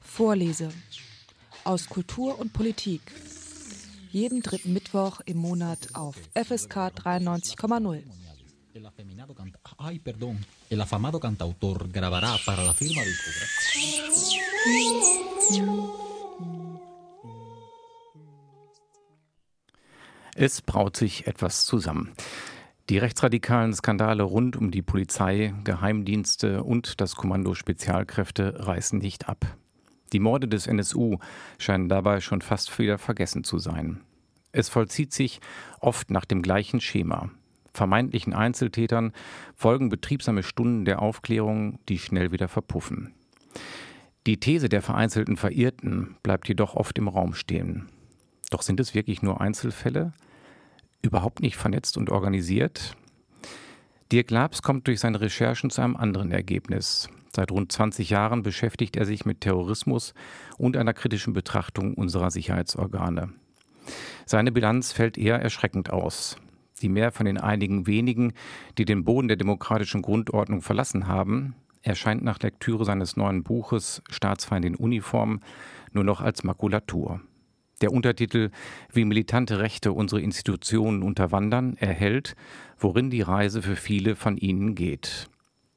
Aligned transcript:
Vorlese 0.00 0.72
aus 1.62 1.88
Kultur 1.88 2.38
und 2.40 2.52
Politik. 2.52 3.02
Jeden 4.10 4.42
dritten 4.42 4.72
Mittwoch 4.72 5.20
im 5.26 5.38
Monat 5.38 5.94
auf 5.94 6.16
FSK 6.34 6.90
93,0. 6.90 8.02
El 8.74 8.86
afeminado 8.86 9.32
canta 9.34 9.60
Ay, 9.78 10.00
perdón. 10.00 10.44
El 10.68 10.80
afamado 10.80 11.20
cantautor 11.20 11.88
grabará 11.90 12.36
para 12.44 12.64
la 12.64 12.72
firma 12.72 13.02
discográfica. 13.04 13.62
Es 20.34 20.62
braut 20.62 20.96
sich 20.96 21.26
etwas 21.26 21.64
zusammen. 21.66 22.14
Die 22.88 22.98
rechtsradikalen 22.98 23.72
Skandale 23.72 24.24
rund 24.24 24.56
um 24.56 24.70
die 24.70 24.82
Polizei, 24.82 25.54
Geheimdienste 25.64 26.64
und 26.64 27.00
das 27.00 27.14
Kommando 27.14 27.54
Spezialkräfte 27.54 28.66
reißen 28.66 28.98
nicht 28.98 29.28
ab. 29.28 29.56
Die 30.12 30.18
Morde 30.18 30.48
des 30.48 30.66
NSU 30.66 31.18
scheinen 31.58 31.88
dabei 31.88 32.20
schon 32.20 32.42
fast 32.42 32.76
wieder 32.78 32.98
vergessen 32.98 33.44
zu 33.44 33.58
sein. 33.58 34.00
Es 34.50 34.68
vollzieht 34.68 35.12
sich 35.12 35.40
oft 35.80 36.10
nach 36.10 36.24
dem 36.24 36.42
gleichen 36.42 36.80
Schema. 36.80 37.30
Vermeintlichen 37.72 38.34
Einzeltätern 38.34 39.12
folgen 39.54 39.88
betriebsame 39.88 40.42
Stunden 40.42 40.84
der 40.84 41.00
Aufklärung, 41.00 41.78
die 41.88 41.98
schnell 41.98 42.32
wieder 42.32 42.48
verpuffen. 42.48 43.14
Die 44.26 44.38
These 44.38 44.68
der 44.68 44.82
vereinzelten 44.82 45.36
Verirrten 45.36 46.16
bleibt 46.22 46.48
jedoch 46.48 46.74
oft 46.74 46.98
im 46.98 47.08
Raum 47.08 47.32
stehen. 47.34 47.88
Doch 48.50 48.62
sind 48.62 48.78
es 48.80 48.94
wirklich 48.94 49.22
nur 49.22 49.40
Einzelfälle? 49.40 50.12
Überhaupt 51.02 51.40
nicht 51.40 51.56
vernetzt 51.56 51.96
und 51.96 52.10
organisiert? 52.10 52.96
Dirk 54.12 54.30
Labs 54.30 54.62
kommt 54.62 54.86
durch 54.86 55.00
seine 55.00 55.20
Recherchen 55.20 55.68
zu 55.68 55.82
einem 55.82 55.96
anderen 55.96 56.30
Ergebnis. 56.30 57.08
Seit 57.34 57.50
rund 57.50 57.72
20 57.72 58.10
Jahren 58.10 58.42
beschäftigt 58.42 58.96
er 58.96 59.04
sich 59.04 59.24
mit 59.24 59.40
Terrorismus 59.40 60.14
und 60.58 60.76
einer 60.76 60.92
kritischen 60.92 61.32
Betrachtung 61.32 61.94
unserer 61.94 62.30
Sicherheitsorgane. 62.30 63.30
Seine 64.26 64.52
Bilanz 64.52 64.92
fällt 64.92 65.18
eher 65.18 65.40
erschreckend 65.40 65.90
aus. 65.90 66.36
Die 66.82 66.88
mehr 66.88 67.10
von 67.10 67.26
den 67.26 67.38
einigen 67.38 67.86
wenigen, 67.86 68.34
die 68.78 68.84
den 68.84 69.04
Boden 69.04 69.28
der 69.28 69.36
demokratischen 69.36 70.02
Grundordnung 70.02 70.62
verlassen 70.62 71.08
haben, 71.08 71.54
erscheint 71.82 72.22
nach 72.22 72.38
Lektüre 72.40 72.84
seines 72.84 73.16
neuen 73.16 73.42
Buches 73.42 74.02
Staatsfeind 74.10 74.64
in 74.64 74.76
Uniform 74.76 75.40
nur 75.92 76.04
noch 76.04 76.20
als 76.20 76.44
Makulatur. 76.44 77.20
Der 77.82 77.92
Untertitel 77.92 78.50
Wie 78.92 79.04
militante 79.04 79.58
Rechte 79.58 79.92
unsere 79.92 80.20
Institutionen 80.20 81.02
unterwandern 81.02 81.76
erhält, 81.76 82.36
worin 82.78 83.10
die 83.10 83.22
Reise 83.22 83.60
für 83.60 83.74
viele 83.74 84.14
von 84.14 84.36
ihnen 84.36 84.76
geht. 84.76 85.28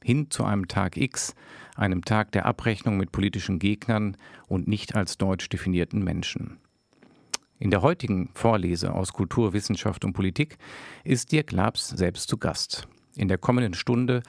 Hin 0.03 0.29
zu 0.29 0.43
einem 0.43 0.67
Tag 0.67 0.97
X, 0.97 1.33
einem 1.75 2.05
Tag 2.05 2.31
der 2.31 2.45
Abrechnung 2.45 2.97
mit 2.97 3.11
politischen 3.11 3.57
Gegnern 3.57 4.17
und 4.47 4.67
nicht 4.67 4.95
als 4.95 5.17
deutsch 5.17 5.49
definierten 5.49 6.03
Menschen. 6.03 6.59
In 7.57 7.71
der 7.71 7.81
heutigen 7.81 8.29
Vorlese 8.35 8.93
aus 8.93 9.11
Kultur, 9.11 9.53
Wissenschaft 9.53 10.05
und 10.05 10.13
Politik 10.13 10.57
ist 11.03 11.31
Dirk 11.31 11.51
Labs 11.51 11.89
selbst 11.89 12.29
zu 12.29 12.37
Gast. 12.37 12.87
In 13.15 13.29
der 13.29 13.39
kommenden 13.39 13.73
Stunde 13.73 14.21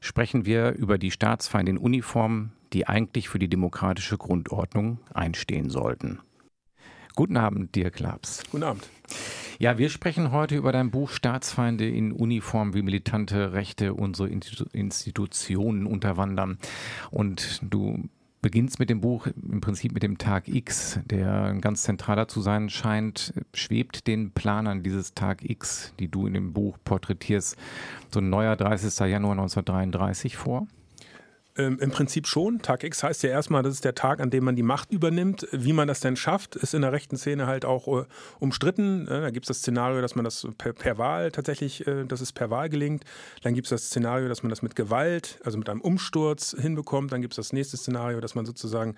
sprechen 0.00 0.46
wir 0.46 0.72
über 0.72 0.98
die 0.98 1.12
Staatsfeinde 1.12 1.70
in 1.70 1.78
Uniform, 1.78 2.50
die 2.72 2.88
eigentlich 2.88 3.28
für 3.28 3.38
die 3.38 3.48
demokratische 3.48 4.18
Grundordnung 4.18 4.98
einstehen 5.14 5.70
sollten. 5.70 6.18
Guten 7.14 7.36
Abend, 7.36 7.74
Dirk 7.74 7.98
Labs. 7.98 8.42
Guten 8.50 8.64
Abend. 8.64 8.88
Ja, 9.58 9.76
wir 9.76 9.90
sprechen 9.90 10.32
heute 10.32 10.56
über 10.56 10.72
dein 10.72 10.90
Buch 10.90 11.10
Staatsfeinde 11.10 11.88
in 11.88 12.12
Uniform, 12.12 12.72
wie 12.72 12.82
militante 12.82 13.52
Rechte 13.52 13.92
unsere 13.92 14.28
Institutionen 14.28 15.86
unterwandern. 15.86 16.58
Und 17.10 17.60
du 17.62 18.08
beginnst 18.42 18.78
mit 18.78 18.88
dem 18.88 19.00
Buch 19.00 19.26
im 19.26 19.60
Prinzip 19.60 19.92
mit 19.92 20.02
dem 20.02 20.16
Tag 20.16 20.48
X, 20.48 21.00
der 21.04 21.54
ganz 21.60 21.82
zentraler 21.82 22.26
zu 22.26 22.40
sein 22.40 22.70
scheint. 22.70 23.34
Schwebt 23.52 24.06
den 24.06 24.30
Planern 24.30 24.82
dieses 24.82 25.12
Tag 25.12 25.48
X, 25.48 25.92
die 25.98 26.08
du 26.08 26.26
in 26.26 26.34
dem 26.34 26.52
Buch 26.52 26.78
porträtierst, 26.84 27.56
so 28.10 28.20
ein 28.20 28.30
neuer 28.30 28.56
30. 28.56 28.98
Januar 29.10 29.32
1933 29.32 30.36
vor? 30.36 30.66
Ähm, 31.56 31.78
Im 31.80 31.90
Prinzip 31.90 32.28
schon. 32.28 32.62
Tag 32.62 32.84
X 32.84 33.02
heißt 33.02 33.24
ja 33.24 33.30
erstmal, 33.30 33.62
das 33.64 33.74
ist 33.74 33.84
der 33.84 33.96
Tag, 33.96 34.20
an 34.20 34.30
dem 34.30 34.44
man 34.44 34.54
die 34.54 34.62
Macht 34.62 34.92
übernimmt. 34.92 35.48
Wie 35.50 35.72
man 35.72 35.88
das 35.88 35.98
denn 36.00 36.14
schafft, 36.14 36.54
ist 36.54 36.74
in 36.74 36.82
der 36.82 36.92
rechten 36.92 37.16
Szene 37.16 37.46
halt 37.48 37.64
auch 37.64 37.88
äh, 37.88 38.04
umstritten. 38.38 39.08
Äh, 39.08 39.20
da 39.20 39.30
gibt 39.30 39.46
es 39.46 39.48
das 39.48 39.58
Szenario, 39.58 40.00
dass 40.00 40.14
man 40.14 40.24
das 40.24 40.46
per, 40.58 40.72
per 40.72 40.96
Wahl 40.96 41.32
tatsächlich, 41.32 41.86
äh, 41.88 42.04
dass 42.04 42.20
es 42.20 42.32
per 42.32 42.50
Wahl 42.50 42.68
gelingt. 42.68 43.04
Dann 43.42 43.54
gibt 43.54 43.66
es 43.66 43.70
das 43.70 43.86
Szenario, 43.86 44.28
dass 44.28 44.44
man 44.44 44.50
das 44.50 44.62
mit 44.62 44.76
Gewalt, 44.76 45.40
also 45.44 45.58
mit 45.58 45.68
einem 45.68 45.80
Umsturz 45.80 46.56
hinbekommt. 46.58 47.12
Dann 47.12 47.20
gibt 47.20 47.32
es 47.32 47.36
das 47.36 47.52
nächste 47.52 47.76
Szenario, 47.76 48.20
dass 48.20 48.36
man 48.36 48.46
sozusagen 48.46 48.94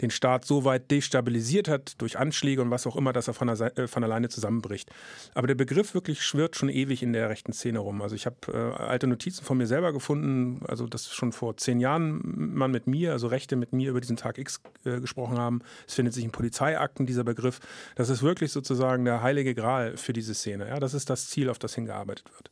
den 0.00 0.10
Staat 0.10 0.44
so 0.44 0.64
weit 0.64 0.90
destabilisiert 0.90 1.68
hat 1.68 1.94
durch 1.98 2.18
Anschläge 2.18 2.62
und 2.62 2.70
was 2.70 2.86
auch 2.86 2.96
immer, 2.96 3.12
dass 3.12 3.28
er 3.28 3.34
von, 3.34 3.46
der, 3.46 3.78
äh, 3.78 3.86
von 3.86 4.02
alleine 4.02 4.28
zusammenbricht. 4.28 4.90
Aber 5.34 5.46
der 5.46 5.54
Begriff 5.54 5.94
wirklich 5.94 6.22
schwirrt 6.22 6.56
schon 6.56 6.68
ewig 6.68 7.02
in 7.02 7.12
der 7.12 7.28
rechten 7.28 7.52
Szene 7.52 7.78
rum. 7.78 8.02
Also 8.02 8.16
ich 8.16 8.26
habe 8.26 8.36
äh, 8.48 8.82
alte 8.82 9.06
Notizen 9.06 9.44
von 9.44 9.56
mir 9.56 9.68
selber 9.68 9.92
gefunden, 9.92 10.64
also 10.66 10.86
das 10.86 11.12
schon 11.14 11.30
vor 11.30 11.56
zehn 11.56 11.78
Jahren 11.78 12.01
Jahren 12.02 12.54
man 12.54 12.70
mit 12.70 12.86
mir, 12.86 13.12
also 13.12 13.26
Rechte 13.26 13.56
mit 13.56 13.72
mir 13.72 13.90
über 13.90 14.00
diesen 14.00 14.16
Tag 14.16 14.38
X 14.38 14.60
äh, 14.84 15.00
gesprochen 15.00 15.38
haben. 15.38 15.62
Es 15.86 15.94
findet 15.94 16.14
sich 16.14 16.24
in 16.24 16.32
Polizeiakten 16.32 17.06
dieser 17.06 17.24
Begriff. 17.24 17.60
Das 17.96 18.08
ist 18.08 18.22
wirklich 18.22 18.52
sozusagen 18.52 19.04
der 19.04 19.22
heilige 19.22 19.54
Gral 19.54 19.96
für 19.96 20.12
diese 20.12 20.34
Szene. 20.34 20.68
Ja? 20.68 20.80
Das 20.80 20.94
ist 20.94 21.10
das 21.10 21.28
Ziel, 21.28 21.48
auf 21.48 21.58
das 21.58 21.74
hingearbeitet 21.74 22.30
wird. 22.32 22.50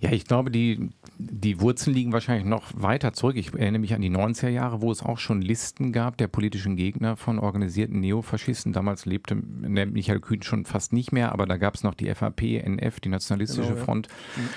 Ja, 0.00 0.12
ich 0.12 0.24
glaube, 0.24 0.50
die, 0.50 0.88
die 1.18 1.60
Wurzeln 1.60 1.94
liegen 1.94 2.12
wahrscheinlich 2.12 2.46
noch 2.46 2.72
weiter 2.74 3.12
zurück. 3.12 3.36
Ich 3.36 3.52
erinnere 3.52 3.80
mich 3.80 3.92
an 3.92 4.00
die 4.00 4.10
90er 4.10 4.48
Jahre, 4.48 4.80
wo 4.80 4.90
es 4.90 5.02
auch 5.02 5.18
schon 5.18 5.42
Listen 5.42 5.92
gab 5.92 6.16
der 6.16 6.26
politischen 6.26 6.74
Gegner 6.76 7.18
von 7.18 7.38
organisierten 7.38 8.00
Neofaschisten. 8.00 8.72
Damals 8.72 9.04
lebte 9.04 9.34
Michael 9.34 10.20
Kühn 10.20 10.42
schon 10.42 10.64
fast 10.64 10.94
nicht 10.94 11.12
mehr, 11.12 11.32
aber 11.32 11.44
da 11.44 11.58
gab 11.58 11.74
es 11.74 11.82
noch 11.82 11.92
die 11.92 12.12
FAP, 12.14 12.40
NF, 12.40 13.00
die 13.00 13.10
Nationalistische 13.10 13.74
genau, 13.74 13.84
Front. 13.84 14.08
Ja. 14.08 14.42
Mhm. 14.42 14.48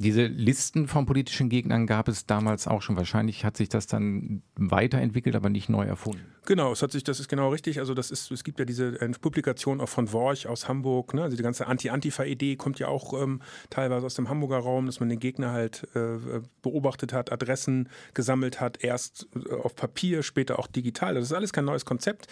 Diese 0.00 0.26
Listen 0.26 0.88
von 0.88 1.06
politischen 1.06 1.48
Gegnern 1.48 1.86
gab 1.86 2.08
es 2.08 2.26
damals 2.26 2.66
auch 2.66 2.82
schon. 2.82 2.96
Wahrscheinlich 2.96 3.44
hat 3.44 3.56
sich 3.56 3.68
das 3.68 3.86
dann 3.86 4.42
weiterentwickelt, 4.56 5.36
aber 5.36 5.48
nicht 5.48 5.68
neu 5.68 5.84
erfunden. 5.84 6.26
Genau, 6.48 6.72
es 6.72 6.80
hat 6.80 6.92
sich, 6.92 7.04
das 7.04 7.20
ist 7.20 7.28
genau 7.28 7.50
richtig. 7.50 7.78
Also 7.78 7.92
das 7.92 8.10
ist, 8.10 8.30
es 8.30 8.42
gibt 8.42 8.58
ja 8.58 8.64
diese 8.64 8.98
äh, 9.02 9.08
Publikation 9.20 9.82
auch 9.82 9.88
von 9.90 10.10
Worch 10.14 10.46
aus 10.46 10.66
Hamburg. 10.66 11.12
Ne? 11.12 11.22
Also 11.22 11.36
die 11.36 11.42
ganze 11.42 11.66
Anti-Antifa-Idee 11.66 12.56
kommt 12.56 12.78
ja 12.78 12.88
auch 12.88 13.12
ähm, 13.22 13.42
teilweise 13.68 14.06
aus 14.06 14.14
dem 14.14 14.30
Hamburger 14.30 14.56
Raum 14.56 14.86
dass 14.86 14.98
man 14.98 15.10
den 15.10 15.20
Gegner 15.20 15.52
halt 15.52 15.86
äh, 15.94 16.16
beobachtet 16.62 17.12
hat, 17.12 17.30
Adressen 17.32 17.90
gesammelt 18.14 18.62
hat, 18.62 18.82
erst 18.82 19.28
äh, 19.36 19.56
auf 19.56 19.76
Papier, 19.76 20.22
später 20.22 20.58
auch 20.58 20.68
digital. 20.68 21.12
Das 21.12 21.24
ist 21.24 21.34
alles 21.34 21.52
kein 21.52 21.66
neues 21.66 21.84
Konzept, 21.84 22.28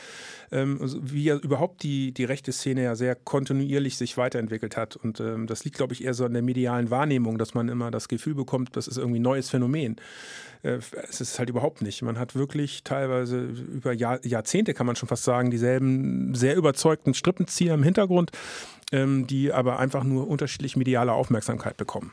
ähm, 0.51 0.79
also 0.81 0.99
wie 1.03 1.25
ja 1.25 1.37
überhaupt 1.37 1.83
die, 1.83 2.13
die 2.13 2.25
rechte 2.25 2.53
Szene 2.53 2.85
ja 2.85 2.95
sehr 2.95 3.17
kontinuierlich 3.17 3.99
sich 3.99 4.17
weiterentwickelt 4.17 4.79
hat. 4.79 4.97
Und 4.97 5.21
ähm, 5.21 5.47
das 5.47 5.67
liegt, 5.67 5.77
glaube 5.77 5.93
ich, 5.93 6.03
eher 6.03 6.15
so 6.15 6.25
an 6.25 6.33
der 6.33 6.41
medialen 6.41 6.89
Wahrnehmung, 6.89 7.37
dass 7.37 7.53
man 7.53 7.69
immer 7.69 7.91
das 7.91 8.09
Gefühl 8.09 8.35
bekommt, 8.35 8.77
das 8.77 8.89
ist 8.89 8.97
irgendwie 8.97 9.19
ein 9.19 9.23
neues 9.25 9.51
Phänomen. 9.51 9.97
Äh, 10.67 10.81
es 11.09 11.21
ist 11.21 11.39
halt 11.39 11.49
überhaupt 11.49 11.83
nicht. 11.83 12.03
Man 12.03 12.19
hat 12.19 12.35
wirklich 12.35 12.83
teilweise 12.85 13.41
über 13.41 13.93
Jahr, 13.93 14.25
Jahrzehnte, 14.25 14.75
kann 14.75 14.87
man 14.87 14.97
schon 14.97 15.09
fast 15.09 15.25
sagen, 15.25 15.51
dieselben 15.51 16.35
sehr 16.35 16.57
überzeugten 16.57 17.15
Strippenzieher 17.15 17.75
im 17.75 17.83
Hintergrund, 17.83 18.33
ähm, 18.93 19.27
die 19.27 19.53
aber 19.53 19.79
einfach 19.79 20.05
nur 20.05 20.29
unterschiedlich 20.29 20.77
mediale 20.77 21.13
Aufmerksamkeit 21.13 21.77
bekommen. 21.77 22.13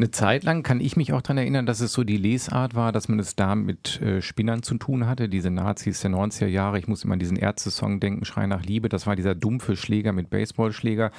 Eine 0.00 0.10
Zeit 0.10 0.44
lang 0.44 0.62
kann 0.62 0.80
ich 0.80 0.96
mich 0.96 1.12
auch 1.12 1.20
daran 1.20 1.36
erinnern, 1.36 1.66
dass 1.66 1.80
es 1.80 1.92
so 1.92 2.04
die 2.04 2.16
Lesart 2.16 2.74
war, 2.74 2.90
dass 2.90 3.08
man 3.08 3.18
es 3.18 3.36
da 3.36 3.54
mit 3.54 4.00
äh, 4.00 4.22
Spinnern 4.22 4.62
zu 4.62 4.78
tun 4.78 5.06
hatte. 5.06 5.28
Diese 5.28 5.50
Nazis 5.50 6.00
der 6.00 6.10
90er 6.10 6.46
Jahre, 6.46 6.78
ich 6.78 6.88
muss 6.88 7.04
immer 7.04 7.12
an 7.12 7.18
diesen 7.18 7.36
Ärzte-Song 7.36 8.00
denken, 8.00 8.24
Schrei 8.24 8.46
nach 8.46 8.64
Liebe, 8.64 8.88
das 8.88 9.06
war 9.06 9.14
dieser 9.14 9.34
dumpfe 9.34 9.76
Schläger 9.76 10.12
mit 10.12 10.30
Baseballschläger. 10.30 11.10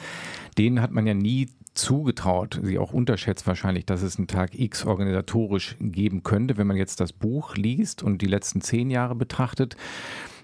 Den 0.57 0.81
hat 0.81 0.89
man 0.89 1.05
ja 1.05 1.13
nie 1.13 1.49
zugetraut, 1.75 2.59
sie 2.63 2.79
auch 2.79 2.91
unterschätzt 2.91 3.45
wahrscheinlich, 3.45 3.85
dass 3.85 4.01
es 4.01 4.17
einen 4.17 4.25
Tag 4.25 4.57
X 4.57 4.83
organisatorisch 4.83 5.75
geben 5.79 6.23
könnte. 6.23 6.57
Wenn 6.57 6.65
man 6.65 6.75
jetzt 6.75 6.99
das 7.01 7.13
Buch 7.13 7.55
liest 7.55 8.01
und 8.01 8.23
die 8.23 8.27
letzten 8.27 8.61
zehn 8.61 8.89
Jahre 8.89 9.13
betrachtet, 9.13 9.77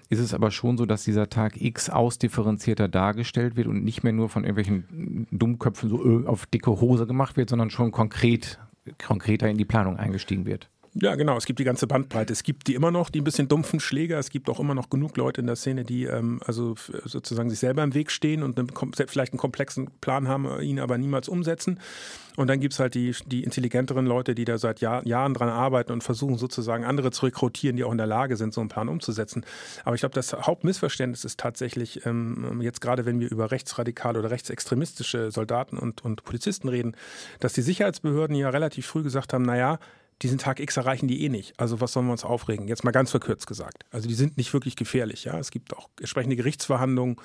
ist 0.08 0.20
es 0.20 0.32
aber 0.32 0.50
schon 0.50 0.78
so, 0.78 0.86
dass 0.86 1.04
dieser 1.04 1.28
Tag 1.28 1.60
X 1.60 1.90
ausdifferenzierter 1.90 2.88
dargestellt 2.88 3.56
wird 3.56 3.66
und 3.66 3.84
nicht 3.84 4.02
mehr 4.04 4.12
nur 4.12 4.28
von 4.28 4.44
irgendwelchen 4.44 5.26
Dummköpfen 5.30 5.90
so 5.90 6.22
äh, 6.22 6.26
auf 6.26 6.46
dicke 6.46 6.80
Hose 6.80 7.06
gemacht 7.06 7.36
wird, 7.36 7.50
sondern 7.50 7.70
schon 7.70 7.92
konkret, 7.92 8.58
konkreter 9.04 9.48
in 9.48 9.58
die 9.58 9.66
Planung 9.66 9.96
eingestiegen 9.96 10.46
wird. 10.46 10.70
Ja, 10.94 11.14
genau. 11.14 11.36
Es 11.36 11.46
gibt 11.46 11.58
die 11.58 11.64
ganze 11.64 11.86
Bandbreite. 11.86 12.32
Es 12.32 12.42
gibt 12.42 12.66
die 12.66 12.74
immer 12.74 12.90
noch, 12.90 13.10
die 13.10 13.20
ein 13.20 13.24
bisschen 13.24 13.48
dumpfen 13.48 13.78
Schläger. 13.78 14.18
Es 14.18 14.30
gibt 14.30 14.48
auch 14.48 14.58
immer 14.58 14.74
noch 14.74 14.90
genug 14.90 15.16
Leute 15.16 15.40
in 15.40 15.46
der 15.46 15.56
Szene, 15.56 15.84
die 15.84 16.04
ähm, 16.04 16.40
also 16.44 16.74
sozusagen 17.04 17.50
sich 17.50 17.58
selber 17.58 17.82
im 17.82 17.94
Weg 17.94 18.10
stehen 18.10 18.42
und 18.42 18.58
einen, 18.58 18.70
vielleicht 19.06 19.32
einen 19.32 19.38
komplexen 19.38 19.90
Plan 20.00 20.28
haben, 20.28 20.60
ihn 20.60 20.80
aber 20.80 20.98
niemals 20.98 21.28
umsetzen. 21.28 21.78
Und 22.36 22.46
dann 22.46 22.60
gibt 22.60 22.74
es 22.74 22.80
halt 22.80 22.94
die, 22.94 23.14
die 23.26 23.42
intelligenteren 23.42 24.06
Leute, 24.06 24.34
die 24.34 24.44
da 24.44 24.58
seit 24.58 24.80
Jahr, 24.80 25.04
Jahren 25.06 25.34
dran 25.34 25.48
arbeiten 25.48 25.92
und 25.92 26.04
versuchen 26.04 26.38
sozusagen 26.38 26.84
andere 26.84 27.10
zu 27.10 27.26
rekrutieren, 27.26 27.76
die 27.76 27.84
auch 27.84 27.92
in 27.92 27.98
der 27.98 28.06
Lage 28.06 28.36
sind, 28.36 28.54
so 28.54 28.60
einen 28.60 28.68
Plan 28.68 28.88
umzusetzen. 28.88 29.44
Aber 29.84 29.96
ich 29.96 30.00
glaube, 30.00 30.14
das 30.14 30.32
Hauptmissverständnis 30.32 31.24
ist 31.24 31.40
tatsächlich, 31.40 32.06
ähm, 32.06 32.60
jetzt 32.62 32.80
gerade 32.80 33.06
wenn 33.06 33.18
wir 33.18 33.30
über 33.30 33.50
rechtsradikale 33.50 34.20
oder 34.20 34.30
rechtsextremistische 34.30 35.32
Soldaten 35.32 35.78
und, 35.78 36.04
und 36.04 36.22
Polizisten 36.22 36.68
reden, 36.68 36.96
dass 37.40 37.54
die 37.54 37.62
Sicherheitsbehörden 37.62 38.36
ja 38.36 38.50
relativ 38.50 38.86
früh 38.86 39.02
gesagt 39.02 39.32
haben, 39.32 39.42
naja, 39.42 39.80
diesen 40.22 40.38
Tag 40.38 40.58
X 40.58 40.76
erreichen 40.76 41.06
die 41.06 41.24
eh 41.24 41.28
nicht. 41.28 41.58
Also 41.58 41.80
was 41.80 41.92
sollen 41.92 42.06
wir 42.06 42.12
uns 42.12 42.24
aufregen? 42.24 42.66
Jetzt 42.66 42.82
mal 42.82 42.90
ganz 42.90 43.10
verkürzt 43.10 43.46
gesagt. 43.46 43.84
Also 43.90 44.08
die 44.08 44.14
sind 44.14 44.36
nicht 44.36 44.52
wirklich 44.52 44.74
gefährlich. 44.74 45.24
Ja, 45.24 45.38
es 45.38 45.50
gibt 45.50 45.76
auch 45.76 45.88
entsprechende 45.98 46.34
Gerichtsverhandlungen, 46.34 47.16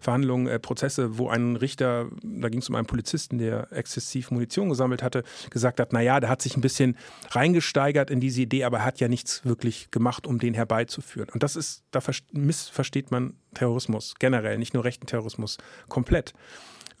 Verhandlungen, 0.00 0.48
äh, 0.48 0.58
Prozesse, 0.58 1.16
wo 1.16 1.28
ein 1.28 1.56
Richter, 1.56 2.10
da 2.22 2.48
ging 2.50 2.60
es 2.60 2.68
um 2.68 2.74
einen 2.74 2.86
Polizisten, 2.86 3.38
der 3.38 3.72
exzessiv 3.72 4.30
Munition 4.30 4.68
gesammelt 4.68 5.02
hatte, 5.02 5.24
gesagt 5.50 5.80
hat, 5.80 5.94
naja, 5.94 6.20
der 6.20 6.28
hat 6.28 6.42
sich 6.42 6.56
ein 6.56 6.60
bisschen 6.60 6.98
reingesteigert 7.30 8.10
in 8.10 8.20
diese 8.20 8.42
Idee, 8.42 8.64
aber 8.64 8.78
er 8.78 8.84
hat 8.84 9.00
ja 9.00 9.08
nichts 9.08 9.44
wirklich 9.46 9.90
gemacht, 9.90 10.26
um 10.26 10.38
den 10.38 10.52
herbeizuführen. 10.52 11.30
Und 11.30 11.42
das 11.42 11.56
ist, 11.56 11.84
da 11.90 12.00
missversteht 12.32 13.10
man 13.10 13.34
Terrorismus 13.54 14.14
generell, 14.18 14.58
nicht 14.58 14.74
nur 14.74 14.84
rechten 14.84 15.06
Terrorismus 15.06 15.56
komplett. 15.88 16.34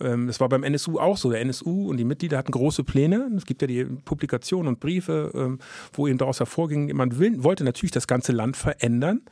Ähm, 0.02 0.26
das 0.26 0.40
war 0.40 0.48
beim 0.48 0.64
NSU 0.64 0.98
auch 0.98 1.16
so. 1.16 1.30
Der 1.30 1.40
NSU 1.40 1.88
und 1.88 1.96
die 1.96 2.04
Mitglieder 2.04 2.38
hatten 2.38 2.52
große 2.52 2.84
Pläne. 2.84 3.30
Es 3.36 3.46
gibt 3.46 3.62
ja 3.62 3.68
die 3.68 3.84
Publikationen 3.84 4.68
und 4.68 4.80
Briefe, 4.80 5.30
ähm, 5.34 5.58
wo 5.92 6.06
eben 6.06 6.18
daraus 6.18 6.40
hervorging, 6.40 6.94
man 6.94 7.18
will, 7.18 7.42
wollte 7.42 7.64
natürlich 7.64 7.92
das 7.92 8.06
ganze 8.06 8.32
Land 8.32 8.56
verändern. 8.56 9.22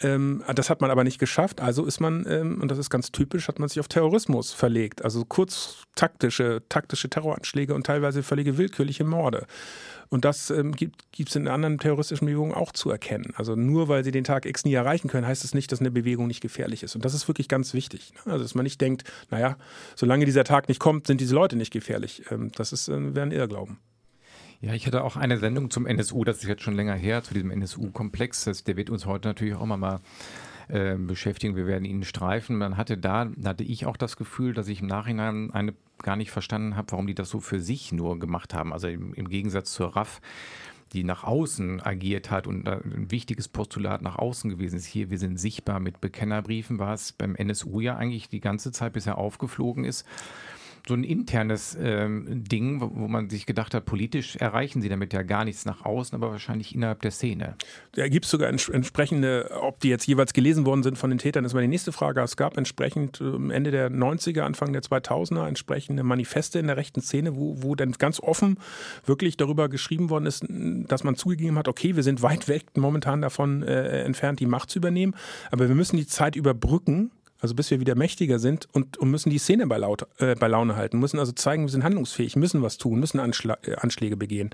Ähm, 0.00 0.42
das 0.54 0.68
hat 0.68 0.80
man 0.80 0.90
aber 0.90 1.04
nicht 1.04 1.18
geschafft. 1.18 1.60
Also 1.60 1.86
ist 1.86 2.00
man, 2.00 2.26
ähm, 2.28 2.60
und 2.60 2.70
das 2.70 2.78
ist 2.78 2.90
ganz 2.90 3.12
typisch, 3.12 3.48
hat 3.48 3.58
man 3.58 3.68
sich 3.68 3.80
auf 3.80 3.88
Terrorismus 3.88 4.52
verlegt. 4.52 5.02
Also 5.02 5.24
kurz 5.24 5.84
taktische, 5.94 6.62
taktische 6.68 7.08
Terroranschläge 7.08 7.74
und 7.74 7.86
teilweise 7.86 8.22
völlige 8.22 8.58
willkürliche 8.58 9.04
Morde. 9.04 9.46
Und 10.08 10.24
das 10.24 10.50
ähm, 10.50 10.72
gibt 10.72 11.28
es 11.28 11.34
in 11.34 11.48
anderen 11.48 11.78
terroristischen 11.78 12.26
Bewegungen 12.26 12.54
auch 12.54 12.72
zu 12.72 12.90
erkennen. 12.90 13.32
Also 13.36 13.56
nur 13.56 13.88
weil 13.88 14.04
sie 14.04 14.12
den 14.12 14.24
Tag 14.24 14.44
X 14.44 14.64
nie 14.64 14.74
erreichen 14.74 15.08
können, 15.08 15.26
heißt 15.26 15.44
es 15.44 15.50
das 15.50 15.54
nicht, 15.54 15.72
dass 15.72 15.80
eine 15.80 15.90
Bewegung 15.90 16.26
nicht 16.26 16.42
gefährlich 16.42 16.82
ist. 16.82 16.94
Und 16.94 17.04
das 17.04 17.14
ist 17.14 17.26
wirklich 17.26 17.48
ganz 17.48 17.72
wichtig. 17.72 18.12
Ne? 18.26 18.32
Also 18.32 18.44
dass 18.44 18.54
man 18.54 18.64
nicht 18.64 18.80
denkt, 18.80 19.04
naja, 19.30 19.56
solange 19.94 20.26
dieser 20.26 20.44
Tag 20.44 20.68
nicht 20.68 20.78
kommt, 20.78 21.06
sind 21.06 21.20
diese 21.20 21.34
Leute 21.34 21.56
nicht 21.56 21.72
gefährlich. 21.72 22.22
Ähm, 22.30 22.52
das 22.54 22.72
ist, 22.72 22.88
äh, 22.88 23.14
wäre 23.14 23.26
ein 23.26 23.32
Irrglauben. 23.32 23.78
Ja, 24.60 24.72
ich 24.72 24.86
hatte 24.86 25.04
auch 25.04 25.16
eine 25.16 25.38
Sendung 25.38 25.70
zum 25.70 25.86
NSU, 25.86 26.24
das 26.24 26.38
ist 26.38 26.48
jetzt 26.48 26.62
schon 26.62 26.74
länger 26.74 26.94
her, 26.94 27.22
zu 27.22 27.34
diesem 27.34 27.50
NSU-Komplex. 27.50 28.44
Der 28.64 28.76
wird 28.76 28.88
uns 28.88 29.04
heute 29.04 29.28
natürlich 29.28 29.54
auch 29.54 29.66
mal 29.66 30.00
äh, 30.68 30.94
beschäftigen. 30.94 31.56
Wir 31.56 31.66
werden 31.66 31.84
ihn 31.84 32.04
streifen. 32.04 32.56
Man 32.56 32.76
hatte 32.76 32.96
da, 32.96 33.30
hatte 33.44 33.64
ich 33.64 33.84
auch 33.84 33.98
das 33.98 34.16
Gefühl, 34.16 34.54
dass 34.54 34.68
ich 34.68 34.80
im 34.80 34.86
Nachhinein 34.86 35.50
eine 35.50 35.74
gar 36.02 36.16
nicht 36.16 36.30
verstanden 36.30 36.76
habe, 36.76 36.92
warum 36.92 37.06
die 37.06 37.14
das 37.14 37.28
so 37.28 37.40
für 37.40 37.60
sich 37.60 37.92
nur 37.92 38.18
gemacht 38.18 38.54
haben. 38.54 38.72
Also 38.72 38.88
im, 38.88 39.12
im 39.14 39.28
Gegensatz 39.28 39.72
zur 39.72 39.94
RAF, 39.94 40.20
die 40.92 41.04
nach 41.04 41.24
außen 41.24 41.82
agiert 41.82 42.30
hat 42.30 42.46
und 42.46 42.66
ein 42.66 43.10
wichtiges 43.10 43.48
Postulat 43.48 44.00
nach 44.00 44.16
außen 44.16 44.48
gewesen 44.48 44.76
ist. 44.76 44.86
Hier, 44.86 45.10
wir 45.10 45.18
sind 45.18 45.38
sichtbar 45.38 45.80
mit 45.80 46.00
Bekennerbriefen, 46.00 46.78
war 46.78 46.94
es 46.94 47.12
beim 47.12 47.34
NSU 47.34 47.80
ja 47.80 47.96
eigentlich 47.96 48.28
die 48.28 48.40
ganze 48.40 48.72
Zeit 48.72 48.94
bisher 48.94 49.18
aufgeflogen 49.18 49.84
ist 49.84 50.06
so 50.88 50.94
ein 50.94 51.04
internes 51.04 51.76
ähm, 51.80 52.44
Ding, 52.44 52.80
wo 52.80 53.08
man 53.08 53.28
sich 53.28 53.46
gedacht 53.46 53.74
hat, 53.74 53.84
politisch 53.84 54.36
erreichen 54.36 54.82
sie 54.82 54.88
damit 54.88 55.12
ja 55.12 55.22
gar 55.22 55.44
nichts 55.44 55.64
nach 55.64 55.84
außen, 55.84 56.14
aber 56.14 56.30
wahrscheinlich 56.30 56.74
innerhalb 56.74 57.02
der 57.02 57.10
Szene. 57.10 57.56
Da 57.92 58.08
gibt 58.08 58.24
es 58.24 58.30
sogar 58.30 58.48
ents 58.48 58.68
entsprechende, 58.68 59.50
ob 59.60 59.80
die 59.80 59.88
jetzt 59.88 60.06
jeweils 60.06 60.32
gelesen 60.32 60.66
worden 60.66 60.82
sind 60.82 60.98
von 60.98 61.10
den 61.10 61.18
Tätern, 61.18 61.44
ist 61.44 61.56
die 61.56 61.66
nächste 61.66 61.92
Frage. 61.92 62.20
Es 62.20 62.36
gab 62.36 62.56
entsprechend 62.56 63.20
ähm, 63.20 63.50
Ende 63.50 63.70
der 63.70 63.90
90er, 63.90 64.42
Anfang 64.42 64.72
der 64.72 64.82
2000er 64.82 65.46
entsprechende 65.46 66.02
Manifeste 66.02 66.58
in 66.58 66.66
der 66.66 66.76
rechten 66.76 67.00
Szene, 67.00 67.36
wo, 67.36 67.62
wo 67.62 67.74
dann 67.74 67.92
ganz 67.92 68.20
offen 68.20 68.58
wirklich 69.04 69.36
darüber 69.36 69.68
geschrieben 69.68 70.10
worden 70.10 70.26
ist, 70.26 70.44
dass 70.48 71.04
man 71.04 71.16
zugegeben 71.16 71.58
hat, 71.58 71.68
okay, 71.68 71.96
wir 71.96 72.02
sind 72.02 72.22
weit 72.22 72.48
weg 72.48 72.64
momentan 72.76 73.22
davon 73.22 73.62
äh, 73.62 74.02
entfernt, 74.02 74.40
die 74.40 74.46
Macht 74.46 74.70
zu 74.70 74.78
übernehmen, 74.78 75.14
aber 75.50 75.68
wir 75.68 75.74
müssen 75.74 75.96
die 75.96 76.06
Zeit 76.06 76.36
überbrücken, 76.36 77.10
also 77.46 77.54
bis 77.54 77.70
wir 77.70 77.78
wieder 77.78 77.94
mächtiger 77.94 78.40
sind 78.40 78.68
und, 78.72 78.96
und 78.96 79.08
müssen 79.08 79.30
die 79.30 79.38
Szene 79.38 79.68
bei, 79.68 79.78
Laut, 79.78 80.04
äh, 80.18 80.34
bei 80.34 80.48
Laune 80.48 80.74
halten, 80.74 80.98
müssen 80.98 81.20
also 81.20 81.30
zeigen, 81.30 81.62
wir 81.62 81.70
sind 81.70 81.84
handlungsfähig, 81.84 82.34
müssen 82.34 82.60
was 82.60 82.76
tun, 82.76 82.98
müssen 82.98 83.20
Anschla 83.20 83.56
äh, 83.62 83.76
Anschläge 83.76 84.16
begehen. 84.16 84.50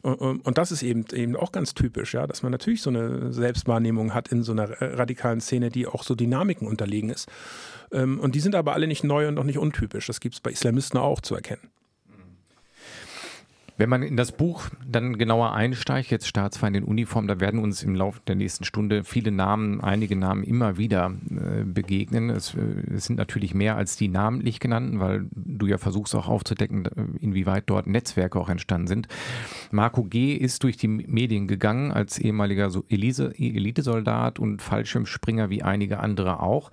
Und, 0.00 0.58
das 0.58 0.72
ist 0.72 0.82
eben, 0.82 1.04
eben 1.12 1.36
auch 1.36 1.52
ganz 1.52 1.74
typisch, 1.74 2.14
ja, 2.14 2.26
dass 2.26 2.42
man 2.42 2.50
natürlich 2.50 2.82
so 2.82 2.90
eine 2.90 3.32
Selbstwahrnehmung 3.32 4.14
hat 4.14 4.28
in 4.28 4.42
so 4.42 4.50
einer 4.50 4.68
äh, 4.70 4.94
radikalen 4.96 5.40
Szene, 5.40 5.68
die 5.68 5.86
auch 5.86 6.02
so 6.02 6.16
Dynamiken 6.16 6.66
unterlegen 6.66 7.08
ist. 7.10 7.28
Ähm, 7.92 8.18
und 8.18 8.34
die 8.34 8.40
sind 8.40 8.56
aber 8.56 8.72
alle 8.72 8.88
nicht 8.88 9.04
neu 9.04 9.28
und 9.28 9.38
auch 9.38 9.44
nicht 9.44 9.58
untypisch. 9.58 10.08
Das 10.08 10.18
gibt 10.18 10.34
es 10.34 10.40
bei 10.40 10.50
Islamisten 10.50 10.98
auch 10.98 11.20
zu 11.20 11.36
erkennen. 11.36 11.70
Wenn 13.78 13.88
man 13.88 14.02
in 14.02 14.16
das 14.16 14.32
Buch 14.32 14.68
dann 14.86 15.16
genauer 15.16 15.52
einsteigt, 15.54 16.10
jetzt 16.10 16.26
Staatsfeind 16.26 16.76
in 16.76 16.84
Uniform, 16.84 17.26
da 17.26 17.40
werden 17.40 17.58
uns 17.58 17.82
im 17.82 17.94
Laufe 17.94 18.20
der 18.26 18.34
nächsten 18.34 18.64
Stunde 18.64 19.02
viele 19.02 19.32
Namen, 19.32 19.80
einige 19.80 20.14
Namen 20.14 20.44
immer 20.44 20.76
wieder 20.76 21.12
äh, 21.30 21.64
begegnen. 21.64 22.30
Es, 22.30 22.54
äh, 22.54 22.60
es, 22.94 23.06
sind 23.06 23.16
natürlich 23.16 23.54
mehr 23.54 23.76
als 23.76 23.96
die 23.96 24.08
namentlich 24.08 24.60
genannten, 24.60 25.00
weil 25.00 25.26
du 25.32 25.66
ja 25.66 25.78
versuchst 25.78 26.14
auch 26.14 26.28
aufzudecken, 26.28 26.84
inwieweit 27.20 27.64
dort 27.66 27.86
Netzwerke 27.86 28.38
auch 28.38 28.48
entstanden 28.48 28.86
sind. 28.86 29.08
Marco 29.70 30.04
G. 30.04 30.34
ist 30.34 30.62
durch 30.64 30.76
die 30.76 30.88
Medien 30.88 31.46
gegangen 31.46 31.92
als 31.92 32.18
ehemaliger 32.18 32.70
so 32.70 32.84
Elise, 32.88 33.32
Elitesoldat 33.38 34.38
und 34.38 34.60
Fallschirmspringer 34.60 35.50
wie 35.50 35.62
einige 35.62 35.98
andere 36.00 36.40
auch. 36.40 36.70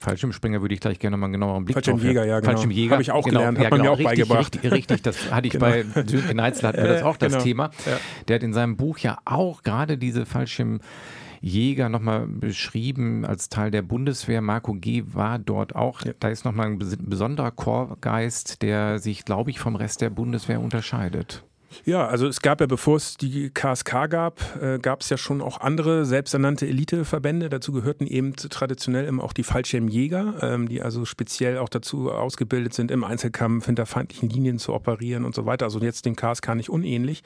Fallschirmspringer 0.00 0.60
würde 0.60 0.74
ich 0.74 0.80
gleich 0.80 0.98
gerne 0.98 1.16
mal 1.16 1.26
einen 1.26 1.34
genaueren 1.34 1.64
Blick 1.64 1.74
Fallschirmjäger, 1.74 2.26
ja, 2.26 2.40
genau. 2.40 2.52
Fallschirmjäger. 2.52 2.92
Habe 2.92 3.02
ich 3.02 3.12
auch 3.12 3.24
genau, 3.24 3.40
gelernt, 3.40 3.58
hat 3.58 3.64
ja, 3.64 3.70
man 3.70 3.78
genau, 3.78 3.90
mir 3.90 3.94
auch 3.94 3.98
richtig, 4.10 4.28
beigebracht. 4.28 4.54
Richtig, 4.56 4.72
richtig, 4.72 5.02
das 5.02 5.30
hatte 5.30 5.46
ich 5.46 5.52
genau. 5.54 5.66
bei 5.66 5.84
Sönke 6.24 6.36
Neitzel 6.36 6.68
hatten 6.68 6.82
wir 6.82 6.88
das 6.88 7.02
auch 7.02 7.16
das 7.16 7.32
genau. 7.32 7.44
Thema. 7.44 7.70
Ja. 7.86 7.98
Der 8.28 8.36
hat 8.36 8.42
in 8.42 8.52
seinem 8.52 8.76
Buch 8.76 8.98
ja 8.98 9.18
auch 9.24 9.62
gerade 9.62 9.98
diese 9.98 10.26
Fallschirmjäger 10.26 11.88
nochmal 11.88 12.26
beschrieben 12.26 13.24
als 13.24 13.48
Teil 13.48 13.70
der 13.70 13.82
Bundeswehr. 13.82 14.40
Marco 14.40 14.74
G. 14.74 15.04
war 15.06 15.38
dort 15.38 15.74
auch. 15.76 16.02
Ja. 16.02 16.12
Da 16.18 16.28
ist 16.28 16.44
nochmal 16.44 16.66
ein 16.66 16.78
besonderer 16.78 17.50
Chorgeist, 17.50 18.62
der 18.62 18.98
sich, 18.98 19.24
glaube 19.24 19.50
ich, 19.50 19.58
vom 19.58 19.76
Rest 19.76 20.00
der 20.00 20.10
Bundeswehr 20.10 20.60
unterscheidet. 20.60 21.44
Ja, 21.84 22.06
also 22.06 22.26
es 22.26 22.40
gab 22.40 22.60
ja, 22.60 22.66
bevor 22.66 22.96
es 22.96 23.16
die 23.16 23.50
KSK 23.50 24.08
gab, 24.08 24.40
äh, 24.62 24.78
gab 24.78 25.00
es 25.00 25.10
ja 25.10 25.16
schon 25.16 25.40
auch 25.40 25.60
andere 25.60 26.04
selbsternannte 26.04 26.66
Eliteverbände. 26.66 27.48
Dazu 27.48 27.72
gehörten 27.72 28.06
eben 28.06 28.34
traditionell 28.36 29.06
immer 29.06 29.22
auch 29.22 29.32
die 29.32 29.42
Fallschirmjäger, 29.42 30.34
ähm, 30.42 30.68
die 30.68 30.82
also 30.82 31.04
speziell 31.04 31.58
auch 31.58 31.68
dazu 31.68 32.10
ausgebildet 32.10 32.74
sind, 32.74 32.90
im 32.90 33.04
Einzelkampf 33.04 33.66
hinter 33.66 33.86
feindlichen 33.86 34.28
Linien 34.28 34.58
zu 34.58 34.72
operieren 34.72 35.24
und 35.24 35.34
so 35.34 35.46
weiter. 35.46 35.66
Also 35.66 35.80
jetzt 35.80 36.06
dem 36.06 36.16
KSK 36.16 36.54
nicht 36.54 36.70
unähnlich. 36.70 37.22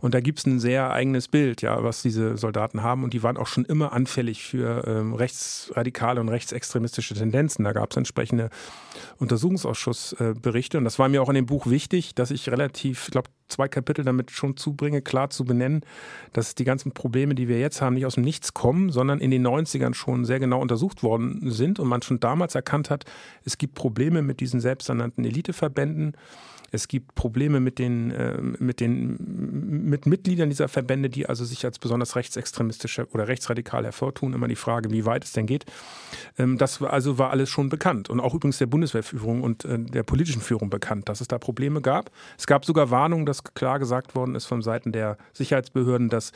Und 0.00 0.14
da 0.14 0.20
gibt 0.20 0.38
es 0.40 0.46
ein 0.46 0.58
sehr 0.58 0.90
eigenes 0.90 1.28
Bild, 1.28 1.62
ja, 1.62 1.82
was 1.82 2.02
diese 2.02 2.36
Soldaten 2.36 2.82
haben. 2.82 3.04
Und 3.04 3.12
die 3.12 3.22
waren 3.22 3.36
auch 3.36 3.46
schon 3.46 3.64
immer 3.64 3.92
anfällig 3.92 4.42
für 4.44 4.86
ähm, 4.86 5.14
rechtsradikale 5.14 6.20
und 6.20 6.28
rechtsextremistische 6.28 7.14
Tendenzen. 7.14 7.64
Da 7.64 7.72
gab 7.72 7.90
es 7.90 7.96
entsprechende 7.96 8.50
Untersuchungsausschussberichte. 9.18 10.76
Äh, 10.76 10.78
und 10.78 10.84
das 10.84 10.98
war 10.98 11.08
mir 11.08 11.22
auch 11.22 11.28
in 11.28 11.34
dem 11.34 11.46
Buch 11.46 11.66
wichtig, 11.66 12.14
dass 12.14 12.30
ich 12.30 12.48
relativ, 12.50 13.04
ich 13.06 13.10
glaube, 13.12 13.28
zwei 13.48 13.68
Kapitel 13.68 14.04
damit 14.04 14.30
schon 14.30 14.56
zubringe, 14.56 15.02
klar 15.02 15.30
zu 15.30 15.44
benennen, 15.44 15.82
dass 16.32 16.54
die 16.54 16.64
ganzen 16.64 16.92
Probleme, 16.92 17.34
die 17.34 17.48
wir 17.48 17.58
jetzt 17.58 17.80
haben, 17.80 17.94
nicht 17.94 18.06
aus 18.06 18.14
dem 18.14 18.24
Nichts 18.24 18.54
kommen, 18.54 18.90
sondern 18.90 19.20
in 19.20 19.30
den 19.30 19.46
90ern 19.46 19.94
schon 19.94 20.24
sehr 20.24 20.40
genau 20.40 20.60
untersucht 20.60 21.02
worden 21.02 21.50
sind 21.50 21.78
und 21.78 21.88
man 21.88 22.02
schon 22.02 22.20
damals 22.20 22.54
erkannt 22.54 22.90
hat, 22.90 23.04
es 23.44 23.58
gibt 23.58 23.74
Probleme 23.74 24.22
mit 24.22 24.40
diesen 24.40 24.60
selbsternannten 24.60 25.24
Eliteverbänden. 25.24 26.16
Es 26.76 26.88
gibt 26.88 27.14
Probleme 27.14 27.58
mit 27.58 27.78
den, 27.78 28.10
äh, 28.10 28.38
mit 28.38 28.80
den 28.80 29.16
mit 29.88 30.04
Mitgliedern 30.04 30.50
dieser 30.50 30.68
Verbände, 30.68 31.08
die 31.08 31.26
also 31.26 31.44
sich 31.44 31.64
als 31.64 31.78
besonders 31.78 32.16
rechtsextremistische 32.16 33.08
oder 33.12 33.28
rechtsradikal 33.28 33.84
hervortun. 33.84 34.34
Immer 34.34 34.46
die 34.46 34.56
Frage, 34.56 34.90
wie 34.90 35.06
weit 35.06 35.24
es 35.24 35.32
denn 35.32 35.46
geht. 35.46 35.64
Ähm, 36.38 36.58
das 36.58 36.82
war, 36.82 36.92
also 36.92 37.16
war 37.16 37.30
alles 37.30 37.48
schon 37.48 37.70
bekannt 37.70 38.10
und 38.10 38.20
auch 38.20 38.34
übrigens 38.34 38.58
der 38.58 38.66
Bundeswehrführung 38.66 39.42
und 39.42 39.64
äh, 39.64 39.78
der 39.78 40.02
politischen 40.02 40.42
Führung 40.42 40.68
bekannt, 40.68 41.08
dass 41.08 41.22
es 41.22 41.28
da 41.28 41.38
Probleme 41.38 41.80
gab. 41.80 42.10
Es 42.36 42.46
gab 42.46 42.66
sogar 42.66 42.90
Warnungen, 42.90 43.24
dass 43.24 43.42
klar 43.42 43.78
gesagt 43.78 44.14
worden 44.14 44.34
ist 44.34 44.44
von 44.44 44.60
Seiten 44.60 44.92
der 44.92 45.16
Sicherheitsbehörden, 45.32 46.10
dass 46.10 46.32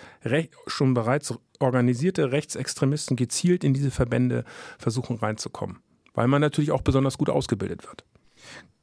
schon 0.67 0.95
bereits 0.95 1.35
organisierte 1.59 2.33
Rechtsextremisten 2.33 3.17
gezielt 3.17 3.63
in 3.63 3.75
diese 3.75 3.91
Verbände 3.91 4.45
versuchen 4.79 5.17
reinzukommen, 5.17 5.81
weil 6.15 6.29
man 6.29 6.41
natürlich 6.41 6.71
auch 6.71 6.81
besonders 6.81 7.19
gut 7.19 7.29
ausgebildet 7.29 7.87
wird. 7.87 8.05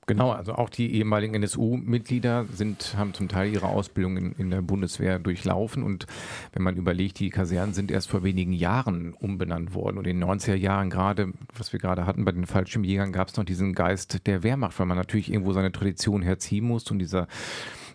Genau, 0.10 0.32
also 0.32 0.54
auch 0.54 0.70
die 0.70 0.94
ehemaligen 0.94 1.36
NSU-Mitglieder 1.36 2.46
sind, 2.54 2.96
haben 2.98 3.14
zum 3.14 3.28
Teil 3.28 3.52
ihre 3.52 3.68
Ausbildung 3.68 4.16
in, 4.16 4.32
in, 4.38 4.50
der 4.50 4.62
Bundeswehr 4.62 5.20
durchlaufen. 5.20 5.84
Und 5.84 6.08
wenn 6.54 6.64
man 6.64 6.78
überlegt, 6.78 7.20
die 7.20 7.30
Kasernen 7.30 7.74
sind 7.74 7.92
erst 7.92 8.10
vor 8.10 8.24
wenigen 8.24 8.54
Jahren 8.54 9.14
umbenannt 9.14 9.76
worden. 9.76 9.98
Und 9.98 10.08
in 10.08 10.22
den 10.22 10.30
90er 10.30 10.56
Jahren 10.56 10.90
gerade, 10.90 11.34
was 11.54 11.74
wir 11.74 11.82
gerade 11.82 12.06
hatten 12.06 12.24
bei 12.24 12.32
den 12.32 12.46
Fallschirmjägern, 12.46 13.12
gab 13.12 13.28
es 13.28 13.36
noch 13.36 13.44
diesen 13.44 13.74
Geist 13.74 14.26
der 14.28 14.44
Wehrmacht, 14.44 14.80
weil 14.80 14.86
man 14.86 14.96
natürlich 14.96 15.30
irgendwo 15.30 15.52
seine 15.52 15.74
Tradition 15.74 16.22
herziehen 16.22 16.64
muss. 16.64 16.90
Und 16.90 17.00
dieser 17.00 17.28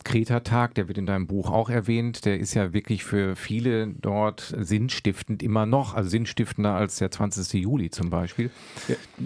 Kreta-Tag, 0.04 0.74
der 0.74 0.88
wird 0.88 0.98
in 0.98 1.06
deinem 1.06 1.26
Buch 1.26 1.50
auch 1.50 1.70
erwähnt, 1.70 2.24
der 2.24 2.38
ist 2.38 2.54
ja 2.54 2.72
wirklich 2.72 3.04
für 3.04 3.36
viele 3.36 3.88
dort 3.88 4.54
sinnstiftend 4.58 5.42
immer 5.42 5.66
noch, 5.66 5.94
also 5.94 6.10
sinnstiftender 6.10 6.74
als 6.74 6.96
der 6.96 7.10
20. 7.10 7.62
Juli 7.62 7.90
zum 7.90 8.10
Beispiel. 8.10 8.50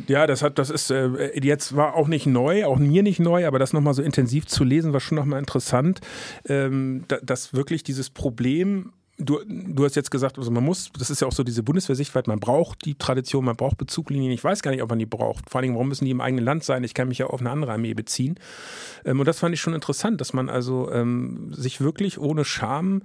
Ja, 0.06 0.26
das 0.26 0.42
hat, 0.42 0.58
das 0.58 0.70
ist 0.70 0.90
äh, 0.90 1.30
jetzt 1.40 1.76
war 1.76 1.94
auch 1.94 2.08
nicht 2.08 2.26
neu, 2.26 2.64
auch 2.64 2.78
mir 2.78 3.02
nicht 3.02 3.20
neu, 3.20 3.46
aber 3.46 3.58
das 3.58 3.72
nochmal 3.72 3.94
so 3.94 4.02
intensiv 4.02 4.46
zu 4.46 4.64
lesen, 4.64 4.92
war 4.92 5.00
schon 5.00 5.16
nochmal 5.16 5.38
interessant, 5.38 6.00
ähm, 6.48 7.04
dass 7.22 7.54
wirklich 7.54 7.82
dieses 7.82 8.10
Problem 8.10 8.92
Du, 9.18 9.40
du 9.46 9.84
hast 9.84 9.96
jetzt 9.96 10.10
gesagt, 10.10 10.36
also 10.36 10.50
man 10.50 10.62
muss, 10.62 10.90
das 10.98 11.08
ist 11.08 11.20
ja 11.20 11.26
auch 11.26 11.32
so 11.32 11.42
diese 11.42 11.62
Bundeswehrsichtweite, 11.62 12.28
man 12.28 12.38
braucht 12.38 12.84
die 12.84 12.96
Tradition, 12.96 13.46
man 13.46 13.56
braucht 13.56 13.78
Bezuglinien. 13.78 14.30
Ich 14.30 14.44
weiß 14.44 14.62
gar 14.62 14.70
nicht, 14.72 14.82
ob 14.82 14.90
man 14.90 14.98
die 14.98 15.06
braucht. 15.06 15.48
Vor 15.48 15.60
allem, 15.60 15.72
warum 15.72 15.88
müssen 15.88 16.04
die 16.04 16.10
im 16.10 16.20
eigenen 16.20 16.44
Land 16.44 16.64
sein? 16.64 16.84
Ich 16.84 16.92
kann 16.92 17.08
mich 17.08 17.18
ja 17.18 17.26
auf 17.26 17.40
eine 17.40 17.50
andere 17.50 17.72
Armee 17.72 17.94
beziehen. 17.94 18.38
Ähm, 19.06 19.18
und 19.18 19.26
das 19.26 19.38
fand 19.38 19.54
ich 19.54 19.60
schon 19.60 19.74
interessant, 19.74 20.20
dass 20.20 20.34
man 20.34 20.50
also 20.50 20.92
ähm, 20.92 21.52
sich 21.54 21.80
wirklich 21.80 22.18
ohne 22.18 22.44
Scham 22.44 23.02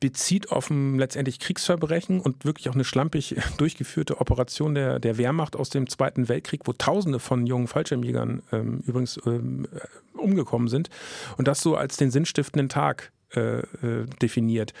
bezieht 0.00 0.52
auf 0.52 0.70
ein 0.70 0.96
letztendlich 0.98 1.40
Kriegsverbrechen 1.40 2.20
und 2.20 2.44
wirklich 2.44 2.68
auch 2.68 2.74
eine 2.74 2.84
schlampig 2.84 3.36
durchgeführte 3.58 4.20
Operation 4.20 4.74
der, 4.74 5.00
der 5.00 5.18
Wehrmacht 5.18 5.56
aus 5.56 5.70
dem 5.70 5.88
Zweiten 5.88 6.28
Weltkrieg, 6.28 6.62
wo 6.66 6.72
Tausende 6.72 7.18
von 7.18 7.46
jungen 7.46 7.66
Fallschirmjägern 7.66 8.42
ähm, 8.52 8.82
übrigens 8.86 9.18
ähm, 9.26 9.66
umgekommen 10.14 10.68
sind 10.68 10.88
und 11.36 11.48
das 11.48 11.60
so 11.60 11.76
als 11.76 11.96
den 11.96 12.10
sinnstiftenden 12.10 12.68
Tag 12.68 13.12
äh, 13.34 13.58
äh, 13.58 14.06
definiert 14.22 14.72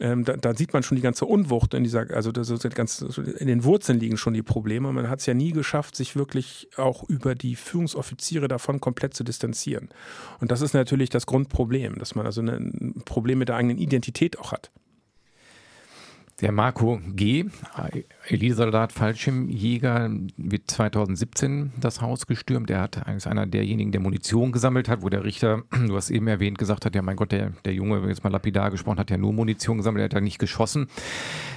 ähm, 0.00 0.24
da, 0.24 0.36
da, 0.36 0.54
sieht 0.54 0.72
man 0.72 0.82
schon 0.82 0.96
die 0.96 1.02
ganze 1.02 1.26
Unwucht 1.26 1.74
in 1.74 1.84
dieser, 1.84 2.10
also 2.10 2.32
das 2.32 2.50
ganz, 2.74 3.02
in 3.38 3.46
den 3.46 3.64
Wurzeln 3.64 4.00
liegen 4.00 4.16
schon 4.16 4.32
die 4.32 4.42
Probleme. 4.42 4.92
Man 4.92 5.10
hat 5.10 5.20
es 5.20 5.26
ja 5.26 5.34
nie 5.34 5.52
geschafft, 5.52 5.94
sich 5.94 6.16
wirklich 6.16 6.68
auch 6.76 7.08
über 7.08 7.34
die 7.34 7.54
Führungsoffiziere 7.54 8.48
davon 8.48 8.80
komplett 8.80 9.14
zu 9.14 9.24
distanzieren. 9.24 9.90
Und 10.40 10.50
das 10.50 10.62
ist 10.62 10.72
natürlich 10.72 11.10
das 11.10 11.26
Grundproblem, 11.26 11.98
dass 11.98 12.14
man 12.14 12.24
also 12.24 12.40
ein 12.40 13.02
Problem 13.04 13.38
mit 13.38 13.50
der 13.50 13.56
eigenen 13.56 13.78
Identität 13.78 14.38
auch 14.38 14.52
hat. 14.52 14.70
Der 16.40 16.52
Marco 16.52 17.00
G., 17.14 17.44
Elitesoldat 18.26 18.92
Fallschirmjäger, 18.92 20.10
wird 20.38 20.70
2017 20.70 21.72
das 21.78 22.00
Haus 22.00 22.26
gestürmt. 22.26 22.70
Er 22.70 22.80
hat 22.80 23.02
ist 23.14 23.26
einer 23.26 23.46
derjenigen, 23.46 23.92
der 23.92 24.00
Munition 24.00 24.50
gesammelt 24.50 24.88
hat, 24.88 25.02
wo 25.02 25.10
der 25.10 25.24
Richter, 25.24 25.64
du 25.86 25.94
hast 25.96 26.10
eben 26.10 26.28
erwähnt, 26.28 26.56
gesagt 26.56 26.86
hat, 26.86 26.94
ja 26.94 27.02
mein 27.02 27.16
Gott, 27.16 27.32
der, 27.32 27.52
der 27.66 27.74
Junge, 27.74 28.08
jetzt 28.08 28.24
mal 28.24 28.30
lapidar 28.30 28.70
gesprochen, 28.70 28.98
hat 28.98 29.10
ja 29.10 29.18
nur 29.18 29.34
Munition 29.34 29.76
gesammelt, 29.76 30.02
er 30.02 30.04
hat 30.06 30.14
ja 30.14 30.20
nicht 30.20 30.38
geschossen. 30.38 30.86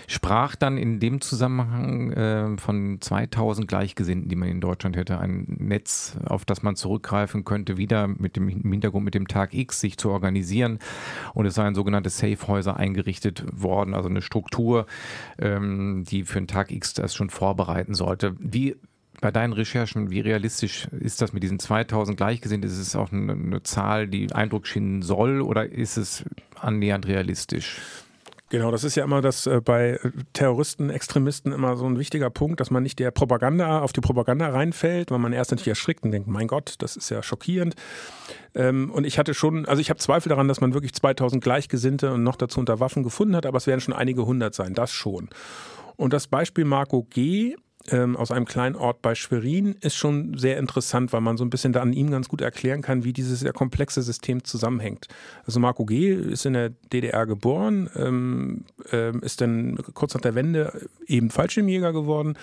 Sprach 0.07 0.55
dann 0.57 0.77
in 0.77 0.99
dem 0.99 1.21
Zusammenhang 1.21 2.11
äh, 2.11 2.57
von 2.57 2.97
2000 2.99 3.67
Gleichgesinnten, 3.69 4.27
die 4.27 4.35
man 4.35 4.49
in 4.49 4.59
Deutschland 4.59 4.97
hätte, 4.97 5.17
ein 5.19 5.45
Netz, 5.59 6.17
auf 6.25 6.43
das 6.43 6.61
man 6.61 6.75
zurückgreifen 6.75 7.45
könnte, 7.45 7.77
wieder 7.77 8.07
mit 8.07 8.35
dem 8.35 8.49
Hintergrund 8.49 9.05
mit 9.05 9.13
dem 9.13 9.29
Tag 9.29 9.53
X 9.53 9.79
sich 9.79 9.97
zu 9.97 10.09
organisieren. 10.09 10.79
Und 11.33 11.45
es 11.45 11.55
seien 11.55 11.73
sogenannte 11.73 12.09
Safe-Häuser 12.09 12.75
eingerichtet 12.75 13.45
worden, 13.53 13.93
also 13.93 14.09
eine 14.09 14.21
Struktur, 14.21 14.72
Struktur, 14.73 14.85
ähm, 15.39 16.03
die 16.07 16.23
für 16.23 16.39
den 16.39 16.47
Tag 16.47 16.71
X 16.71 16.93
das 16.93 17.15
schon 17.15 17.29
vorbereiten 17.29 17.93
sollte. 17.93 18.35
Wie 18.39 18.75
bei 19.21 19.31
deinen 19.31 19.53
Recherchen, 19.53 20.09
wie 20.09 20.19
realistisch 20.19 20.87
ist 20.99 21.21
das 21.21 21.31
mit 21.33 21.43
diesen 21.43 21.59
2000 21.59 22.17
Gleichgesinnten? 22.17 22.69
Ist 22.69 22.77
es 22.77 22.95
auch 22.95 23.11
eine, 23.11 23.33
eine 23.33 23.63
Zahl, 23.63 24.07
die 24.07 24.31
Eindruck 24.33 24.67
schienen 24.67 25.01
soll 25.01 25.41
oder 25.41 25.69
ist 25.69 25.97
es 25.97 26.25
annähernd 26.59 27.07
realistisch? 27.07 27.79
Genau, 28.53 28.69
das 28.69 28.83
ist 28.83 28.93
ja 28.93 29.03
immer 29.03 29.19
das 29.19 29.47
äh, 29.47 29.61
bei 29.65 29.99
Terroristen, 30.33 30.91
Extremisten 30.91 31.51
immer 31.51 31.75
so 31.75 31.87
ein 31.87 31.97
wichtiger 31.97 32.29
Punkt, 32.29 32.59
dass 32.59 32.69
man 32.69 32.83
nicht 32.83 32.99
der 32.99 33.09
Propaganda 33.09 33.81
auf 33.81 33.93
die 33.93 33.99
Propaganda 33.99 34.47
reinfällt, 34.49 35.09
weil 35.09 35.17
man 35.17 35.33
erst 35.33 35.49
natürlich 35.49 35.69
erschrickt 35.69 36.03
und 36.03 36.11
denkt, 36.11 36.27
mein 36.27 36.45
Gott, 36.45 36.75
das 36.77 36.95
ist 36.95 37.09
ja 37.09 37.23
schockierend. 37.23 37.73
Ähm, 38.53 38.91
und 38.91 39.07
ich 39.07 39.17
hatte 39.17 39.33
schon, 39.33 39.65
also 39.65 39.81
ich 39.81 39.89
habe 39.89 39.99
Zweifel 39.99 40.29
daran, 40.29 40.47
dass 40.47 40.61
man 40.61 40.75
wirklich 40.75 40.93
2000 40.93 41.43
Gleichgesinnte 41.43 42.13
und 42.13 42.21
noch 42.21 42.35
dazu 42.35 42.59
unter 42.59 42.79
Waffen 42.79 43.01
gefunden 43.01 43.35
hat, 43.35 43.47
aber 43.47 43.57
es 43.57 43.65
werden 43.65 43.81
schon 43.81 43.95
einige 43.95 44.23
hundert 44.27 44.53
sein, 44.53 44.75
das 44.75 44.91
schon. 44.91 45.29
Und 45.95 46.13
das 46.13 46.27
Beispiel 46.27 46.65
Marco 46.65 47.07
G 47.09 47.55
ähm, 47.91 48.15
aus 48.15 48.31
einem 48.31 48.45
kleinen 48.45 48.75
Ort 48.75 49.01
bei 49.01 49.13
Schwerin 49.13 49.75
ist 49.81 49.95
schon 49.95 50.37
sehr 50.37 50.57
interessant, 50.57 51.11
weil 51.11 51.21
man 51.21 51.37
so 51.37 51.43
ein 51.43 51.49
bisschen 51.49 51.73
da 51.73 51.81
an 51.81 51.93
ihm 51.93 52.11
ganz 52.11 52.29
gut 52.29 52.41
erklären 52.41 52.81
kann, 52.81 53.03
wie 53.03 53.13
dieses 53.13 53.41
sehr 53.41 53.53
komplexe 53.53 54.01
System 54.01 54.43
zusammenhängt. 54.43 55.07
Also 55.45 55.59
Marco 55.59 55.85
G. 55.85 56.13
ist 56.13 56.45
in 56.45 56.53
der 56.53 56.69
DDR 56.91 57.25
geboren, 57.25 57.89
ähm, 57.95 58.65
ähm, 58.91 59.21
ist 59.21 59.41
dann 59.41 59.77
kurz 59.93 60.13
nach 60.13 60.21
der 60.21 60.35
Wende 60.35 60.87
eben 61.07 61.29
Fallschirmjäger 61.29 61.91
geworden, 61.91 62.37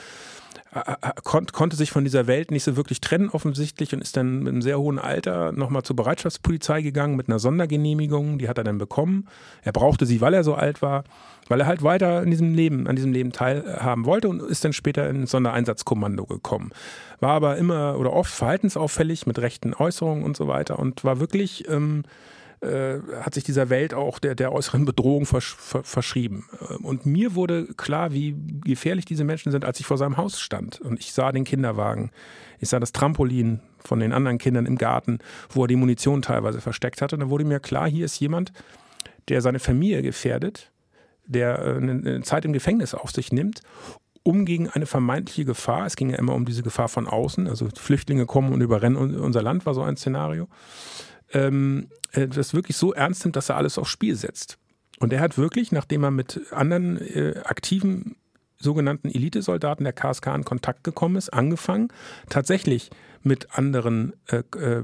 konnte 1.25 1.77
sich 1.77 1.91
von 1.91 2.05
dieser 2.05 2.27
Welt 2.27 2.51
nicht 2.51 2.63
so 2.63 2.77
wirklich 2.77 3.01
trennen 3.01 3.29
offensichtlich 3.31 3.93
und 3.93 4.01
ist 4.01 4.17
dann 4.17 4.41
mit 4.41 4.53
einem 4.53 4.63
sehr 4.63 4.79
hohen 4.79 4.99
Alter 4.99 5.53
nochmal 5.53 5.83
zur 5.83 5.97
Bereitschaftspolizei 5.97 6.83
gegangen 6.83 7.17
mit 7.17 7.29
einer 7.29 7.41
Sondergenehmigung, 7.41 8.39
die 8.39 8.49
hat 8.49 8.59
er 8.59 8.65
dann 8.65 8.79
bekommen. 8.79 9.27
Er 9.63 9.73
brauchte 9.73 10.07
sie, 10.07 10.21
weil 10.21 10.35
er 10.35 10.45
so 10.45 10.55
alt 10.55 10.81
war 10.83 11.05
weil 11.51 11.61
er 11.61 11.67
halt 11.67 11.83
weiter 11.83 12.23
in 12.23 12.31
diesem 12.31 12.55
Leben, 12.55 12.87
an 12.87 12.95
diesem 12.95 13.13
Leben 13.13 13.33
teilhaben 13.33 14.05
wollte 14.07 14.29
und 14.29 14.41
ist 14.41 14.65
dann 14.65 14.73
später 14.73 15.11
ins 15.11 15.33
Sondereinsatzkommando 15.33 16.25
gekommen. 16.25 16.71
War 17.19 17.33
aber 17.33 17.57
immer 17.57 17.99
oder 17.99 18.13
oft 18.13 18.33
verhaltensauffällig 18.33 19.27
mit 19.27 19.41
rechten 19.41 19.75
Äußerungen 19.75 20.23
und 20.23 20.37
so 20.37 20.47
weiter 20.47 20.79
und 20.79 21.03
war 21.03 21.19
wirklich, 21.19 21.69
ähm, 21.69 22.05
äh, 22.61 22.99
hat 23.23 23.35
sich 23.35 23.45
dieser 23.45 23.71
Welt 23.71 23.95
auch 23.95 24.19
der, 24.19 24.35
der 24.35 24.53
äußeren 24.53 24.85
Bedrohung 24.85 25.25
versch 25.25 25.57
verschrieben. 25.57 26.47
Und 26.83 27.07
mir 27.07 27.35
wurde 27.35 27.67
klar, 27.75 28.13
wie 28.13 28.37
gefährlich 28.65 29.07
diese 29.07 29.25
Menschen 29.25 29.51
sind, 29.51 29.65
als 29.65 29.81
ich 29.81 29.87
vor 29.87 29.97
seinem 29.97 30.17
Haus 30.17 30.41
stand 30.41 30.81
und 30.81 31.01
ich 31.01 31.13
sah 31.13 31.33
den 31.33 31.45
Kinderwagen. 31.45 32.11
Ich 32.59 32.69
sah 32.69 32.79
das 32.79 32.93
Trampolin 32.93 33.61
von 33.79 34.01
den 34.01 34.13
anderen 34.13 34.39
Kindern 34.39 34.67
im 34.67 34.77
Garten, 34.77 35.21
wo 35.49 35.65
er 35.65 35.69
die 35.69 35.77
Munition 35.77 36.21
teilweise 36.21 36.61
versteckt 36.61 37.01
hatte. 37.01 37.17
Und 37.17 37.21
da 37.21 37.31
wurde 37.31 37.45
mir 37.45 37.61
klar, 37.61 37.89
hier 37.89 38.05
ist 38.05 38.21
jemand, 38.21 38.53
der 39.29 39.41
seine 39.41 39.59
Familie 39.59 40.03
gefährdet, 40.03 40.71
der 41.25 41.59
äh, 41.61 41.77
eine 41.77 42.21
Zeit 42.23 42.45
im 42.45 42.53
Gefängnis 42.53 42.95
auf 42.95 43.11
sich 43.11 43.33
nimmt, 43.33 43.63
um 44.23 44.45
gegen 44.45 44.69
eine 44.69 44.85
vermeintliche 44.87 45.47
Gefahr, 45.47 45.87
es 45.87 45.97
ging 45.97 46.11
ja 46.11 46.19
immer 46.19 46.35
um 46.35 46.45
diese 46.45 46.63
Gefahr 46.63 46.89
von 46.89 47.07
außen, 47.07 47.49
also 47.49 47.69
Flüchtlinge 47.75 48.27
kommen 48.27 48.53
und 48.53 48.61
überrennen 48.61 48.97
unser 49.17 49.43
Land, 49.43 49.65
war 49.65 49.73
so 49.73 49.83
ein 49.83 49.97
Szenario, 49.97 50.47
ähm, 51.33 51.89
äh, 52.13 52.29
das 52.29 52.55
wirklich 52.55 52.77
so 52.77 52.93
ernst 52.93 53.25
nimmt, 53.25 53.37
dass 53.37 53.49
er 53.49 53.57
alles 53.57 53.79
aufs 53.79 53.91
Spiel 53.91 54.17
setzt. 54.17 54.59
Und 54.99 55.13
er 55.13 55.21
hat 55.21 55.39
wirklich, 55.39 55.73
nachdem 55.73 56.05
er 56.05 56.11
mit 56.11 56.41
anderen 56.53 56.99
äh, 56.99 57.41
aktiven 57.45 58.17
sogenannten 58.59 59.09
Elitesoldaten 59.09 59.85
der 59.85 59.95
KSK 59.95 60.27
in 60.35 60.45
Kontakt 60.45 60.85
gekommen 60.85 61.17
ist, 61.17 61.31
angefangen, 61.31 61.89
tatsächlich 62.29 62.91
mit 63.23 63.57
anderen 63.57 64.15
äh, 64.29 64.39
äh, 64.57 64.83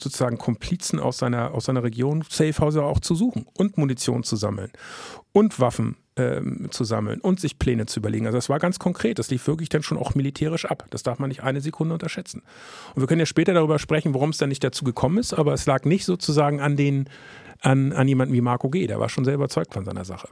sozusagen 0.00 0.38
Komplizen 0.38 1.00
aus 1.00 1.18
seiner, 1.18 1.54
aus 1.54 1.64
seiner 1.64 1.82
Region 1.82 2.24
Safehäuser 2.28 2.84
auch 2.84 3.00
zu 3.00 3.14
suchen 3.14 3.46
und 3.54 3.78
Munition 3.78 4.22
zu 4.22 4.36
sammeln 4.36 4.70
und 5.32 5.58
Waffen 5.58 5.96
ähm, 6.16 6.68
zu 6.70 6.84
sammeln 6.84 7.20
und 7.20 7.40
sich 7.40 7.58
Pläne 7.58 7.86
zu 7.86 8.00
überlegen. 8.00 8.26
Also 8.26 8.36
das 8.36 8.50
war 8.50 8.58
ganz 8.58 8.78
konkret. 8.78 9.18
Das 9.18 9.30
lief 9.30 9.46
wirklich 9.46 9.70
dann 9.70 9.82
schon 9.82 9.96
auch 9.96 10.14
militärisch 10.14 10.66
ab. 10.66 10.86
Das 10.90 11.02
darf 11.02 11.18
man 11.18 11.28
nicht 11.28 11.42
eine 11.42 11.60
Sekunde 11.62 11.94
unterschätzen. 11.94 12.42
Und 12.94 13.00
wir 13.00 13.06
können 13.06 13.20
ja 13.20 13.26
später 13.26 13.54
darüber 13.54 13.78
sprechen, 13.78 14.12
warum 14.12 14.30
es 14.30 14.38
dann 14.38 14.50
nicht 14.50 14.62
dazu 14.62 14.84
gekommen 14.84 15.18
ist, 15.18 15.32
aber 15.32 15.54
es 15.54 15.64
lag 15.64 15.84
nicht 15.84 16.04
sozusagen 16.04 16.60
an 16.60 16.76
den 16.76 17.08
an, 17.62 17.92
an 17.92 18.08
jemanden 18.08 18.34
wie 18.34 18.40
Marco 18.40 18.68
G. 18.68 18.86
Der 18.86 19.00
war 19.00 19.08
schon 19.08 19.24
sehr 19.24 19.34
überzeugt 19.34 19.72
von 19.72 19.84
seiner 19.84 20.04
Sache. 20.04 20.28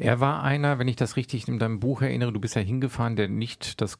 Er 0.00 0.20
war 0.20 0.44
einer, 0.44 0.78
wenn 0.78 0.86
ich 0.86 0.94
das 0.94 1.16
richtig 1.16 1.48
in 1.48 1.58
deinem 1.58 1.80
Buch 1.80 2.02
erinnere, 2.02 2.32
du 2.32 2.38
bist 2.38 2.54
ja 2.54 2.62
hingefahren, 2.62 3.16
der 3.16 3.28
nicht 3.28 3.80
das, 3.80 3.98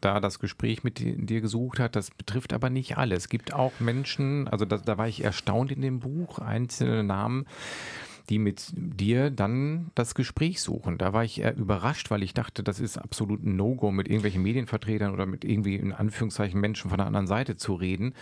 da 0.00 0.18
das 0.18 0.38
Gespräch 0.38 0.82
mit 0.82 0.98
dir 0.98 1.42
gesucht 1.42 1.78
hat. 1.78 1.94
Das 1.94 2.10
betrifft 2.10 2.54
aber 2.54 2.70
nicht 2.70 2.96
alle. 2.96 3.14
Es 3.14 3.28
gibt 3.28 3.52
auch 3.52 3.78
Menschen, 3.78 4.48
also 4.48 4.64
da, 4.64 4.78
da 4.78 4.96
war 4.96 5.08
ich 5.08 5.22
erstaunt 5.22 5.70
in 5.70 5.82
dem 5.82 6.00
Buch, 6.00 6.38
einzelne 6.38 7.04
Namen, 7.04 7.46
die 8.28 8.38
mit 8.38 8.72
dir 8.74 9.30
dann 9.30 9.90
das 9.94 10.14
Gespräch 10.14 10.60
suchen. 10.60 10.98
Da 10.98 11.12
war 11.12 11.24
ich 11.24 11.40
eher 11.40 11.56
überrascht, 11.56 12.10
weil 12.10 12.22
ich 12.22 12.34
dachte, 12.34 12.62
das 12.62 12.80
ist 12.80 12.98
absolut 12.98 13.44
ein 13.44 13.56
No-Go, 13.56 13.90
mit 13.90 14.08
irgendwelchen 14.08 14.42
Medienvertretern 14.42 15.12
oder 15.12 15.26
mit 15.26 15.44
irgendwie 15.44 15.76
in 15.76 15.92
Anführungszeichen 15.92 16.60
Menschen 16.60 16.90
von 16.90 16.98
der 16.98 17.06
anderen 17.06 17.26
Seite 17.26 17.56
zu 17.56 17.74
reden. 17.74 18.14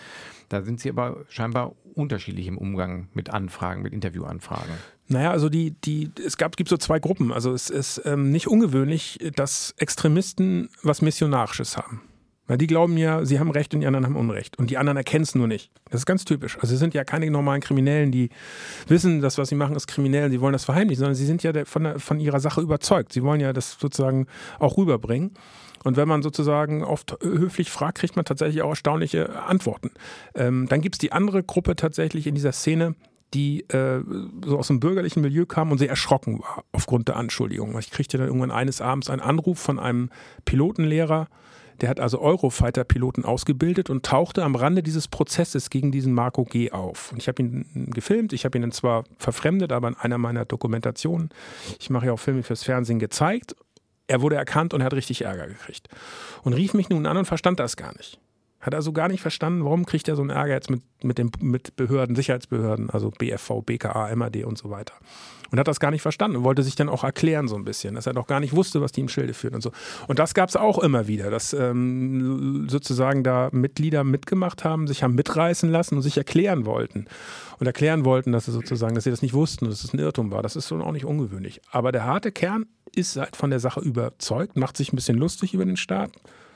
Da 0.48 0.62
sind 0.62 0.80
sie 0.80 0.90
aber 0.90 1.24
scheinbar 1.28 1.72
unterschiedlich 1.94 2.46
im 2.46 2.58
Umgang 2.58 3.08
mit 3.14 3.30
Anfragen, 3.30 3.82
mit 3.82 3.92
Interviewanfragen. 3.92 4.74
Naja, 5.08 5.30
also 5.30 5.48
die, 5.48 5.72
die, 5.72 6.10
es 6.24 6.36
gab, 6.36 6.56
gibt 6.56 6.70
so 6.70 6.76
zwei 6.76 6.98
Gruppen. 6.98 7.32
Also 7.32 7.52
es 7.52 7.70
ist 7.70 8.02
ähm, 8.04 8.30
nicht 8.30 8.48
ungewöhnlich, 8.48 9.18
dass 9.36 9.74
Extremisten 9.78 10.70
was 10.82 11.02
Missionarisches 11.02 11.76
haben. 11.76 12.00
Weil 12.46 12.58
die 12.58 12.66
glauben 12.66 12.98
ja, 12.98 13.24
sie 13.24 13.40
haben 13.40 13.50
Recht 13.50 13.72
und 13.72 13.80
die 13.80 13.86
anderen 13.86 14.04
haben 14.04 14.16
Unrecht. 14.16 14.58
Und 14.58 14.70
die 14.70 14.76
anderen 14.76 14.98
erkennen 14.98 15.22
es 15.22 15.34
nur 15.34 15.46
nicht. 15.46 15.70
Das 15.90 16.02
ist 16.02 16.06
ganz 16.06 16.24
typisch. 16.24 16.56
Also 16.56 16.68
sie 16.68 16.76
sind 16.76 16.92
ja 16.92 17.02
keine 17.04 17.30
normalen 17.30 17.62
Kriminellen, 17.62 18.12
die 18.12 18.28
wissen, 18.86 19.22
dass 19.22 19.38
was 19.38 19.48
sie 19.48 19.54
machen 19.54 19.74
ist 19.76 19.86
kriminell 19.86 20.30
sie 20.30 20.40
wollen 20.40 20.52
das 20.52 20.64
verheimlichen, 20.64 21.00
sondern 21.00 21.14
sie 21.14 21.24
sind 21.24 21.42
ja 21.42 21.64
von, 21.64 21.98
von 21.98 22.20
ihrer 22.20 22.40
Sache 22.40 22.60
überzeugt. 22.60 23.12
Sie 23.12 23.22
wollen 23.22 23.40
ja 23.40 23.52
das 23.52 23.78
sozusagen 23.80 24.26
auch 24.58 24.76
rüberbringen. 24.76 25.32
Und 25.84 25.96
wenn 25.96 26.08
man 26.08 26.22
sozusagen 26.22 26.82
oft 26.82 27.16
höflich 27.22 27.70
fragt, 27.70 27.98
kriegt 27.98 28.16
man 28.16 28.24
tatsächlich 28.24 28.62
auch 28.62 28.70
erstaunliche 28.70 29.42
Antworten. 29.42 29.90
Ähm, 30.34 30.66
dann 30.68 30.80
gibt 30.80 30.96
es 30.96 30.98
die 30.98 31.12
andere 31.12 31.42
Gruppe 31.42 31.76
tatsächlich 31.76 32.26
in 32.26 32.34
dieser 32.34 32.52
Szene, 32.52 32.94
die 33.34 33.68
äh, 33.68 34.00
so 34.44 34.58
aus 34.58 34.68
dem 34.68 34.80
bürgerlichen 34.80 35.20
Milieu 35.20 35.44
kam 35.44 35.72
und 35.72 35.78
sehr 35.78 35.90
erschrocken 35.90 36.40
war 36.40 36.64
aufgrund 36.72 37.08
der 37.08 37.16
Anschuldigungen. 37.16 37.78
Ich 37.78 37.90
kriegte 37.90 38.16
dann 38.16 38.26
irgendwann 38.26 38.50
eines 38.50 38.80
Abends 38.80 39.10
einen 39.10 39.20
Anruf 39.20 39.58
von 39.58 39.78
einem 39.78 40.10
Pilotenlehrer, 40.44 41.28
Der 41.80 41.88
hat 41.88 42.00
also 42.00 42.20
Eurofighter-Piloten 42.20 43.24
ausgebildet 43.24 43.90
und 43.90 44.04
tauchte 44.04 44.44
am 44.44 44.54
Rande 44.54 44.82
dieses 44.82 45.08
Prozesses 45.08 45.70
gegen 45.70 45.92
diesen 45.92 46.12
Marco 46.12 46.44
G. 46.44 46.70
auf. 46.70 47.12
Und 47.12 47.18
ich 47.18 47.28
habe 47.28 47.42
ihn 47.42 47.90
gefilmt, 47.90 48.32
ich 48.32 48.44
habe 48.44 48.58
ihn 48.58 48.62
dann 48.62 48.72
zwar 48.72 49.04
verfremdet, 49.18 49.72
aber 49.72 49.88
in 49.88 49.96
einer 49.96 50.18
meiner 50.18 50.44
Dokumentationen, 50.44 51.30
ich 51.78 51.90
mache 51.90 52.06
ja 52.06 52.12
auch 52.12 52.20
Filme 52.20 52.42
fürs 52.42 52.64
Fernsehen, 52.64 52.98
gezeigt. 52.98 53.56
Er 54.06 54.20
wurde 54.20 54.36
erkannt 54.36 54.74
und 54.74 54.82
hat 54.82 54.92
richtig 54.92 55.22
Ärger 55.22 55.46
gekriegt. 55.46 55.88
Und 56.42 56.52
rief 56.52 56.74
mich 56.74 56.90
nun 56.90 57.06
an 57.06 57.16
und 57.16 57.24
verstand 57.24 57.58
das 57.58 57.76
gar 57.76 57.96
nicht. 57.96 58.20
Hat 58.64 58.74
also 58.74 58.94
gar 58.94 59.08
nicht 59.08 59.20
verstanden, 59.20 59.62
warum 59.62 59.84
kriegt 59.84 60.08
er 60.08 60.16
so 60.16 60.22
einen 60.22 60.30
Ärger 60.30 60.54
jetzt 60.54 60.70
mit, 60.70 60.80
mit, 61.02 61.18
den, 61.18 61.30
mit 61.40 61.76
Behörden, 61.76 62.16
Sicherheitsbehörden, 62.16 62.88
also 62.88 63.10
BFV, 63.10 63.60
BKA, 63.62 64.16
MAD 64.16 64.44
und 64.44 64.56
so 64.56 64.70
weiter. 64.70 64.94
Und 65.50 65.60
hat 65.60 65.68
das 65.68 65.80
gar 65.80 65.90
nicht 65.90 66.00
verstanden 66.00 66.38
und 66.38 66.44
wollte 66.44 66.62
sich 66.62 66.74
dann 66.74 66.88
auch 66.88 67.04
erklären 67.04 67.46
so 67.46 67.56
ein 67.56 67.64
bisschen, 67.64 67.94
dass 67.94 68.06
er 68.06 68.14
doch 68.14 68.26
gar 68.26 68.40
nicht 68.40 68.56
wusste, 68.56 68.80
was 68.80 68.90
die 68.90 69.02
im 69.02 69.10
Schilde 69.10 69.34
führen 69.34 69.54
und 69.54 69.60
so. 69.60 69.70
Und 70.08 70.18
das 70.18 70.32
gab 70.32 70.48
es 70.48 70.56
auch 70.56 70.78
immer 70.78 71.06
wieder, 71.06 71.30
dass 71.30 71.52
ähm, 71.52 72.66
sozusagen 72.70 73.22
da 73.22 73.50
Mitglieder 73.52 74.02
mitgemacht 74.02 74.64
haben, 74.64 74.86
sich 74.86 75.02
haben 75.02 75.14
mitreißen 75.14 75.70
lassen 75.70 75.96
und 75.96 76.02
sich 76.02 76.16
erklären 76.16 76.64
wollten. 76.64 77.04
Und 77.58 77.66
erklären 77.66 78.06
wollten, 78.06 78.32
dass 78.32 78.46
sie 78.46 78.52
sozusagen, 78.52 78.94
dass 78.94 79.04
sie 79.04 79.10
das 79.10 79.20
nicht 79.20 79.34
wussten, 79.34 79.66
dass 79.66 79.84
es 79.84 79.92
ein 79.92 79.98
Irrtum 79.98 80.30
war. 80.30 80.42
Das 80.42 80.56
ist 80.56 80.68
schon 80.68 80.80
auch 80.80 80.92
nicht 80.92 81.04
ungewöhnlich. 81.04 81.60
Aber 81.70 81.92
der 81.92 82.04
harte 82.04 82.32
Kern 82.32 82.64
ist 82.96 83.16
halt 83.16 83.36
von 83.36 83.50
der 83.50 83.60
Sache 83.60 83.80
überzeugt, 83.80 84.56
macht 84.56 84.78
sich 84.78 84.90
ein 84.92 84.96
bisschen 84.96 85.18
lustig 85.18 85.52
über 85.52 85.66
den 85.66 85.76
Staat 85.76 86.12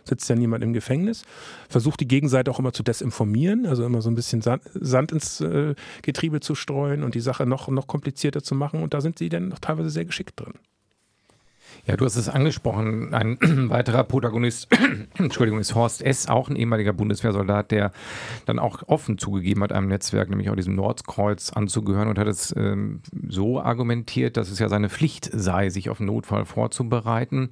sitzt 0.08 0.28
ja 0.28 0.36
niemand 0.36 0.64
im 0.64 0.72
Gefängnis, 0.72 1.24
versucht 1.68 2.00
die 2.00 2.08
Gegenseite 2.08 2.50
auch 2.50 2.58
immer 2.58 2.72
zu 2.72 2.82
desinformieren, 2.82 3.66
also 3.66 3.84
immer 3.84 4.02
so 4.02 4.10
ein 4.10 4.14
bisschen 4.14 4.42
Sand, 4.42 5.12
ins 5.12 5.40
äh, 5.40 5.74
Getriebe 6.02 6.40
zu 6.40 6.54
streuen 6.54 7.02
und 7.02 7.14
die 7.14 7.20
Sache 7.20 7.46
noch, 7.46 7.68
noch 7.68 7.86
komplizierter 7.86 8.42
zu 8.42 8.54
machen. 8.54 8.82
Und 8.82 8.94
da 8.94 9.00
sind 9.00 9.18
sie 9.18 9.28
dann 9.28 9.48
noch 9.48 9.58
teilweise 9.58 9.90
sehr 9.90 10.04
geschickt 10.04 10.40
drin. 10.40 10.54
Ja, 11.88 11.96
du 11.96 12.04
hast 12.04 12.16
es 12.16 12.28
angesprochen. 12.28 13.14
Ein 13.14 13.38
weiterer 13.70 14.04
Protagonist, 14.04 14.68
Entschuldigung, 15.18 15.58
ist 15.58 15.74
Horst 15.74 16.02
S., 16.02 16.28
auch 16.28 16.50
ein 16.50 16.56
ehemaliger 16.56 16.92
Bundeswehrsoldat, 16.92 17.70
der 17.70 17.92
dann 18.44 18.58
auch 18.58 18.82
offen 18.86 19.16
zugegeben 19.16 19.62
hat, 19.62 19.72
einem 19.72 19.88
Netzwerk, 19.88 20.28
nämlich 20.28 20.50
auch 20.50 20.56
diesem 20.56 20.74
Nordkreuz 20.74 21.50
anzugehören 21.50 22.08
und 22.08 22.18
hat 22.18 22.26
es 22.26 22.54
ähm, 22.56 23.00
so 23.28 23.60
argumentiert, 23.60 24.36
dass 24.36 24.50
es 24.50 24.58
ja 24.58 24.68
seine 24.68 24.90
Pflicht 24.90 25.30
sei, 25.32 25.70
sich 25.70 25.88
auf 25.88 26.00
einen 26.00 26.08
Notfall 26.08 26.44
vorzubereiten. 26.44 27.50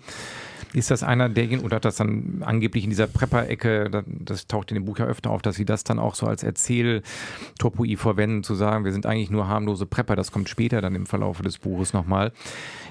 Ist 0.74 0.90
das 0.90 1.02
einer 1.02 1.30
derjenigen, 1.30 1.64
oder 1.64 1.76
hat 1.76 1.86
das 1.86 1.96
dann 1.96 2.42
angeblich 2.44 2.84
in 2.84 2.90
dieser 2.90 3.06
Prepper-Ecke, 3.06 4.04
das 4.06 4.46
taucht 4.46 4.70
in 4.70 4.74
dem 4.74 4.84
Buch 4.84 4.98
ja 4.98 5.06
öfter 5.06 5.30
auf, 5.30 5.40
dass 5.40 5.56
sie 5.56 5.64
das 5.64 5.84
dann 5.84 5.98
auch 5.98 6.14
so 6.14 6.26
als 6.26 6.42
Erzähltopoi 6.42 7.96
verwenden, 7.96 8.42
zu 8.42 8.54
sagen, 8.54 8.84
wir 8.84 8.92
sind 8.92 9.06
eigentlich 9.06 9.30
nur 9.30 9.48
harmlose 9.48 9.86
Prepper, 9.86 10.16
das 10.16 10.30
kommt 10.30 10.50
später 10.50 10.82
dann 10.82 10.94
im 10.94 11.06
Verlauf 11.06 11.40
des 11.40 11.56
Buches 11.58 11.94
nochmal. 11.94 12.32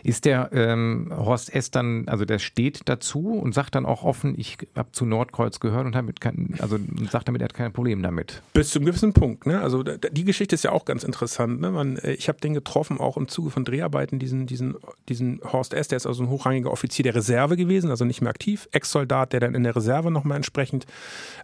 Ist 0.05 0.25
der 0.25 0.51
ähm, 0.53 1.11
Horst 1.17 1.51
S. 1.55 1.71
dann, 1.71 2.07
also 2.07 2.25
der 2.25 2.37
steht 2.37 2.81
dazu 2.85 3.39
und 3.39 3.55
sagt 3.55 3.73
dann 3.73 3.87
auch 3.87 4.03
offen, 4.03 4.35
ich 4.37 4.59
habe 4.75 4.91
zu 4.91 5.03
Nordkreuz 5.03 5.59
gehört 5.59 5.87
und 5.87 5.95
damit 5.95 6.21
kein, 6.21 6.53
also 6.59 6.77
sagt 7.09 7.27
damit, 7.27 7.41
er 7.41 7.45
hat 7.45 7.55
kein 7.55 7.73
Problem 7.73 8.03
damit. 8.03 8.43
Bis 8.53 8.69
zum 8.69 8.85
gewissen 8.85 9.13
Punkt, 9.13 9.47
ne? 9.47 9.61
Also 9.61 9.81
die 9.81 10.23
Geschichte 10.23 10.53
ist 10.53 10.63
ja 10.63 10.71
auch 10.71 10.85
ganz 10.85 11.03
interessant. 11.03 11.59
Ne? 11.59 11.71
Man, 11.71 11.97
äh, 11.97 12.13
ich 12.13 12.27
habe 12.27 12.39
den 12.39 12.53
getroffen, 12.53 12.99
auch 12.99 13.17
im 13.17 13.27
Zuge 13.27 13.49
von 13.49 13.65
Dreharbeiten, 13.65 14.19
diesen, 14.19 14.45
diesen, 14.45 14.75
diesen 15.09 15.41
Horst 15.43 15.73
S., 15.73 15.87
der 15.87 15.97
ist 15.97 16.05
also 16.05 16.21
ein 16.21 16.29
hochrangiger 16.29 16.69
Offizier 16.69 17.01
der 17.01 17.15
Reserve 17.15 17.57
gewesen, 17.57 17.89
also 17.89 18.05
nicht 18.05 18.21
mehr 18.21 18.29
aktiv, 18.29 18.69
Ex-Soldat, 18.73 19.33
der 19.33 19.39
dann 19.39 19.55
in 19.55 19.63
der 19.63 19.75
Reserve 19.75 20.11
nochmal 20.11 20.37
entsprechend 20.37 20.85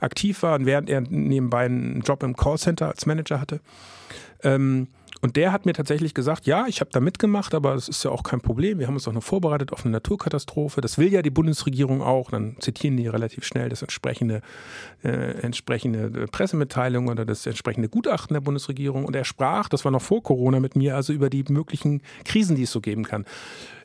aktiv 0.02 0.44
war 0.44 0.54
und 0.54 0.68
während 0.68 0.88
er 0.88 1.02
nebenbei 1.02 1.66
einen 1.66 2.02
Job 2.02 2.22
im 2.22 2.36
Callcenter 2.36 2.90
als 2.90 3.08
Manager 3.08 3.42
hatte. 3.42 3.60
Ähm, 4.44 4.88
und 5.22 5.36
der 5.36 5.52
hat 5.52 5.68
mir 5.68 5.74
tatsächlich 5.74 6.16
gesagt, 6.16 6.48
ja, 6.48 6.66
ich 6.68 6.82
habe 6.82 6.90
da 6.92 7.00
mitgemacht, 7.00 7.54
aber 7.54 7.76
es 7.76 7.88
ist 7.88 8.04
ja 8.04 8.10
auch 8.10 8.24
kein 8.24 8.42
Problem. 8.42 8.80
Wir 8.80 8.88
haben 8.88 8.96
uns 8.96 9.08
auch 9.08 9.14
noch 9.14 9.24
vorbereitet 9.24 9.72
auf 9.72 9.86
eine 9.86 9.92
Naturkatastrophe. 9.92 10.82
Das 10.82 10.98
will 10.98 11.14
ja 11.14 11.22
die 11.22 11.30
Bundesregierung 11.30 12.02
auch. 12.02 12.32
Dann 12.32 12.56
zitieren 12.60 12.98
die 12.98 13.08
relativ 13.08 13.46
schnell 13.46 13.70
das 13.70 13.84
entsprechende, 13.84 14.42
äh, 15.04 15.10
entsprechende 15.42 16.28
Pressemitteilung 16.28 17.08
oder 17.08 17.24
das 17.24 17.46
entsprechende 17.46 17.88
Gutachten 17.88 18.34
der 18.34 18.42
Bundesregierung. 18.42 19.06
Und 19.06 19.16
er 19.16 19.24
sprach, 19.24 19.70
das 19.70 19.86
war 19.86 19.92
noch 19.92 20.02
vor 20.02 20.24
Corona 20.24 20.60
mit 20.60 20.76
mir, 20.76 20.96
also 20.96 21.14
über 21.14 21.30
die 21.30 21.46
möglichen 21.50 22.02
Krisen, 22.26 22.56
die 22.56 22.64
es 22.64 22.72
so 22.72 22.82
geben 22.82 23.04
kann. 23.04 23.26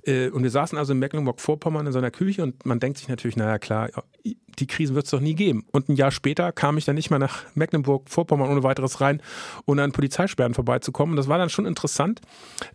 Äh, 0.07 0.29
und 0.31 0.43
wir 0.43 0.51
saßen 0.51 0.79
also 0.79 0.93
in 0.93 0.99
Mecklenburg-Vorpommern 0.99 1.87
in 1.87 1.93
seiner 1.93 2.11
Küche 2.11 2.43
und 2.43 2.65
man 2.65 2.81
denkt 2.81 2.99
sich 2.99 3.09
natürlich, 3.09 3.37
naja 3.37 3.59
klar, 3.59 3.91
die 4.25 4.67
Krisen 4.67 4.95
wird 4.95 5.05
es 5.05 5.11
doch 5.11 5.21
nie 5.21 5.35
geben. 5.35 5.67
Und 5.73 5.89
ein 5.89 5.97
Jahr 5.97 6.11
später 6.11 6.53
kam 6.53 6.79
ich 6.79 6.85
dann 6.85 6.95
nicht 6.97 7.11
mal 7.11 7.19
nach 7.19 7.45
Mecklenburg-Vorpommern 7.55 8.51
ohne 8.51 8.63
weiteres 8.63 9.01
rein, 9.01 9.21
ohne 9.67 9.83
an 9.83 9.93
Polizeisperren 9.93 10.55
vorbeizukommen. 10.55 11.17
Das 11.17 11.29
war 11.29 11.39
dann 11.39 11.51
schon 11.51 11.67
interessant. 11.67 12.21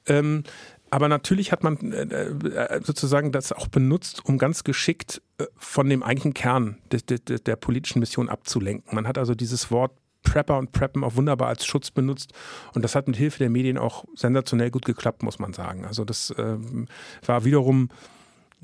Ähm, 0.05 0.43
aber 0.91 1.07
natürlich 1.07 1.53
hat 1.53 1.63
man 1.63 1.91
äh, 1.93 2.03
äh, 2.03 2.81
sozusagen 2.83 3.31
das 3.31 3.53
auch 3.53 3.69
benutzt, 3.69 4.25
um 4.25 4.37
ganz 4.37 4.63
geschickt 4.65 5.21
von 5.55 5.89
dem 5.89 6.03
eigentlichen 6.03 6.33
Kern 6.33 6.77
der, 6.91 6.99
der, 6.99 7.39
der 7.39 7.55
politischen 7.55 7.99
Mission 7.99 8.29
abzulenken. 8.29 8.93
Man 8.93 9.07
hat 9.07 9.17
also 9.17 9.33
dieses 9.33 9.71
Wort 9.71 9.93
Prepper 10.23 10.57
und 10.57 10.71
Preppen 10.71 11.03
auch 11.03 11.15
wunderbar 11.15 11.47
als 11.47 11.65
Schutz 11.65 11.91
benutzt. 11.91 12.33
Und 12.73 12.83
das 12.83 12.95
hat 12.95 13.07
mit 13.07 13.17
Hilfe 13.17 13.39
der 13.39 13.49
Medien 13.49 13.77
auch 13.77 14.05
sensationell 14.15 14.71
gut 14.71 14.85
geklappt, 14.85 15.23
muss 15.23 15.39
man 15.39 15.53
sagen. 15.53 15.85
Also 15.85 16.05
das 16.05 16.33
ähm, 16.37 16.87
war 17.25 17.45
wiederum 17.45 17.89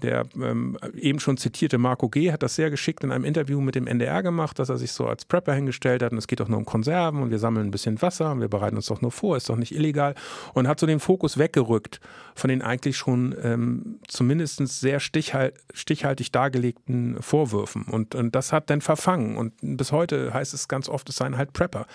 der 0.04 0.26
ähm, 0.36 0.78
eben 0.96 1.20
schon 1.20 1.38
zitierte 1.38 1.78
Marco 1.78 2.10
G. 2.10 2.32
hat 2.32 2.44
das 2.44 2.56
sehr 2.56 2.70
geschickt 2.70 3.04
in 3.04 3.12
einem 3.12 3.26
Interview 3.26 3.62
mit 3.62 3.76
dem 3.76 3.88
NDR 3.88 4.22
gemacht, 4.22 4.60
dass 4.60 4.70
er 4.70 4.78
sich 4.78 4.92
so 4.92 5.08
als 5.08 5.26
Prepper 5.26 5.54
hingestellt 5.54 6.04
hat 6.04 6.12
und 6.12 6.18
es 6.18 6.28
geht 6.28 6.40
doch 6.40 6.48
nur 6.48 6.60
um 6.60 6.66
Konserven 6.66 7.22
und 7.22 7.32
wir 7.32 7.40
sammeln 7.40 7.68
ein 7.68 7.72
bisschen 7.72 8.02
Wasser 8.02 8.32
und 8.32 8.42
wir 8.42 8.48
bereiten 8.48 8.76
uns 8.76 8.88
doch 8.88 9.02
nur 9.02 9.12
vor, 9.12 9.38
ist 9.38 9.50
doch 9.50 9.56
nicht 9.56 9.74
illegal 9.74 10.14
und 10.54 10.68
hat 10.68 10.80
so 10.80 10.86
den 10.86 11.00
Fokus 11.00 11.38
weggerückt 11.38 12.00
von 12.36 12.50
den 12.50 12.62
eigentlich 12.62 12.98
schon 12.98 13.36
ähm, 13.42 14.00
zumindest 14.08 14.60
sehr 14.68 15.00
stichhalt, 15.00 15.56
stichhaltig 15.74 16.32
dargelegten 16.32 17.22
Vorwürfen 17.22 17.84
und, 17.84 18.14
und 18.16 18.36
das 18.36 18.54
hat 18.54 18.70
dann 18.70 18.82
verfangen 18.82 19.38
und 19.38 19.54
bis 19.62 19.92
heute 19.92 20.34
heißt 20.34 20.54
es 20.54 20.68
ganz 20.68 20.90
oft, 20.90 21.10
es 21.10 21.16
seien 21.16 21.38
halt 21.38 21.54
Prepper. 21.54 21.88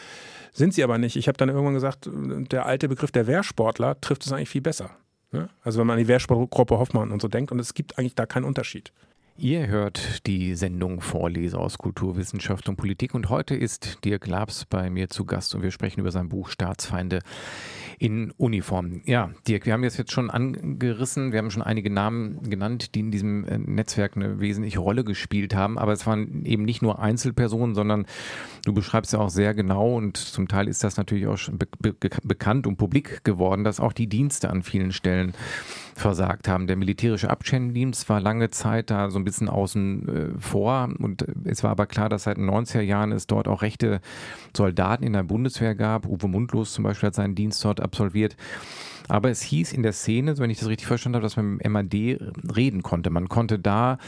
Sind 0.52 0.74
sie 0.74 0.84
aber 0.84 0.98
nicht. 0.98 1.16
Ich 1.16 1.28
habe 1.28 1.38
dann 1.38 1.48
irgendwann 1.48 1.74
gesagt, 1.74 2.08
der 2.12 2.66
alte 2.66 2.88
Begriff 2.88 3.10
der 3.10 3.26
Wehrsportler 3.26 3.98
trifft 4.00 4.26
es 4.26 4.32
eigentlich 4.32 4.50
viel 4.50 4.60
besser. 4.60 4.90
Ne? 5.32 5.48
Also 5.62 5.80
wenn 5.80 5.86
man 5.86 5.94
an 5.94 6.04
die 6.04 6.08
Wehrsportgruppe 6.08 6.78
Hoffmann 6.78 7.10
und 7.10 7.20
so 7.20 7.28
denkt 7.28 7.52
und 7.52 7.58
es 7.58 7.74
gibt 7.74 7.98
eigentlich 7.98 8.14
da 8.14 8.26
keinen 8.26 8.44
Unterschied. 8.44 8.92
Ihr 9.38 9.66
hört 9.66 10.26
die 10.26 10.54
Sendung 10.54 11.00
Vorleser 11.00 11.58
aus 11.58 11.78
Kulturwissenschaft 11.78 12.68
und 12.68 12.76
Politik 12.76 13.14
und 13.14 13.30
heute 13.30 13.54
ist 13.54 14.04
Dirk 14.04 14.26
Labs 14.26 14.66
bei 14.66 14.90
mir 14.90 15.08
zu 15.08 15.24
Gast 15.24 15.54
und 15.54 15.62
wir 15.62 15.70
sprechen 15.70 16.00
über 16.00 16.10
sein 16.10 16.28
Buch 16.28 16.50
Staatsfeinde 16.50 17.20
in 17.98 18.30
Uniform. 18.32 19.00
Ja, 19.06 19.30
Dirk, 19.48 19.64
wir 19.64 19.72
haben 19.72 19.84
jetzt 19.84 20.12
schon 20.12 20.28
angerissen, 20.28 21.32
wir 21.32 21.38
haben 21.38 21.50
schon 21.50 21.62
einige 21.62 21.88
Namen 21.88 22.42
genannt, 22.50 22.94
die 22.94 23.00
in 23.00 23.10
diesem 23.10 23.44
äh, 23.46 23.56
Netzwerk 23.56 24.16
eine 24.16 24.38
wesentliche 24.38 24.80
Rolle 24.80 25.02
gespielt 25.02 25.54
haben, 25.54 25.78
aber 25.78 25.92
es 25.92 26.06
waren 26.06 26.44
eben 26.44 26.64
nicht 26.64 26.82
nur 26.82 27.00
Einzelpersonen, 27.00 27.74
sondern 27.74 28.04
du 28.66 28.74
beschreibst 28.74 29.14
ja 29.14 29.18
auch 29.18 29.30
sehr 29.30 29.54
genau 29.54 29.96
und 29.96 30.18
zum 30.18 30.46
Teil 30.46 30.68
ist 30.68 30.84
das 30.84 30.98
natürlich 30.98 31.26
auch 31.26 31.38
schon 31.38 31.56
be 31.56 31.66
be 31.78 31.94
bekannt 32.22 32.66
und 32.66 32.76
publik 32.76 33.24
geworden, 33.24 33.64
dass 33.64 33.80
auch 33.80 33.94
die 33.94 34.08
Dienste 34.08 34.50
an 34.50 34.62
vielen 34.62 34.92
Stellen 34.92 35.32
versagt 35.94 36.48
haben. 36.48 36.66
Der 36.66 36.76
militärische 36.76 37.30
Abschirmdienst 37.30 38.08
war 38.08 38.20
lange 38.20 38.50
Zeit 38.50 38.90
da 38.90 39.10
so 39.10 39.18
ein 39.18 39.24
bisschen 39.24 39.48
außen 39.48 40.08
äh, 40.08 40.40
vor 40.40 40.88
und 40.98 41.24
es 41.44 41.62
war 41.62 41.70
aber 41.70 41.86
klar, 41.86 42.08
dass 42.08 42.24
seit 42.24 42.36
den 42.36 42.50
90er 42.50 42.80
Jahren 42.80 43.12
es 43.12 43.26
dort 43.26 43.48
auch 43.48 43.62
rechte 43.62 44.00
Soldaten 44.56 45.04
in 45.04 45.12
der 45.12 45.22
Bundeswehr 45.22 45.74
gab. 45.74 46.06
Uwe 46.06 46.28
Mundlos 46.28 46.72
zum 46.72 46.84
Beispiel 46.84 47.08
hat 47.08 47.14
seinen 47.14 47.34
Dienst 47.34 47.64
dort 47.64 47.80
absolviert. 47.80 48.36
Aber 49.08 49.30
es 49.30 49.42
hieß 49.42 49.72
in 49.72 49.82
der 49.82 49.92
Szene, 49.92 50.38
wenn 50.38 50.50
ich 50.50 50.58
das 50.58 50.68
richtig 50.68 50.86
verstanden 50.86 51.16
habe, 51.16 51.24
dass 51.24 51.36
man 51.36 51.54
mit 51.56 51.64
dem 51.64 51.72
MAD 51.72 52.54
reden 52.56 52.82
konnte. 52.82 53.10
Man 53.10 53.28
konnte 53.28 53.58
da 53.58 53.98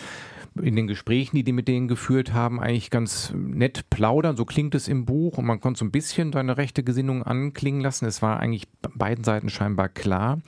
in 0.61 0.77
den 0.77 0.87
Gesprächen, 0.87 1.37
die 1.37 1.45
die 1.45 1.53
mit 1.53 1.69
denen 1.69 1.89
geführt 1.89 2.33
haben, 2.33 2.61
eigentlich 2.61 2.91
ganz 2.91 3.33
nett 3.35 3.91
plaudern. 3.91 4.37
So 4.37 4.45
klingt 4.45 4.75
es 4.75 4.89
im 4.89 5.05
Buch 5.05 5.39
und 5.39 5.47
man 5.47 5.61
konnte 5.61 5.79
so 5.79 5.85
ein 5.85 5.91
bisschen 5.91 6.33
seine 6.33 6.57
rechte 6.57 6.85
Gesinnung 6.85 7.23
anklingen 7.23 7.81
lassen. 7.81 8.07
Es 8.07 8.23
war 8.23 8.41
eigentlich 8.41 8.69
beiden 8.95 9.25
Seiten 9.25 9.49
scheinbar 9.49 9.89
klar, 9.89 10.41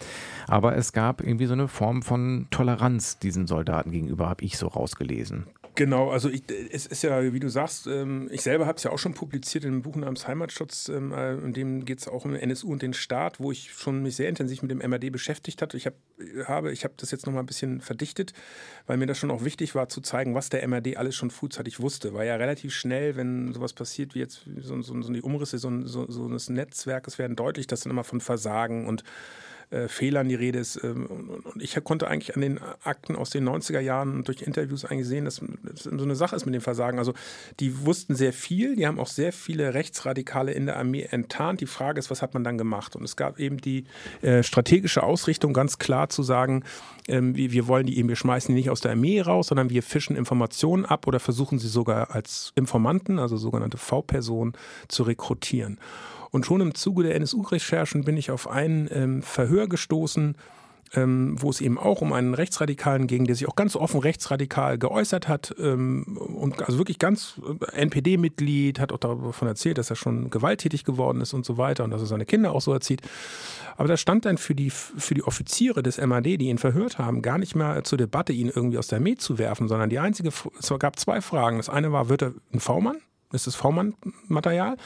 aber 0.46 0.76
es 0.76 0.92
gab 0.92 1.22
irgendwie 1.22 1.46
so 1.46 1.54
eine 1.54 1.68
Form 1.68 2.02
von 2.02 2.46
Toleranz 2.50 3.18
diesen 3.18 3.46
Soldaten 3.46 3.90
gegenüber, 3.90 4.28
habe 4.28 4.44
ich 4.44 4.58
so 4.58 4.68
rausgelesen. 4.68 5.46
Genau, 5.76 6.08
also 6.08 6.30
ich, 6.30 6.42
es 6.70 6.86
ist 6.86 7.02
ja, 7.02 7.34
wie 7.34 7.38
du 7.38 7.50
sagst, 7.50 7.86
ähm, 7.86 8.30
ich 8.32 8.40
selber 8.40 8.66
habe 8.66 8.78
es 8.78 8.82
ja 8.82 8.90
auch 8.90 8.98
schon 8.98 9.12
publiziert 9.12 9.62
in 9.62 9.72
dem 9.72 9.82
Buch 9.82 9.94
namens 9.94 10.26
Heimatschutz, 10.26 10.88
ähm, 10.88 11.12
äh, 11.12 11.34
in 11.34 11.52
dem 11.52 11.84
geht 11.84 12.00
es 12.00 12.08
auch 12.08 12.24
um 12.24 12.34
NSU 12.34 12.72
und 12.72 12.80
den 12.80 12.94
Staat, 12.94 13.40
wo 13.40 13.52
ich 13.52 13.74
schon 13.74 14.02
mich 14.02 14.16
sehr 14.16 14.30
intensiv 14.30 14.62
mit 14.62 14.70
dem 14.70 14.78
MRD 14.78 15.12
beschäftigt 15.12 15.60
hatte. 15.60 15.76
Ich 15.76 15.84
hab, 15.84 15.92
habe, 16.46 16.72
ich 16.72 16.84
habe 16.84 16.94
das 16.96 17.10
jetzt 17.10 17.26
nochmal 17.26 17.42
ein 17.42 17.46
bisschen 17.46 17.82
verdichtet, 17.82 18.32
weil 18.86 18.96
mir 18.96 19.04
das 19.04 19.18
schon 19.18 19.30
auch 19.30 19.44
wichtig 19.44 19.74
war 19.74 19.90
zu 19.90 20.00
zeigen, 20.00 20.34
was 20.34 20.48
der 20.48 20.66
MRD 20.66 20.96
alles 20.96 21.14
schon 21.14 21.30
frühzeitig 21.30 21.78
wusste. 21.78 22.14
War 22.14 22.24
ja 22.24 22.36
relativ 22.36 22.74
schnell, 22.74 23.16
wenn 23.16 23.52
sowas 23.52 23.74
passiert 23.74 24.14
wie 24.14 24.20
jetzt 24.20 24.46
so, 24.62 24.80
so, 24.80 25.02
so 25.02 25.12
die 25.12 25.20
Umrisse 25.20 25.58
so, 25.58 25.70
so, 25.86 26.10
so 26.10 26.24
eines 26.24 26.48
Netzwerkes 26.48 27.18
werden 27.18 27.36
deutlich, 27.36 27.66
dass 27.66 27.80
dann 27.80 27.90
immer 27.90 28.04
von 28.04 28.22
Versagen 28.22 28.86
und 28.86 29.04
äh, 29.70 29.88
Fehlern 29.88 30.28
die 30.28 30.34
Rede 30.34 30.58
ist. 30.58 30.82
Ähm, 30.82 31.06
und 31.06 31.62
ich 31.62 31.76
konnte 31.82 32.08
eigentlich 32.08 32.34
an 32.34 32.40
den 32.40 32.60
Akten 32.84 33.16
aus 33.16 33.30
den 33.30 33.48
90er 33.48 33.80
Jahren 33.80 34.22
durch 34.24 34.42
Interviews 34.42 34.84
eigentlich 34.84 35.06
sehen, 35.08 35.24
dass 35.24 35.42
es 35.74 35.84
so 35.84 36.04
eine 36.04 36.16
Sache 36.16 36.36
ist 36.36 36.46
mit 36.46 36.54
dem 36.54 36.60
Versagen. 36.60 36.98
Also 36.98 37.14
die 37.60 37.84
wussten 37.84 38.14
sehr 38.14 38.32
viel, 38.32 38.76
die 38.76 38.86
haben 38.86 39.00
auch 39.00 39.08
sehr 39.08 39.32
viele 39.32 39.74
Rechtsradikale 39.74 40.52
in 40.52 40.66
der 40.66 40.76
Armee 40.76 41.02
enttarnt. 41.10 41.60
Die 41.60 41.66
Frage 41.66 41.98
ist, 41.98 42.10
was 42.10 42.22
hat 42.22 42.34
man 42.34 42.44
dann 42.44 42.58
gemacht? 42.58 42.96
Und 42.96 43.04
es 43.04 43.16
gab 43.16 43.38
eben 43.38 43.58
die 43.58 43.84
äh, 44.22 44.42
strategische 44.42 45.02
Ausrichtung, 45.02 45.52
ganz 45.52 45.78
klar 45.78 46.08
zu 46.08 46.22
sagen, 46.22 46.64
ähm, 47.08 47.36
wir 47.36 47.66
wollen 47.68 47.86
die 47.86 47.98
eben, 47.98 48.08
wir 48.08 48.16
schmeißen 48.16 48.54
die 48.54 48.60
nicht 48.60 48.70
aus 48.70 48.80
der 48.80 48.92
Armee 48.92 49.20
raus, 49.20 49.48
sondern 49.48 49.70
wir 49.70 49.82
fischen 49.82 50.16
Informationen 50.16 50.84
ab 50.84 51.06
oder 51.06 51.20
versuchen 51.20 51.58
sie 51.58 51.68
sogar 51.68 52.14
als 52.14 52.52
Informanten, 52.56 53.18
also 53.18 53.36
sogenannte 53.36 53.78
V-Personen, 53.78 54.52
zu 54.88 55.02
rekrutieren. 55.02 55.78
Und 56.36 56.44
schon 56.44 56.60
im 56.60 56.74
Zuge 56.74 57.02
der 57.02 57.14
NSU-Recherchen 57.14 58.04
bin 58.04 58.18
ich 58.18 58.30
auf 58.30 58.46
ein 58.46 58.90
ähm, 58.92 59.22
Verhör 59.22 59.68
gestoßen, 59.68 60.36
ähm, 60.94 61.34
wo 61.40 61.48
es 61.48 61.62
eben 61.62 61.78
auch 61.78 62.02
um 62.02 62.12
einen 62.12 62.34
Rechtsradikalen 62.34 63.06
ging, 63.06 63.24
der 63.24 63.36
sich 63.36 63.48
auch 63.48 63.56
ganz 63.56 63.74
offen 63.74 64.00
rechtsradikal 64.00 64.76
geäußert 64.76 65.28
hat 65.28 65.54
ähm, 65.58 66.18
und 66.18 66.62
also 66.62 66.76
wirklich 66.76 66.98
ganz 66.98 67.40
äh, 67.72 67.80
NPD-Mitglied, 67.80 68.80
hat 68.80 68.92
auch 68.92 68.98
davon 68.98 69.48
erzählt, 69.48 69.78
dass 69.78 69.88
er 69.88 69.96
schon 69.96 70.28
gewalttätig 70.28 70.84
geworden 70.84 71.22
ist 71.22 71.32
und 71.32 71.46
so 71.46 71.56
weiter 71.56 71.84
und 71.84 71.90
dass 71.90 72.02
er 72.02 72.06
seine 72.06 72.26
Kinder 72.26 72.52
auch 72.52 72.60
so 72.60 72.74
erzieht. 72.74 73.00
Aber 73.78 73.88
da 73.88 73.96
stand 73.96 74.26
dann 74.26 74.36
für 74.36 74.54
die, 74.54 74.68
für 74.68 75.14
die 75.14 75.22
Offiziere 75.22 75.82
des 75.82 75.96
MAD, 75.96 76.26
die 76.26 76.48
ihn 76.48 76.58
verhört 76.58 76.98
haben, 76.98 77.22
gar 77.22 77.38
nicht 77.38 77.56
mehr 77.56 77.82
zur 77.84 77.96
Debatte, 77.96 78.34
ihn 78.34 78.52
irgendwie 78.54 78.76
aus 78.76 78.88
der 78.88 78.98
Armee 78.98 79.14
zu 79.14 79.38
werfen, 79.38 79.68
sondern 79.68 79.88
die 79.88 80.00
einzige, 80.00 80.28
es 80.28 80.74
gab 80.78 80.98
zwei 80.98 81.22
Fragen. 81.22 81.56
Das 81.56 81.70
eine 81.70 81.92
war, 81.92 82.10
wird 82.10 82.20
er 82.20 82.34
ein 82.52 82.60
V-Mann? 82.60 82.98
Ist 83.32 83.46
das 83.46 83.54
V-Mann-Material? 83.56 84.76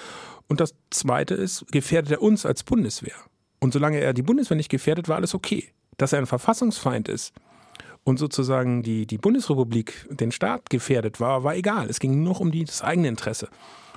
Und 0.49 0.61
das 0.61 0.75
Zweite 0.91 1.35
ist, 1.35 1.67
gefährdet 1.71 2.13
er 2.13 2.23
uns 2.23 2.47
als 2.47 2.65
Bundeswehr? 2.65 3.15
Und 3.61 3.73
solange 3.73 4.01
er 4.01 4.13
die 4.13 4.23
Bundeswehr 4.23 4.57
nicht 4.57 4.71
gefährdet, 4.71 5.09
war 5.09 5.17
alles 5.17 5.35
okay. 5.35 5.69
Dass 5.99 6.13
er 6.13 6.19
ein 6.19 6.27
Verfassungsfeind 6.27 7.09
ist 7.09 7.33
und 8.05 8.19
sozusagen 8.19 8.83
die, 8.83 9.07
die 9.07 9.19
Bundesrepublik, 9.19 10.07
den 10.11 10.33
Staat 10.33 10.71
gefährdet 10.71 11.21
war, 11.21 11.45
war 11.45 11.55
egal. 11.55 11.89
Es 11.89 12.01
ging 12.01 12.23
nur 12.23 12.33
noch 12.33 12.41
um 12.41 12.51
die, 12.51 12.65
das 12.65 12.83
eigene 12.83 13.09
Interesse. 13.09 13.49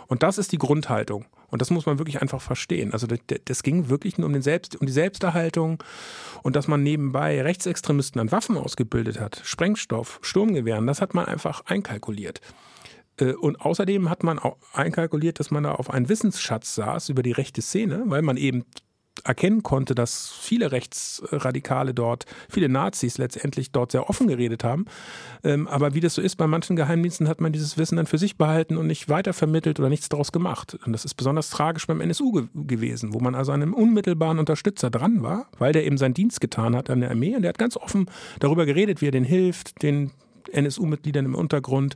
Und 0.07 0.23
das 0.23 0.37
ist 0.37 0.51
die 0.51 0.57
Grundhaltung. 0.57 1.25
Und 1.49 1.61
das 1.61 1.69
muss 1.69 1.85
man 1.85 1.99
wirklich 1.99 2.21
einfach 2.21 2.41
verstehen. 2.41 2.93
Also 2.93 3.07
das, 3.07 3.19
das 3.45 3.63
ging 3.63 3.87
wirklich 3.87 4.17
nur 4.17 4.25
um, 4.27 4.33
den 4.33 4.41
Selbst, 4.41 4.75
um 4.75 4.87
die 4.87 4.91
Selbsterhaltung 4.93 5.83
und 6.41 6.55
dass 6.55 6.67
man 6.67 6.81
nebenbei 6.81 7.41
Rechtsextremisten 7.41 8.19
an 8.19 8.31
Waffen 8.31 8.57
ausgebildet 8.57 9.19
hat, 9.19 9.39
Sprengstoff, 9.43 10.19
Sturmgewehren, 10.23 10.87
das 10.87 10.99
hat 10.99 11.13
man 11.13 11.25
einfach 11.25 11.63
einkalkuliert. 11.65 12.41
Äh, 13.19 13.33
und 13.33 13.61
außerdem 13.61 14.09
hat 14.09 14.23
man 14.23 14.39
auch 14.39 14.57
einkalkuliert, 14.73 15.39
dass 15.39 15.51
man 15.51 15.63
da 15.63 15.73
auf 15.73 15.89
einen 15.89 16.09
Wissensschatz 16.09 16.75
saß 16.75 17.09
über 17.09 17.23
die 17.23 17.31
rechte 17.31 17.61
Szene, 17.61 18.03
weil 18.05 18.21
man 18.21 18.37
eben 18.37 18.65
erkennen 19.23 19.63
konnte, 19.63 19.95
dass 19.95 20.31
viele 20.31 20.71
Rechtsradikale 20.71 21.93
dort, 21.93 22.25
viele 22.49 22.67
Nazis 22.67 23.17
letztendlich 23.17 23.71
dort 23.71 23.91
sehr 23.91 24.09
offen 24.09 24.27
geredet 24.27 24.63
haben. 24.63 24.85
Ähm, 25.43 25.67
aber 25.67 25.93
wie 25.93 25.99
das 25.99 26.15
so 26.15 26.21
ist, 26.21 26.35
bei 26.35 26.47
manchen 26.47 26.75
Geheimdiensten 26.75 27.27
hat 27.27 27.39
man 27.39 27.53
dieses 27.53 27.77
Wissen 27.77 27.97
dann 27.97 28.05
für 28.05 28.17
sich 28.17 28.37
behalten 28.37 28.75
und 28.75 28.87
nicht 28.87 29.09
weitervermittelt 29.09 29.79
oder 29.79 29.89
nichts 29.89 30.09
daraus 30.09 30.31
gemacht. 30.31 30.77
Und 30.85 30.93
das 30.93 31.05
ist 31.05 31.13
besonders 31.13 31.49
tragisch 31.49 31.87
beim 31.87 32.01
NSU 32.01 32.31
ge 32.31 32.47
gewesen, 32.53 33.13
wo 33.13 33.19
man 33.19 33.35
also 33.35 33.51
einem 33.51 33.73
unmittelbaren 33.73 34.39
Unterstützer 34.39 34.89
dran 34.89 35.21
war, 35.21 35.47
weil 35.57 35.73
der 35.73 35.85
eben 35.85 35.97
seinen 35.97 36.13
Dienst 36.13 36.41
getan 36.41 36.75
hat 36.75 36.89
an 36.89 37.01
der 37.01 37.11
Armee 37.11 37.35
und 37.35 37.43
der 37.43 37.49
hat 37.49 37.57
ganz 37.57 37.77
offen 37.77 38.09
darüber 38.39 38.65
geredet, 38.65 39.01
wie 39.01 39.07
er 39.07 39.11
den 39.11 39.23
hilft, 39.23 39.83
den 39.83 40.11
NSU-Mitgliedern 40.51 41.25
im 41.25 41.35
Untergrund 41.35 41.95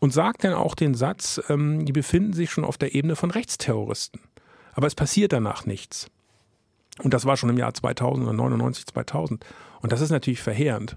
und 0.00 0.12
sagt 0.12 0.44
dann 0.44 0.54
auch 0.54 0.74
den 0.74 0.94
Satz, 0.94 1.40
ähm, 1.48 1.84
die 1.84 1.92
befinden 1.92 2.32
sich 2.32 2.50
schon 2.50 2.64
auf 2.64 2.78
der 2.78 2.94
Ebene 2.94 3.16
von 3.16 3.30
Rechtsterroristen. 3.30 4.20
Aber 4.72 4.86
es 4.86 4.94
passiert 4.94 5.32
danach 5.32 5.66
nichts. 5.66 6.08
Und 7.02 7.14
das 7.14 7.24
war 7.24 7.36
schon 7.36 7.50
im 7.50 7.58
Jahr 7.58 7.74
2000 7.74 8.26
oder 8.26 8.36
99, 8.36 8.86
2000. 8.86 9.44
Und 9.80 9.92
das 9.92 10.00
ist 10.00 10.10
natürlich 10.10 10.40
verheerend. 10.40 10.96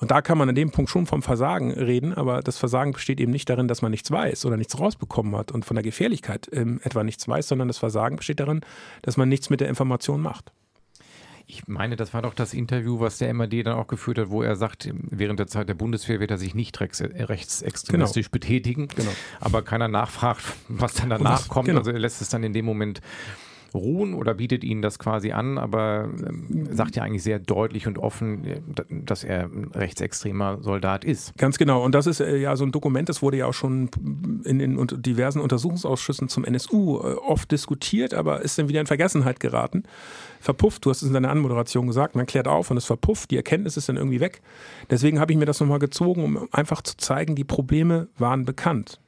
Und 0.00 0.12
da 0.12 0.22
kann 0.22 0.38
man 0.38 0.48
an 0.48 0.54
dem 0.54 0.70
Punkt 0.70 0.90
schon 0.90 1.06
vom 1.06 1.22
Versagen 1.22 1.72
reden, 1.72 2.14
aber 2.14 2.40
das 2.40 2.56
Versagen 2.56 2.92
besteht 2.92 3.20
eben 3.20 3.32
nicht 3.32 3.50
darin, 3.50 3.66
dass 3.66 3.82
man 3.82 3.90
nichts 3.90 4.10
weiß 4.10 4.46
oder 4.46 4.56
nichts 4.56 4.78
rausbekommen 4.78 5.34
hat 5.34 5.50
und 5.50 5.64
von 5.64 5.74
der 5.74 5.82
Gefährlichkeit 5.82 6.48
ähm, 6.52 6.80
etwa 6.84 7.02
nichts 7.02 7.26
weiß, 7.26 7.48
sondern 7.48 7.66
das 7.66 7.78
Versagen 7.78 8.16
besteht 8.16 8.38
darin, 8.38 8.60
dass 9.02 9.16
man 9.16 9.28
nichts 9.28 9.50
mit 9.50 9.60
der 9.60 9.68
Information 9.68 10.20
macht. 10.20 10.52
Ich 11.50 11.66
meine, 11.66 11.96
das 11.96 12.12
war 12.12 12.20
doch 12.20 12.34
das 12.34 12.52
Interview, 12.52 13.00
was 13.00 13.16
der 13.16 13.32
MAD 13.32 13.64
dann 13.64 13.72
auch 13.72 13.86
geführt 13.86 14.18
hat, 14.18 14.28
wo 14.28 14.42
er 14.42 14.54
sagt, 14.54 14.86
während 14.92 15.40
der 15.40 15.46
Zeit 15.46 15.66
der 15.66 15.74
Bundeswehr 15.74 16.20
wird 16.20 16.30
er 16.30 16.36
sich 16.36 16.54
nicht 16.54 16.78
rechtsextremistisch 16.78 18.26
genau. 18.26 18.32
betätigen. 18.32 18.88
Genau. 18.88 19.10
Aber 19.40 19.62
keiner 19.62 19.88
nachfragt, 19.88 20.42
was 20.68 20.92
dann 20.92 21.08
danach 21.08 21.38
das, 21.38 21.48
kommt. 21.48 21.64
Genau. 21.64 21.78
Also 21.78 21.90
er 21.90 22.00
lässt 22.00 22.20
es 22.20 22.28
dann 22.28 22.44
in 22.44 22.52
dem 22.52 22.66
Moment 22.66 23.00
ruhen 23.74 24.14
oder 24.14 24.34
bietet 24.34 24.64
ihnen 24.64 24.82
das 24.82 24.98
quasi 24.98 25.32
an, 25.32 25.58
aber 25.58 26.08
ähm, 26.26 26.68
sagt 26.70 26.96
ja 26.96 27.02
eigentlich 27.02 27.22
sehr 27.22 27.38
deutlich 27.38 27.86
und 27.86 27.98
offen, 27.98 28.44
äh, 28.44 28.60
dass 28.88 29.24
er 29.24 29.44
ein 29.44 29.70
rechtsextremer 29.74 30.58
Soldat 30.62 31.04
ist. 31.04 31.36
Ganz 31.36 31.58
genau. 31.58 31.84
Und 31.84 31.94
das 31.94 32.06
ist 32.06 32.20
äh, 32.20 32.36
ja 32.36 32.56
so 32.56 32.64
ein 32.64 32.72
Dokument, 32.72 33.08
das 33.08 33.22
wurde 33.22 33.38
ja 33.38 33.46
auch 33.46 33.54
schon 33.54 33.90
in 34.44 34.58
den 34.58 34.86
diversen 35.02 35.40
Untersuchungsausschüssen 35.40 36.28
zum 36.28 36.44
NSU 36.44 36.98
äh, 36.98 37.14
oft 37.14 37.50
diskutiert, 37.50 38.14
aber 38.14 38.42
ist 38.42 38.58
dann 38.58 38.68
wieder 38.68 38.80
in 38.80 38.86
Vergessenheit 38.86 39.40
geraten. 39.40 39.84
Verpufft, 40.40 40.84
du 40.84 40.90
hast 40.90 41.02
es 41.02 41.08
in 41.08 41.14
deiner 41.14 41.30
Anmoderation 41.30 41.86
gesagt, 41.86 42.14
man 42.14 42.26
klärt 42.26 42.48
auf 42.48 42.70
und 42.70 42.76
es 42.76 42.84
verpufft, 42.84 43.30
die 43.30 43.36
Erkenntnis 43.36 43.76
ist 43.76 43.88
dann 43.88 43.96
irgendwie 43.96 44.20
weg. 44.20 44.40
Deswegen 44.90 45.20
habe 45.20 45.32
ich 45.32 45.38
mir 45.38 45.46
das 45.46 45.60
nochmal 45.60 45.80
gezogen, 45.80 46.24
um 46.24 46.48
einfach 46.52 46.82
zu 46.82 46.96
zeigen, 46.96 47.34
die 47.34 47.44
Probleme 47.44 48.08
waren 48.16 48.44
bekannt. 48.44 49.00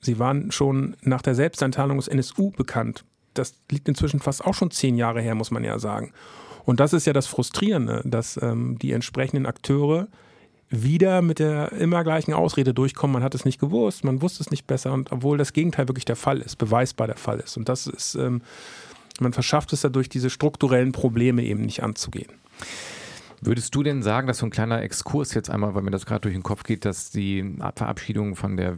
Sie 0.00 0.18
waren 0.18 0.52
schon 0.52 0.96
nach 1.02 1.22
der 1.22 1.34
Selbsteinteilung 1.34 1.96
des 1.96 2.08
NSU 2.08 2.50
bekannt 2.50 3.04
das 3.38 3.54
liegt 3.70 3.88
inzwischen 3.88 4.20
fast 4.20 4.44
auch 4.44 4.54
schon 4.54 4.70
zehn 4.70 4.96
Jahre 4.96 5.20
her, 5.20 5.34
muss 5.34 5.50
man 5.50 5.64
ja 5.64 5.78
sagen. 5.78 6.12
Und 6.64 6.80
das 6.80 6.92
ist 6.92 7.06
ja 7.06 7.12
das 7.12 7.26
Frustrierende, 7.26 8.02
dass 8.04 8.40
ähm, 8.42 8.78
die 8.80 8.92
entsprechenden 8.92 9.46
Akteure 9.46 10.08
wieder 10.68 11.22
mit 11.22 11.38
der 11.38 11.72
immer 11.72 12.02
gleichen 12.02 12.34
Ausrede 12.34 12.74
durchkommen, 12.74 13.14
man 13.14 13.22
hat 13.22 13.34
es 13.36 13.44
nicht 13.44 13.60
gewusst, 13.60 14.04
man 14.04 14.20
wusste 14.20 14.42
es 14.42 14.50
nicht 14.50 14.66
besser, 14.66 14.92
und 14.92 15.12
obwohl 15.12 15.38
das 15.38 15.52
Gegenteil 15.52 15.88
wirklich 15.88 16.04
der 16.04 16.16
Fall 16.16 16.40
ist, 16.40 16.56
beweisbar 16.56 17.06
der 17.06 17.16
Fall 17.16 17.38
ist. 17.38 17.56
Und 17.56 17.68
das 17.68 17.86
ist, 17.86 18.16
ähm, 18.16 18.42
man 19.20 19.32
verschafft 19.32 19.72
es 19.72 19.82
dadurch, 19.82 20.08
diese 20.08 20.28
strukturellen 20.28 20.92
Probleme 20.92 21.44
eben 21.44 21.62
nicht 21.62 21.82
anzugehen. 21.82 22.32
Würdest 23.40 23.74
du 23.74 23.82
denn 23.82 24.02
sagen, 24.02 24.26
dass 24.26 24.38
so 24.38 24.46
ein 24.46 24.50
kleiner 24.50 24.82
Exkurs 24.82 25.34
jetzt 25.34 25.50
einmal, 25.50 25.74
weil 25.74 25.82
mir 25.82 25.90
das 25.90 26.06
gerade 26.06 26.22
durch 26.22 26.34
den 26.34 26.42
Kopf 26.42 26.62
geht, 26.62 26.84
dass 26.84 27.10
die 27.10 27.56
Verabschiedung 27.74 28.36
von 28.36 28.56
der 28.56 28.72
äh, 28.72 28.76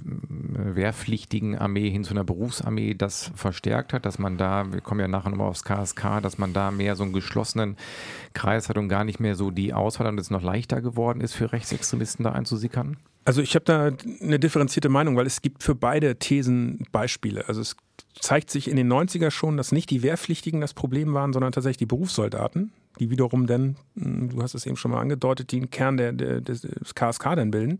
wehrpflichtigen 0.75 1.57
Armee 1.57 1.91
hin 1.91 2.05
zu 2.05 2.11
einer 2.11 2.25
Berufsarmee 2.25 2.95
das 2.95 3.31
verstärkt 3.35 3.93
hat, 3.93 4.05
dass 4.05 4.19
man 4.19 4.37
da, 4.37 4.73
wir 4.73 4.81
kommen 4.81 5.01
ja 5.01 5.09
nachher 5.09 5.31
nochmal 5.31 5.49
aufs 5.49 5.65
KSK, 5.65 6.21
dass 6.23 6.39
man 6.39 6.53
da 6.53 6.71
mehr 6.71 6.97
so 6.97 7.05
einen 7.05 7.13
geschlossenen 7.13 7.77
Kreis 8.35 8.69
hat 8.69 8.79
und 8.79 8.89
gar 8.89 9.05
nicht 9.05 9.21
mehr 9.21 9.35
so 9.35 9.51
die 9.51 9.73
Auswahl 9.75 10.09
und 10.09 10.19
es 10.19 10.31
noch 10.31 10.43
leichter 10.43 10.81
geworden 10.81 11.21
ist, 11.21 11.35
für 11.35 11.53
Rechtsextremisten 11.53 12.25
da 12.25 12.33
einzusickern? 12.33 12.97
Also 13.25 13.43
ich 13.43 13.55
habe 13.55 13.65
da 13.65 13.91
eine 14.23 14.39
differenzierte 14.39 14.89
Meinung, 14.89 15.17
weil 15.17 15.27
es 15.27 15.43
gibt 15.43 15.63
für 15.63 15.75
beide 15.75 16.17
Thesen 16.17 16.85
Beispiele. 16.93 17.47
Also 17.47 17.61
es 17.61 17.77
zeigt 18.21 18.51
sich 18.51 18.69
in 18.69 18.77
den 18.77 18.93
90er 18.93 19.31
schon, 19.31 19.57
dass 19.57 19.73
nicht 19.73 19.91
die 19.91 20.03
Wehrpflichtigen 20.03 20.61
das 20.61 20.75
Problem 20.75 21.15
waren, 21.15 21.33
sondern 21.33 21.53
tatsächlich 21.53 21.79
die 21.79 21.87
Berufssoldaten, 21.87 22.73
die 22.99 23.11
wiederum 23.11 23.47
dann, 23.47 23.77
hm, 23.97 24.31
du 24.31 24.43
hast 24.43 24.55
es 24.55 24.67
eben 24.67 24.77
schon 24.77 24.91
mal 24.91 25.01
angedeutet, 25.01 25.53
den 25.53 25.71
Kern 25.71 25.97
der, 25.97 26.13
der, 26.13 26.41
des 26.41 26.67
KSK 26.95 27.37
dann 27.37 27.51
bilden. 27.51 27.79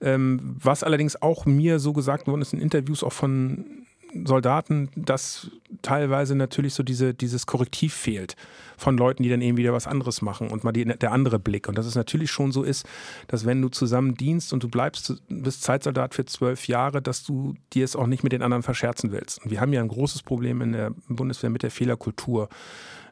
Ähm, 0.00 0.56
was 0.58 0.82
allerdings 0.82 1.20
auch 1.20 1.46
mir 1.46 1.78
so 1.78 1.92
gesagt 1.92 2.26
worden 2.26 2.42
ist 2.42 2.52
in 2.52 2.60
Interviews 2.60 3.02
auch 3.02 3.12
von 3.12 3.86
Soldaten, 4.24 4.90
dass 4.94 5.50
teilweise 5.80 6.34
natürlich 6.34 6.74
so 6.74 6.82
diese, 6.82 7.14
dieses 7.14 7.46
Korrektiv 7.46 7.94
fehlt 7.94 8.36
von 8.76 8.96
Leuten, 8.98 9.22
die 9.22 9.28
dann 9.28 9.40
eben 9.40 9.56
wieder 9.56 9.72
was 9.72 9.86
anderes 9.86 10.22
machen 10.22 10.50
und 10.50 10.64
mal 10.64 10.72
die, 10.72 10.84
der 10.84 11.12
andere 11.12 11.38
Blick. 11.38 11.68
Und 11.68 11.78
dass 11.78 11.86
es 11.86 11.94
natürlich 11.94 12.30
schon 12.30 12.52
so 12.52 12.62
ist, 12.62 12.86
dass 13.28 13.46
wenn 13.46 13.62
du 13.62 13.68
zusammen 13.68 14.14
dienst 14.14 14.52
und 14.52 14.62
du 14.62 14.68
bleibst, 14.68 15.22
bist 15.28 15.62
Zeitsoldat 15.62 16.14
für 16.14 16.24
zwölf 16.24 16.68
Jahre, 16.68 17.00
dass 17.00 17.24
du 17.24 17.54
dir 17.72 17.84
es 17.84 17.96
auch 17.96 18.06
nicht 18.06 18.22
mit 18.22 18.32
den 18.32 18.42
anderen 18.42 18.62
verscherzen 18.62 19.12
willst. 19.12 19.42
Und 19.44 19.50
wir 19.50 19.60
haben 19.60 19.72
ja 19.72 19.80
ein 19.80 19.88
großes 19.88 20.22
Problem 20.22 20.60
in 20.60 20.72
der 20.72 20.92
Bundeswehr 21.08 21.50
mit 21.50 21.62
der 21.62 21.70
Fehlerkultur. 21.70 22.48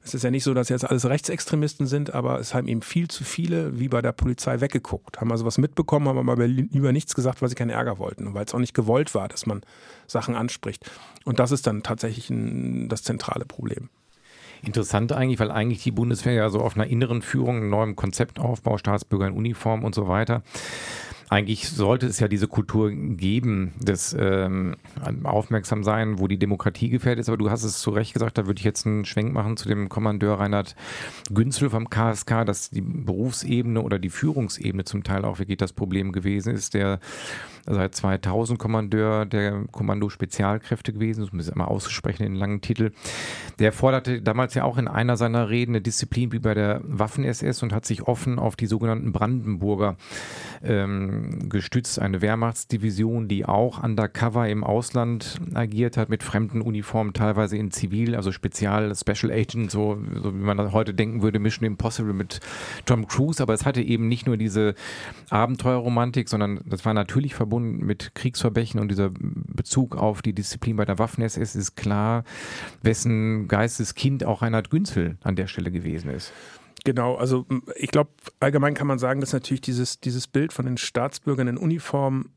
Es 0.02 0.14
ist 0.14 0.24
ja 0.24 0.30
nicht 0.30 0.44
so, 0.44 0.54
dass 0.54 0.70
jetzt 0.70 0.88
alles 0.88 1.04
Rechtsextremisten 1.04 1.86
sind, 1.86 2.14
aber 2.14 2.38
es 2.40 2.54
haben 2.54 2.68
eben 2.68 2.80
viel 2.80 3.08
zu 3.08 3.22
viele, 3.22 3.78
wie 3.78 3.88
bei 3.88 4.00
der 4.00 4.12
Polizei, 4.12 4.60
weggeguckt. 4.60 5.20
Haben 5.20 5.30
also 5.30 5.44
was 5.44 5.58
mitbekommen, 5.58 6.08
haben 6.08 6.30
aber 6.30 6.46
lieber 6.46 6.92
nichts 6.92 7.14
gesagt, 7.14 7.42
weil 7.42 7.50
sie 7.50 7.54
keinen 7.54 7.70
Ärger 7.70 7.98
wollten 7.98 8.26
und 8.26 8.34
weil 8.34 8.46
es 8.46 8.54
auch 8.54 8.58
nicht 8.58 8.74
gewollt 8.74 9.14
war, 9.14 9.28
dass 9.28 9.44
man 9.44 9.60
Sachen 10.06 10.34
anspricht. 10.34 10.90
Und 11.24 11.38
das 11.38 11.52
ist 11.52 11.66
dann 11.66 11.82
tatsächlich 11.82 12.30
ein, 12.30 12.88
das 12.88 13.02
zentrale 13.02 13.44
Problem. 13.44 13.90
Interessant 14.62 15.12
eigentlich, 15.12 15.38
weil 15.38 15.50
eigentlich 15.50 15.82
die 15.82 15.90
Bundeswehr 15.90 16.34
ja 16.34 16.50
so 16.50 16.60
auf 16.60 16.76
einer 16.76 16.86
inneren 16.86 17.22
Führung, 17.22 17.56
einem 17.58 17.70
neuen 17.70 17.96
Konzeptaufbau, 17.96 18.78
Staatsbürger 18.78 19.26
in 19.26 19.34
Uniform 19.34 19.84
und 19.84 19.94
so 19.94 20.08
weiter 20.08 20.42
eigentlich 21.30 21.68
sollte 21.68 22.06
es 22.06 22.18
ja 22.18 22.26
diese 22.26 22.48
Kultur 22.48 22.90
geben, 22.90 23.72
des 23.78 24.16
ähm, 24.18 24.74
Aufmerksamsein, 25.22 26.18
wo 26.18 26.26
die 26.26 26.40
Demokratie 26.40 26.90
gefährdet 26.90 27.20
ist. 27.20 27.28
Aber 27.28 27.38
du 27.38 27.52
hast 27.52 27.62
es 27.62 27.78
zu 27.78 27.90
Recht 27.90 28.14
gesagt, 28.14 28.36
da 28.36 28.46
würde 28.46 28.58
ich 28.58 28.64
jetzt 28.64 28.84
einen 28.84 29.04
Schwenk 29.04 29.32
machen 29.32 29.56
zu 29.56 29.68
dem 29.68 29.88
Kommandeur 29.88 30.40
Reinhard 30.40 30.74
Günzel 31.32 31.70
vom 31.70 31.88
KSK, 31.88 32.44
dass 32.44 32.70
die 32.70 32.80
Berufsebene 32.80 33.80
oder 33.80 34.00
die 34.00 34.10
Führungsebene 34.10 34.82
zum 34.82 35.04
Teil 35.04 35.24
auch 35.24 35.38
wirklich 35.38 35.58
das 35.58 35.72
Problem 35.72 36.10
gewesen 36.10 36.52
ist. 36.52 36.74
Der 36.74 36.98
seit 37.64 37.94
2000 37.94 38.58
Kommandeur 38.58 39.24
der 39.24 39.66
Kommando 39.70 40.08
Spezialkräfte 40.08 40.92
gewesen, 40.92 41.28
um 41.30 41.38
es 41.38 41.48
immer 41.48 41.68
auszusprechen, 41.68 42.24
den 42.24 42.34
langen 42.34 42.60
Titel. 42.60 42.90
Der 43.60 43.72
forderte 43.72 44.20
damals 44.20 44.54
ja 44.54 44.64
auch 44.64 44.78
in 44.78 44.88
einer 44.88 45.16
seiner 45.16 45.48
Reden 45.48 45.72
eine 45.72 45.80
Disziplin 45.80 46.32
wie 46.32 46.40
bei 46.40 46.54
der 46.54 46.80
Waffen-SS 46.84 47.62
und 47.62 47.72
hat 47.72 47.86
sich 47.86 48.02
offen 48.02 48.38
auf 48.40 48.56
die 48.56 48.66
sogenannten 48.66 49.12
Brandenburger 49.12 49.96
ähm, 50.64 51.19
gestützt, 51.48 51.98
eine 51.98 52.22
Wehrmachtsdivision, 52.22 53.28
die 53.28 53.44
auch 53.44 53.82
undercover 53.82 54.48
im 54.48 54.64
Ausland 54.64 55.40
agiert 55.54 55.96
hat, 55.96 56.08
mit 56.08 56.22
fremden 56.22 56.60
Uniformen, 56.60 57.12
teilweise 57.12 57.56
in 57.56 57.70
Zivil, 57.70 58.14
also 58.14 58.32
Spezial, 58.32 58.94
Special 58.94 59.32
Agent, 59.32 59.70
so, 59.70 59.98
so 60.22 60.34
wie 60.34 60.42
man 60.42 60.72
heute 60.72 60.94
denken 60.94 61.22
würde, 61.22 61.38
Mission 61.38 61.66
Impossible 61.66 62.12
mit 62.12 62.40
Tom 62.86 63.06
Cruise, 63.06 63.42
aber 63.42 63.54
es 63.54 63.64
hatte 63.64 63.82
eben 63.82 64.08
nicht 64.08 64.26
nur 64.26 64.36
diese 64.36 64.74
Abenteuerromantik, 65.30 66.28
sondern 66.28 66.60
das 66.66 66.84
war 66.84 66.94
natürlich 66.94 67.34
verbunden 67.34 67.84
mit 67.84 68.14
Kriegsverbrechen 68.14 68.80
und 68.80 68.90
dieser 68.90 69.10
Bezug 69.10 69.96
auf 69.96 70.22
die 70.22 70.32
Disziplin 70.32 70.76
bei 70.76 70.84
der 70.84 70.98
Waffen-SS 70.98 71.54
ist 71.54 71.76
klar, 71.76 72.24
wessen 72.82 73.48
Geisteskind 73.48 74.24
auch 74.24 74.42
Reinhard 74.42 74.70
Günzel 74.70 75.16
an 75.22 75.36
der 75.36 75.46
Stelle 75.46 75.70
gewesen 75.70 76.10
ist. 76.10 76.32
Genau, 76.84 77.16
also 77.16 77.46
ich 77.76 77.90
glaube, 77.90 78.10
allgemein 78.40 78.74
kann 78.74 78.86
man 78.86 78.98
sagen, 78.98 79.20
dass 79.20 79.32
natürlich 79.32 79.60
dieses, 79.60 80.00
dieses 80.00 80.26
Bild 80.26 80.52
von 80.52 80.64
den 80.64 80.78
Staatsbürgern 80.78 81.48
in 81.48 81.58
Uniform 81.58 82.30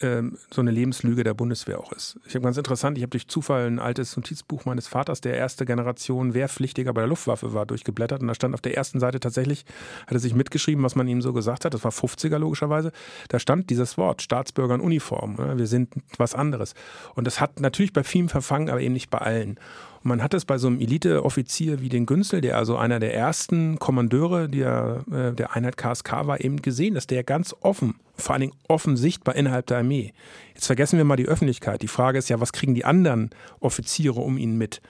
ähm, 0.00 0.38
so 0.52 0.60
eine 0.60 0.70
Lebenslüge 0.70 1.24
der 1.24 1.34
Bundeswehr 1.34 1.80
auch 1.80 1.92
ist. 1.92 2.18
Ich 2.26 2.34
habe 2.34 2.44
ganz 2.44 2.56
interessant, 2.56 2.98
ich 2.98 3.02
habe 3.02 3.10
durch 3.10 3.28
Zufall 3.28 3.66
ein 3.66 3.78
altes 3.78 4.16
Notizbuch 4.16 4.64
meines 4.64 4.86
Vaters, 4.86 5.20
der 5.20 5.36
erste 5.36 5.66
Generation 5.66 6.34
Wehrpflichtiger 6.34 6.92
bei 6.92 7.00
der 7.00 7.08
Luftwaffe 7.08 7.52
war, 7.52 7.66
durchgeblättert 7.66 8.20
und 8.20 8.28
da 8.28 8.34
stand 8.34 8.54
auf 8.54 8.60
der 8.60 8.76
ersten 8.76 9.00
Seite 9.00 9.20
tatsächlich, 9.20 9.64
hat 10.06 10.14
er 10.14 10.20
sich 10.20 10.34
mitgeschrieben, 10.34 10.84
was 10.84 10.94
man 10.94 11.08
ihm 11.08 11.20
so 11.20 11.32
gesagt 11.32 11.64
hat, 11.64 11.74
das 11.74 11.84
war 11.84 11.90
50er 11.90 12.38
logischerweise, 12.38 12.92
da 13.28 13.38
stand 13.38 13.70
dieses 13.70 13.98
Wort, 13.98 14.22
Staatsbürger 14.22 14.76
in 14.76 14.80
Uniform, 14.80 15.34
ne? 15.34 15.58
wir 15.58 15.66
sind 15.66 15.94
was 16.16 16.34
anderes. 16.34 16.74
Und 17.14 17.26
das 17.26 17.40
hat 17.40 17.60
natürlich 17.60 17.92
bei 17.92 18.04
vielen 18.04 18.28
verfangen, 18.28 18.70
aber 18.70 18.80
eben 18.80 18.94
nicht 18.94 19.10
bei 19.10 19.18
allen. 19.18 19.58
Und 20.02 20.08
man 20.08 20.22
hat 20.22 20.34
es 20.34 20.44
bei 20.44 20.58
so 20.58 20.68
einem 20.68 20.80
Elite-Offizier 20.80 21.80
wie 21.80 21.88
den 21.88 22.06
Günzel, 22.06 22.40
der 22.40 22.56
also 22.56 22.76
einer 22.76 23.00
der 23.00 23.14
ersten 23.14 23.78
Kommandeure 23.78 24.48
der, 24.48 25.04
äh, 25.10 25.32
der 25.32 25.54
Einheit 25.56 25.76
KSK 25.76 26.26
war, 26.26 26.40
eben 26.40 26.62
gesehen, 26.62 26.94
dass 26.94 27.06
der 27.06 27.24
ganz 27.24 27.54
offen, 27.60 27.96
vor 28.18 28.34
allen 28.34 28.42
Dingen 28.42 28.56
offen 28.66 28.96
sichtbar 28.96 29.36
innerhalb 29.36 29.66
der 29.66 29.78
Armee. 29.78 30.12
Jetzt 30.54 30.66
vergessen 30.66 30.96
wir 30.96 31.04
mal 31.04 31.16
die 31.16 31.28
Öffentlichkeit. 31.28 31.82
Die 31.82 31.88
Frage 31.88 32.18
ist 32.18 32.28
ja, 32.28 32.40
was 32.40 32.52
kriegen 32.52 32.74
die 32.74 32.84
anderen 32.84 33.30
Offiziere 33.60 34.20
um 34.20 34.36
ihn 34.36 34.58
mit? 34.58 34.80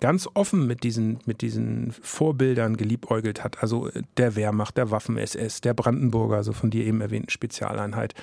Ganz 0.00 0.28
offen 0.34 0.66
mit 0.66 0.84
diesen, 0.84 1.18
mit 1.26 1.42
diesen 1.42 1.92
Vorbildern 2.02 2.76
geliebäugelt 2.76 3.44
hat. 3.44 3.62
Also 3.62 3.88
äh, 3.88 4.02
der 4.16 4.36
Wehrmacht, 4.36 4.76
der 4.76 4.90
Waffen-SS, 4.90 5.60
der 5.60 5.74
Brandenburger, 5.74 6.36
also 6.36 6.52
von 6.52 6.70
dir 6.70 6.84
eben 6.86 7.00
erwähnten 7.00 7.30
Spezialeinheit. 7.30 8.14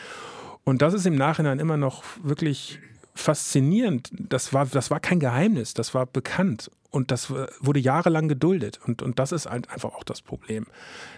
Und 0.63 0.81
das 0.81 0.93
ist 0.93 1.05
im 1.05 1.15
Nachhinein 1.15 1.59
immer 1.59 1.77
noch 1.77 2.03
wirklich 2.23 2.79
faszinierend. 3.13 4.09
Das 4.11 4.51
war, 4.53 4.65
das 4.65 4.89
war 4.89 4.99
kein 4.99 5.19
Geheimnis, 5.19 5.73
das 5.73 5.93
war 5.93 6.05
bekannt. 6.05 6.71
Und 6.95 7.11
das 7.11 7.29
wurde 7.29 7.79
jahrelang 7.81 8.29
geduldet. 8.29 8.79
Und, 8.87 9.01
und 9.01 9.19
das 9.19 9.33
ist 9.33 9.47
einfach 9.47 9.93
auch 9.93 10.05
das 10.05 10.21
Problem. 10.21 10.65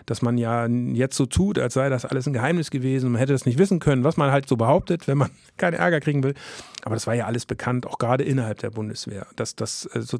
Dass 0.07 0.23
man 0.23 0.39
ja 0.39 0.65
jetzt 0.65 1.15
so 1.15 1.27
tut, 1.27 1.59
als 1.59 1.75
sei 1.75 1.87
das 1.89 2.03
alles 2.03 2.25
ein 2.25 2.33
Geheimnis 2.33 2.71
gewesen. 2.71 3.11
Man 3.11 3.19
hätte 3.19 3.33
das 3.33 3.45
nicht 3.45 3.59
wissen 3.59 3.77
können, 3.79 4.03
was 4.03 4.17
man 4.17 4.31
halt 4.31 4.49
so 4.49 4.57
behauptet, 4.57 5.07
wenn 5.07 5.19
man 5.19 5.29
keinen 5.57 5.75
Ärger 5.75 5.99
kriegen 5.99 6.23
will. 6.23 6.33
Aber 6.83 6.95
das 6.95 7.05
war 7.05 7.13
ja 7.13 7.27
alles 7.27 7.45
bekannt, 7.45 7.85
auch 7.85 7.99
gerade 7.99 8.23
innerhalb 8.23 8.57
der 8.57 8.71
Bundeswehr. 8.71 9.27
Dass 9.35 9.55
das 9.55 9.85
äh, 9.93 10.01
so 10.01 10.17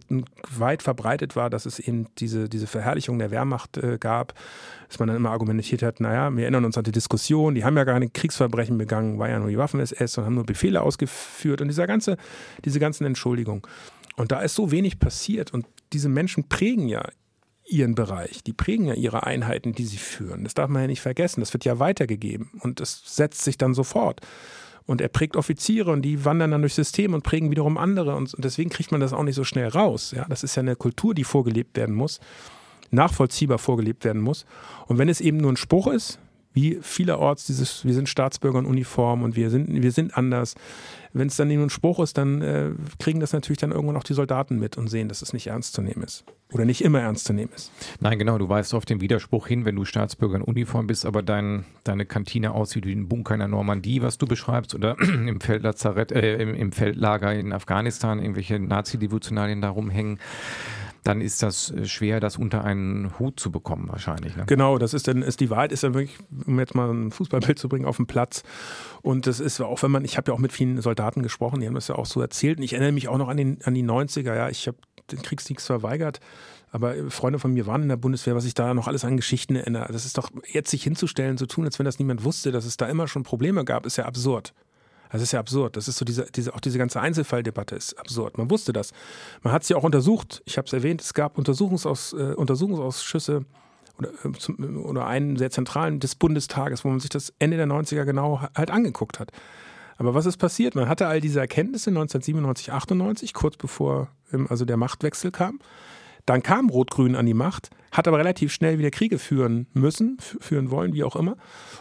weit 0.56 0.84
verbreitet 0.84 1.36
war, 1.36 1.50
dass 1.50 1.66
es 1.66 1.80
eben 1.80 2.06
diese, 2.20 2.50
diese 2.50 2.68
Verherrlichung 2.68 3.18
der 3.18 3.32
Wehrmacht 3.32 3.78
äh, 3.78 3.98
gab. 3.98 4.36
Dass 4.90 5.00
man 5.00 5.08
dann 5.08 5.18
immer 5.18 5.32
argumentiert 5.32 5.82
hat, 5.82 6.00
naja, 6.00 6.30
wir 6.36 6.44
erinnern 6.44 6.66
uns 6.66 6.78
an 6.78 6.84
die 6.84 6.92
Diskussion, 6.92 7.56
die 7.56 7.66
haben 7.66 7.76
ja 7.76 7.84
gar 7.84 7.96
keine 7.96 8.10
Kriegsverbrechen 8.10 8.78
begangen, 8.78 9.18
war 9.18 9.28
ja 9.28 9.40
nur 9.40 9.50
die 9.50 9.58
Waffen-SS 9.58 10.20
und 10.20 10.26
haben 10.26 10.36
nur 10.36 10.46
Befehle 10.46 10.84
ausgeführt 10.84 11.62
und 11.62 11.68
dieser 11.68 11.88
ganze, 11.88 12.16
diese 12.64 12.80
ganzen 12.80 13.06
Entschuldigungen. 13.06 13.64
Und 14.18 14.32
da 14.34 14.42
ist 14.42 14.56
so 14.56 14.72
wenig 14.72 15.00
passiert 15.00 15.54
und 15.54 15.66
diese 15.94 16.10
Menschen 16.10 16.50
prägen 16.50 16.90
ja 16.90 17.08
ihren 17.70 17.96
Bereich, 17.96 18.44
die 18.44 18.54
prägen 18.54 18.88
ja 18.88 18.94
ihre 18.94 19.26
Einheiten, 19.26 19.74
die 19.74 19.86
sie 19.86 19.98
führen. 19.98 20.44
Das 20.44 20.54
darf 20.54 20.70
man 20.70 20.82
ja 20.82 20.88
nicht 20.88 21.02
vergessen. 21.02 21.40
Das 21.40 21.54
wird 21.54 21.66
ja 21.66 21.80
weitergegeben 21.80 22.50
und 22.62 22.82
es 22.82 23.04
setzt 23.06 23.44
sich 23.44 23.58
dann 23.58 23.74
sofort. 23.74 24.22
Und 24.86 25.02
er 25.02 25.10
prägt 25.10 25.36
Offiziere 25.36 25.92
und 25.92 26.02
die 26.02 26.24
wandern 26.24 26.52
dann 26.52 26.62
durchs 26.62 26.78
System 26.78 27.14
und 27.14 27.24
prägen 27.24 27.52
wiederum 27.52 27.78
andere. 27.78 28.16
Und 28.16 28.34
deswegen 28.38 28.70
kriegt 28.70 28.92
man 28.92 29.02
das 29.02 29.12
auch 29.12 29.24
nicht 29.24 29.36
so 29.36 29.44
schnell 29.44 29.68
raus. 29.68 30.14
Ja, 30.16 30.26
das 30.30 30.44
ist 30.44 30.56
ja 30.56 30.62
eine 30.62 30.78
Kultur, 30.78 31.14
die 31.14 31.26
vorgelebt 31.26 31.76
werden 31.76 31.94
muss, 31.94 32.22
nachvollziehbar 32.90 33.58
vorgelebt 33.58 34.06
werden 34.06 34.22
muss. 34.22 34.46
Und 34.88 34.98
wenn 34.98 35.10
es 35.10 35.20
eben 35.20 35.38
nur 35.38 35.52
ein 35.52 35.58
Spruch 35.58 35.88
ist, 35.88 36.20
wie 36.58 36.80
vielerorts 36.82 37.46
dieses, 37.46 37.86
wir 37.86 37.94
sind 37.94 38.10
Staatsbürger 38.10 38.58
in 38.58 38.66
Uniform 38.66 39.22
und 39.22 39.36
wir 39.36 39.52
sind, 39.52 39.80
wir 39.80 39.92
sind 39.92 40.18
anders. 40.18 40.56
Wenn 41.14 41.28
es 41.28 41.36
dann 41.36 41.50
nur 41.50 41.64
ein 41.64 41.70
Spruch 41.70 42.00
ist, 42.00 42.18
dann 42.18 42.42
äh, 42.42 42.72
kriegen 42.98 43.20
das 43.20 43.32
natürlich 43.32 43.60
dann 43.60 43.72
irgendwann 43.72 43.96
auch 43.96 44.04
die 44.04 44.16
Soldaten 44.16 44.58
mit 44.58 44.76
und 44.76 44.88
sehen, 44.88 45.08
dass 45.08 45.22
es 45.22 45.34
nicht 45.34 45.48
ernst 45.48 45.74
zu 45.74 45.84
nehmen 45.84 46.02
ist. 46.02 46.26
Oder 46.52 46.66
nicht 46.66 46.84
immer 46.84 47.00
ernst 47.00 47.26
zu 47.26 47.34
nehmen 47.34 47.52
ist. 47.56 47.72
Nein, 48.00 48.18
genau, 48.18 48.40
du 48.40 48.50
weißt 48.50 48.74
auf 48.74 48.86
den 48.86 49.02
Widerspruch 49.02 49.46
hin, 49.46 49.66
wenn 49.66 49.76
du 49.76 49.86
Staatsbürger 49.86 50.38
in 50.38 50.42
Uniform 50.42 50.88
bist, 50.88 51.06
aber 51.06 51.22
dein, 51.22 51.66
deine 51.84 52.08
Kantine 52.08 52.54
aussieht 52.54 52.88
wie 52.88 52.94
ein 52.94 53.08
Bunker 53.08 53.36
in 53.36 53.40
der 53.40 53.50
Normandie, 53.50 54.02
was 54.02 54.18
du 54.18 54.26
beschreibst, 54.26 54.74
oder 54.74 54.98
im, 55.00 55.40
äh, 55.40 56.42
im, 56.42 56.56
im 56.56 56.72
Feldlager 56.72 57.36
in 57.36 57.54
Afghanistan, 57.54 58.18
irgendwelche 58.20 58.60
Nazi-Devotionalien 58.60 59.62
da 59.62 59.70
rumhängen 59.70 60.18
dann 61.08 61.22
ist 61.22 61.42
das 61.42 61.72
äh, 61.72 61.86
schwer, 61.86 62.20
das 62.20 62.38
unter 62.38 62.64
einen 62.64 63.18
Hut 63.18 63.40
zu 63.40 63.52
bekommen, 63.52 63.88
wahrscheinlich. 63.90 64.36
Ne? 64.36 64.44
Genau, 64.46 64.78
das 64.78 64.94
ist 64.94 65.08
dann, 65.08 65.22
ist 65.22 65.40
die 65.40 65.50
Wahrheit 65.50 65.72
ist 65.72 65.84
dann 65.84 65.94
wirklich, 65.94 66.18
um 66.46 66.60
jetzt 66.60 66.76
mal 66.76 66.90
ein 66.90 67.12
Fußballbild 67.12 67.58
zu 67.58 67.70
bringen, 67.70 67.86
auf 67.86 67.96
dem 67.96 68.08
Platz. 68.08 68.44
Und 69.02 69.26
das 69.26 69.40
ist 69.40 69.62
auch, 69.62 69.82
wenn 69.84 69.92
man, 69.92 70.04
ich 70.04 70.18
habe 70.18 70.32
ja 70.32 70.36
auch 70.36 70.40
mit 70.40 70.52
vielen 70.52 70.82
Soldaten 70.82 71.24
gesprochen, 71.24 71.62
die 71.62 71.68
haben 71.68 71.76
das 71.76 71.88
ja 71.88 71.96
auch 71.96 72.06
so 72.06 72.20
erzählt. 72.22 72.58
Und 72.58 72.64
ich 72.64 72.74
erinnere 72.74 72.92
mich 72.92 73.08
auch 73.08 73.18
noch 73.18 73.30
an, 73.30 73.38
den, 73.38 73.60
an 73.64 73.74
die 73.74 73.84
90er, 73.84 74.36
ja, 74.36 74.50
ich 74.50 74.68
habe 74.68 74.78
den 75.12 75.22
Kriegsdienst 75.22 75.66
verweigert. 75.66 76.20
Aber 76.70 76.96
Freunde 77.10 77.40
von 77.40 77.54
mir 77.54 77.66
waren 77.66 77.84
in 77.84 77.90
der 77.90 77.96
Bundeswehr, 77.96 78.36
was 78.36 78.44
ich 78.44 78.54
da 78.54 78.74
noch 78.74 78.88
alles 78.88 79.06
an 79.06 79.16
Geschichten 79.16 79.56
erinnere. 79.56 79.92
Das 79.92 80.06
ist 80.06 80.18
doch 80.18 80.30
jetzt 80.52 80.70
sich 80.70 80.84
hinzustellen, 80.84 81.38
zu 81.38 81.46
tun, 81.46 81.64
als 81.64 81.80
wenn 81.80 81.86
das 81.86 82.00
niemand 82.00 82.26
wusste, 82.26 82.52
dass 82.52 82.66
es 82.66 82.76
da 82.76 82.88
immer 82.88 83.08
schon 83.08 83.24
Probleme 83.24 83.64
gab, 83.64 83.86
ist 83.86 83.96
ja 83.96 84.06
absurd. 84.06 84.54
Das 85.12 85.22
ist 85.22 85.32
ja 85.32 85.40
absurd. 85.40 85.78
Das 85.78 85.88
ist 85.88 85.98
so 85.98 86.06
diese, 86.06 86.26
diese, 86.34 86.54
auch 86.54 86.60
diese 86.60 86.78
ganze 86.78 87.00
Einzelfalldebatte 87.00 87.76
ist 87.76 87.98
absurd. 88.00 88.38
Man 88.38 88.50
wusste 88.50 88.74
das. 88.74 88.92
Man 89.44 89.54
hat 89.54 89.64
sie 89.64 89.76
auch 89.76 89.84
untersucht. 89.84 90.42
Ich 90.46 90.58
habe 90.58 90.68
es 90.68 90.74
erwähnt, 90.74 91.02
es 91.02 91.14
gab 91.14 91.38
Untersuchungsaus, 91.38 92.14
äh, 92.14 92.34
Untersuchungsausschüsse 92.34 93.46
oder, 93.98 94.10
äh, 94.10 94.32
zum, 94.38 94.86
oder 94.86 95.08
einen 95.08 95.38
sehr 95.38 95.52
zentralen 95.52 96.00
des 96.00 96.16
Bundestages, 96.16 96.84
wo 96.84 96.90
man 96.90 97.00
sich 97.00 97.10
das 97.10 97.34
Ende 97.40 97.58
der 97.58 97.68
90er 97.68 98.06
genau 98.06 98.42
halt 98.56 98.72
angeguckt 98.72 99.20
hat. 99.20 99.32
Aber 99.98 100.14
was 100.14 100.26
ist 100.26 100.38
passiert? 100.38 100.76
Man 100.76 100.88
hatte 100.88 101.08
all 101.08 101.22
diese 101.22 101.40
Erkenntnisse 101.40 101.90
1997, 101.90 102.72
98, 102.72 103.34
kurz 103.34 103.58
bevor 103.58 104.10
ähm, 104.32 104.48
also 104.50 104.66
der 104.66 104.78
Machtwechsel 104.78 105.32
kam. 105.32 105.60
Dann 106.26 106.44
kam 106.44 106.70
Rot-Grün 106.70 107.16
an 107.16 107.26
die 107.26 107.34
Macht, 107.34 107.70
hat 107.92 108.08
aber 108.08 108.18
relativ 108.18 108.52
schnell 108.52 108.80
wieder 108.80 108.92
Kriege 108.92 109.20
führen 109.20 109.68
müssen, 109.74 110.18
führen 110.40 110.72
wollen, 110.72 110.94
wie 110.94 111.04
auch 111.04 111.16
immer, 111.16 111.38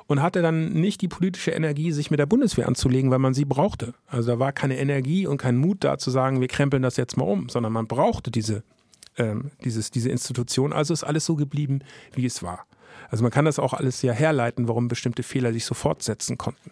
und 0.06 0.22
hatte 0.22 0.42
dann 0.42 0.72
nicht 0.72 1.00
die 1.00 1.08
politische 1.08 1.50
Energie, 1.50 1.92
sich 1.92 2.10
mit 2.10 2.20
der 2.20 2.26
Bundeswehr 2.26 2.68
anzulegen, 2.68 3.10
weil 3.10 3.18
man 3.18 3.34
sie 3.34 3.44
brauchte. 3.44 3.94
Also 4.06 4.32
da 4.32 4.38
war 4.38 4.52
keine 4.52 4.78
Energie 4.78 5.26
und 5.26 5.38
kein 5.38 5.56
Mut 5.56 5.84
da 5.84 5.98
zu 5.98 6.10
sagen, 6.10 6.40
wir 6.40 6.48
krempeln 6.48 6.82
das 6.82 6.96
jetzt 6.96 7.16
mal 7.16 7.24
um, 7.24 7.48
sondern 7.48 7.72
man 7.72 7.86
brauchte 7.86 8.30
diese, 8.30 8.62
ähm, 9.16 9.50
dieses, 9.64 9.90
diese 9.90 10.10
Institution. 10.10 10.72
Also 10.72 10.94
ist 10.94 11.04
alles 11.04 11.24
so 11.24 11.36
geblieben, 11.36 11.80
wie 12.14 12.26
es 12.26 12.42
war. 12.42 12.66
Also 13.08 13.22
man 13.22 13.30
kann 13.30 13.44
das 13.44 13.58
auch 13.58 13.72
alles 13.72 14.02
ja 14.02 14.12
herleiten, 14.12 14.68
warum 14.68 14.88
bestimmte 14.88 15.22
Fehler 15.22 15.52
sich 15.52 15.64
so 15.64 15.74
fortsetzen 15.74 16.38
konnten. 16.38 16.70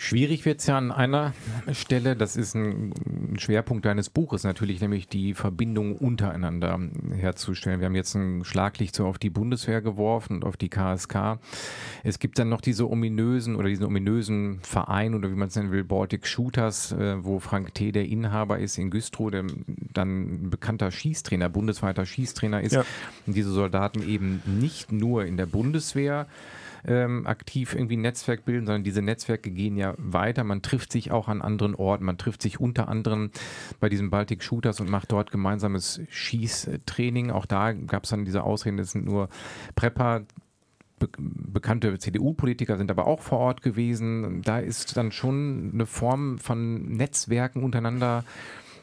Schwierig 0.00 0.44
wird 0.44 0.60
es 0.60 0.66
ja 0.68 0.78
an 0.78 0.92
einer 0.92 1.34
Stelle, 1.72 2.14
das 2.14 2.36
ist 2.36 2.54
ein 2.54 2.94
Schwerpunkt 3.36 3.84
deines 3.84 4.10
Buches 4.10 4.44
natürlich, 4.44 4.80
nämlich 4.80 5.08
die 5.08 5.34
Verbindung 5.34 5.96
untereinander 5.96 6.78
herzustellen. 7.16 7.80
Wir 7.80 7.86
haben 7.86 7.96
jetzt 7.96 8.14
ein 8.14 8.44
Schlaglicht 8.44 8.94
so 8.94 9.06
auf 9.06 9.18
die 9.18 9.28
Bundeswehr 9.28 9.82
geworfen 9.82 10.36
und 10.36 10.44
auf 10.44 10.56
die 10.56 10.68
KSK. 10.68 11.40
Es 12.04 12.20
gibt 12.20 12.38
dann 12.38 12.48
noch 12.48 12.60
diese 12.60 12.88
ominösen 12.88 13.56
oder 13.56 13.68
diesen 13.68 13.84
ominösen 13.84 14.60
Verein 14.62 15.16
oder 15.16 15.30
wie 15.30 15.34
man 15.34 15.48
es 15.48 15.56
nennen 15.56 15.72
will, 15.72 15.82
Baltic 15.82 16.28
Shooters, 16.28 16.92
äh, 16.92 17.24
wo 17.24 17.40
Frank 17.40 17.74
T. 17.74 17.90
der 17.90 18.06
Inhaber 18.06 18.60
ist 18.60 18.78
in 18.78 18.90
Güstrow, 18.90 19.32
der 19.32 19.46
dann 19.92 20.44
ein 20.44 20.50
bekannter 20.50 20.92
Schießtrainer, 20.92 21.48
bundesweiter 21.48 22.06
Schießtrainer 22.06 22.60
ist. 22.60 22.72
Ja. 22.72 22.84
Und 23.26 23.36
diese 23.36 23.50
Soldaten 23.50 24.08
eben 24.08 24.42
nicht 24.46 24.92
nur 24.92 25.24
in 25.24 25.36
der 25.36 25.46
Bundeswehr 25.46 26.28
ähm, 26.86 27.26
aktiv 27.26 27.74
irgendwie 27.74 27.96
ein 27.96 28.02
Netzwerk 28.02 28.44
bilden, 28.44 28.66
sondern 28.66 28.84
diese 28.84 29.02
Netzwerke 29.02 29.50
gehen 29.50 29.76
ja 29.76 29.94
weiter. 29.96 30.44
Man 30.44 30.62
trifft 30.62 30.92
sich 30.92 31.10
auch 31.10 31.28
an 31.28 31.42
anderen 31.42 31.74
Orten. 31.74 32.04
Man 32.04 32.18
trifft 32.18 32.42
sich 32.42 32.60
unter 32.60 32.88
anderem 32.88 33.30
bei 33.80 33.88
diesen 33.88 34.10
Baltic 34.10 34.42
Shooters 34.42 34.80
und 34.80 34.90
macht 34.90 35.12
dort 35.12 35.30
gemeinsames 35.30 36.00
Schießtraining. 36.08 37.30
Auch 37.30 37.46
da 37.46 37.72
gab 37.72 38.04
es 38.04 38.10
dann 38.10 38.24
diese 38.24 38.44
Ausreden, 38.44 38.76
das 38.76 38.92
sind 38.92 39.04
nur 39.04 39.28
Prepper, 39.74 40.24
Be 40.98 41.08
bekannte 41.16 41.96
CDU-Politiker 41.96 42.76
sind 42.76 42.90
aber 42.90 43.06
auch 43.06 43.20
vor 43.20 43.38
Ort 43.38 43.62
gewesen. 43.62 44.42
Da 44.42 44.58
ist 44.58 44.96
dann 44.96 45.12
schon 45.12 45.70
eine 45.72 45.86
Form 45.86 46.38
von 46.38 46.88
Netzwerken 46.92 47.62
untereinander 47.62 48.24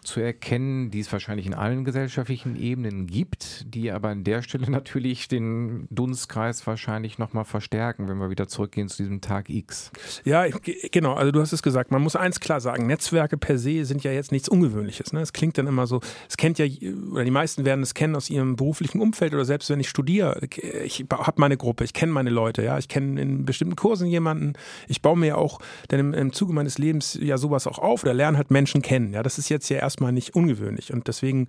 zu 0.05 0.19
erkennen, 0.19 0.91
die 0.91 0.99
es 0.99 1.11
wahrscheinlich 1.11 1.45
in 1.45 1.53
allen 1.53 1.83
gesellschaftlichen 1.83 2.55
Ebenen 2.55 3.07
gibt, 3.07 3.65
die 3.73 3.91
aber 3.91 4.09
an 4.09 4.23
der 4.23 4.41
Stelle 4.41 4.69
natürlich 4.71 5.27
den 5.27 5.87
Dunstkreis 5.89 6.65
wahrscheinlich 6.65 7.17
nochmal 7.17 7.45
verstärken, 7.45 8.07
wenn 8.07 8.17
wir 8.17 8.29
wieder 8.29 8.47
zurückgehen 8.47 8.87
zu 8.87 9.03
diesem 9.03 9.21
Tag 9.21 9.49
X. 9.49 9.91
Ja, 10.23 10.45
genau. 10.91 11.13
Also 11.13 11.31
du 11.31 11.41
hast 11.41 11.51
es 11.51 11.61
gesagt. 11.61 11.91
Man 11.91 12.01
muss 12.01 12.15
eins 12.15 12.39
klar 12.39 12.61
sagen: 12.61 12.87
Netzwerke 12.87 13.37
per 13.37 13.57
se 13.57 13.85
sind 13.85 14.03
ja 14.03 14.11
jetzt 14.11 14.31
nichts 14.31 14.49
Ungewöhnliches. 14.49 15.13
Ne? 15.13 15.21
Es 15.21 15.33
klingt 15.33 15.57
dann 15.57 15.67
immer 15.67 15.87
so. 15.87 16.01
Es 16.29 16.37
kennt 16.37 16.59
ja 16.59 16.65
oder 17.11 17.23
die 17.23 17.31
meisten 17.31 17.65
werden 17.65 17.81
es 17.81 17.93
kennen 17.93 18.15
aus 18.15 18.29
ihrem 18.29 18.55
beruflichen 18.55 19.01
Umfeld 19.01 19.33
oder 19.33 19.45
selbst 19.45 19.69
wenn 19.69 19.79
ich 19.79 19.89
studiere. 19.89 20.41
Ich 20.83 21.05
habe 21.11 21.39
meine 21.39 21.57
Gruppe, 21.57 21.83
ich 21.83 21.93
kenne 21.93 22.11
meine 22.11 22.29
Leute. 22.29 22.63
Ja, 22.63 22.77
ich 22.77 22.87
kenne 22.87 23.21
in 23.21 23.45
bestimmten 23.45 23.75
Kursen 23.75 24.07
jemanden. 24.07 24.53
Ich 24.87 25.01
baue 25.01 25.17
mir 25.17 25.27
ja 25.27 25.35
auch 25.35 25.59
dann 25.87 25.99
im, 25.99 26.13
im 26.13 26.33
Zuge 26.33 26.53
meines 26.53 26.77
Lebens 26.77 27.17
ja 27.21 27.37
sowas 27.37 27.67
auch 27.67 27.79
auf 27.79 28.03
oder 28.03 28.13
lerne 28.13 28.37
halt 28.37 28.51
Menschen 28.51 28.81
kennen. 28.81 29.13
Ja, 29.13 29.23
das 29.23 29.37
ist 29.37 29.49
jetzt 29.49 29.69
ja 29.69 29.77
erstmal 29.95 30.11
nicht 30.11 30.35
ungewöhnlich 30.35 30.91
und 30.91 31.07
deswegen 31.07 31.47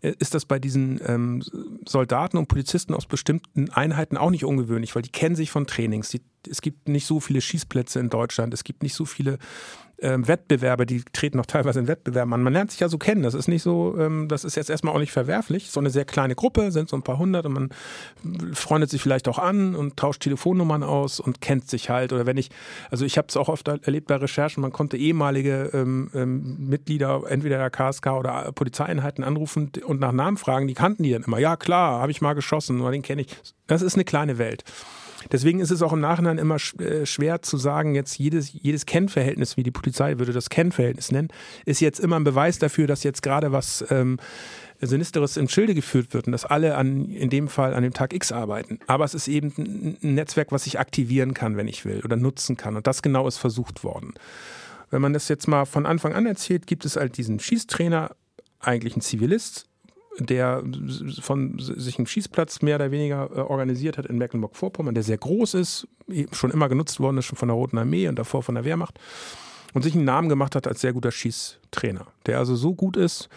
äh, 0.00 0.14
ist 0.20 0.34
das 0.34 0.44
bei 0.44 0.60
diesen 0.60 1.00
ähm, 1.04 1.42
Soldaten 1.84 2.36
und 2.36 2.46
Polizisten 2.46 2.94
aus 2.94 3.06
bestimmten 3.06 3.68
Einheiten 3.70 4.16
auch 4.16 4.30
nicht 4.30 4.44
ungewöhnlich, 4.44 4.94
weil 4.94 5.02
die 5.02 5.10
kennen 5.10 5.34
sich 5.34 5.50
von 5.50 5.66
Trainings. 5.66 6.10
Die, 6.10 6.20
es 6.48 6.62
gibt 6.62 6.88
nicht 6.88 7.04
so 7.04 7.18
viele 7.18 7.40
Schießplätze 7.40 7.98
in 7.98 8.08
Deutschland, 8.08 8.54
es 8.54 8.62
gibt 8.62 8.84
nicht 8.84 8.94
so 8.94 9.04
viele 9.04 9.38
ähm, 10.02 10.26
Wettbewerbe, 10.28 10.86
die 10.86 11.02
treten 11.12 11.36
noch 11.38 11.46
teilweise 11.46 11.80
in 11.80 11.88
Wettbewerben 11.88 12.32
an. 12.32 12.42
Man 12.42 12.52
lernt 12.52 12.70
sich 12.70 12.80
ja 12.80 12.88
so 12.88 12.98
kennen. 12.98 13.22
Das 13.22 13.34
ist 13.34 13.48
nicht 13.48 13.62
so, 13.62 13.96
ähm, 13.98 14.28
das 14.28 14.44
ist 14.44 14.56
jetzt 14.56 14.70
erstmal 14.70 14.94
auch 14.94 14.98
nicht 14.98 15.12
verwerflich. 15.12 15.70
So 15.70 15.80
eine 15.80 15.90
sehr 15.90 16.04
kleine 16.04 16.34
Gruppe, 16.34 16.70
sind 16.72 16.88
so 16.88 16.96
ein 16.96 17.02
paar 17.02 17.18
hundert 17.18 17.46
und 17.46 17.52
man 17.52 17.70
freundet 18.52 18.90
sich 18.90 19.02
vielleicht 19.02 19.28
auch 19.28 19.38
an 19.38 19.74
und 19.74 19.96
tauscht 19.96 20.22
Telefonnummern 20.22 20.82
aus 20.82 21.20
und 21.20 21.40
kennt 21.40 21.68
sich 21.68 21.90
halt. 21.90 22.12
Oder 22.12 22.26
wenn 22.26 22.36
ich, 22.36 22.50
also 22.90 23.04
ich 23.04 23.18
habe 23.18 23.28
es 23.28 23.36
auch 23.36 23.48
oft 23.48 23.68
erlebt 23.68 24.08
bei 24.08 24.16
Recherchen, 24.16 24.60
man 24.60 24.72
konnte 24.72 24.96
ehemalige 24.96 25.70
ähm, 25.72 26.10
ähm, 26.14 26.56
Mitglieder 26.58 27.22
entweder 27.28 27.58
der 27.58 27.70
KSK 27.70 28.06
oder 28.08 28.52
Polizeieinheiten 28.52 29.24
anrufen 29.24 29.70
und 29.84 30.00
nach 30.00 30.12
Namen 30.12 30.36
fragen. 30.36 30.68
Die 30.68 30.74
kannten 30.74 31.02
die 31.02 31.12
dann 31.12 31.22
immer. 31.22 31.38
Ja, 31.38 31.56
klar, 31.56 32.00
habe 32.00 32.10
ich 32.10 32.20
mal 32.20 32.34
geschossen 32.34 32.80
den 32.90 33.02
kenne 33.02 33.22
ich. 33.22 33.28
Das 33.66 33.82
ist 33.82 33.94
eine 33.94 34.04
kleine 34.04 34.38
Welt. 34.38 34.64
Deswegen 35.30 35.60
ist 35.60 35.70
es 35.70 35.82
auch 35.82 35.92
im 35.92 36.00
Nachhinein 36.00 36.38
immer 36.38 36.56
äh, 36.78 37.04
schwer 37.04 37.42
zu 37.42 37.56
sagen, 37.56 37.94
jetzt 37.94 38.18
jedes, 38.18 38.52
jedes 38.52 38.86
Kennverhältnis, 38.86 39.56
wie 39.56 39.62
die 39.62 39.70
Polizei 39.70 40.18
würde 40.18 40.32
das 40.32 40.48
Kennverhältnis 40.48 41.12
nennen, 41.12 41.28
ist 41.66 41.80
jetzt 41.80 42.00
immer 42.00 42.16
ein 42.16 42.24
Beweis 42.24 42.58
dafür, 42.58 42.86
dass 42.86 43.02
jetzt 43.02 43.22
gerade 43.22 43.52
was 43.52 43.84
ähm, 43.90 44.18
Sinisteres 44.80 45.36
im 45.36 45.48
Schilde 45.48 45.74
geführt 45.74 46.14
wird 46.14 46.26
und 46.26 46.32
dass 46.32 46.46
alle 46.46 46.76
an, 46.76 47.10
in 47.10 47.28
dem 47.28 47.48
Fall 47.48 47.74
an 47.74 47.82
dem 47.82 47.92
Tag 47.92 48.14
X 48.14 48.32
arbeiten. 48.32 48.78
Aber 48.86 49.04
es 49.04 49.14
ist 49.14 49.28
eben 49.28 49.96
ein 50.02 50.14
Netzwerk, 50.14 50.52
was 50.52 50.66
ich 50.66 50.78
aktivieren 50.78 51.34
kann, 51.34 51.56
wenn 51.56 51.68
ich 51.68 51.84
will 51.84 52.00
oder 52.04 52.16
nutzen 52.16 52.56
kann. 52.56 52.76
Und 52.76 52.86
das 52.86 53.02
genau 53.02 53.28
ist 53.28 53.36
versucht 53.36 53.84
worden. 53.84 54.14
Wenn 54.90 55.02
man 55.02 55.12
das 55.12 55.28
jetzt 55.28 55.46
mal 55.46 55.66
von 55.66 55.86
Anfang 55.86 56.14
an 56.14 56.26
erzählt, 56.26 56.66
gibt 56.66 56.84
es 56.84 56.96
halt 56.96 57.16
diesen 57.16 57.38
Schießtrainer, 57.38 58.16
eigentlich 58.58 58.96
ein 58.96 59.00
Zivilist, 59.00 59.69
der 60.18 60.62
von 61.20 61.58
sich 61.58 61.98
einen 61.98 62.06
Schießplatz 62.06 62.62
mehr 62.62 62.76
oder 62.76 62.90
weniger 62.90 63.30
äh, 63.34 63.40
organisiert 63.40 63.98
hat 63.98 64.06
in 64.06 64.18
Mecklenburg-Vorpommern, 64.18 64.94
der 64.94 65.04
sehr 65.04 65.18
groß 65.18 65.54
ist, 65.54 65.88
schon 66.32 66.50
immer 66.50 66.68
genutzt 66.68 67.00
worden 67.00 67.18
ist, 67.18 67.26
schon 67.26 67.38
von 67.38 67.48
der 67.48 67.54
Roten 67.54 67.78
Armee 67.78 68.08
und 68.08 68.18
davor 68.18 68.42
von 68.42 68.54
der 68.54 68.64
Wehrmacht 68.64 68.98
und 69.72 69.82
sich 69.82 69.94
einen 69.94 70.04
Namen 70.04 70.28
gemacht 70.28 70.56
hat 70.56 70.66
als 70.66 70.80
sehr 70.80 70.92
guter 70.92 71.12
Schießtrainer, 71.12 72.06
der 72.26 72.38
also 72.38 72.56
so 72.56 72.74
gut 72.74 72.96
ist, 72.96 73.28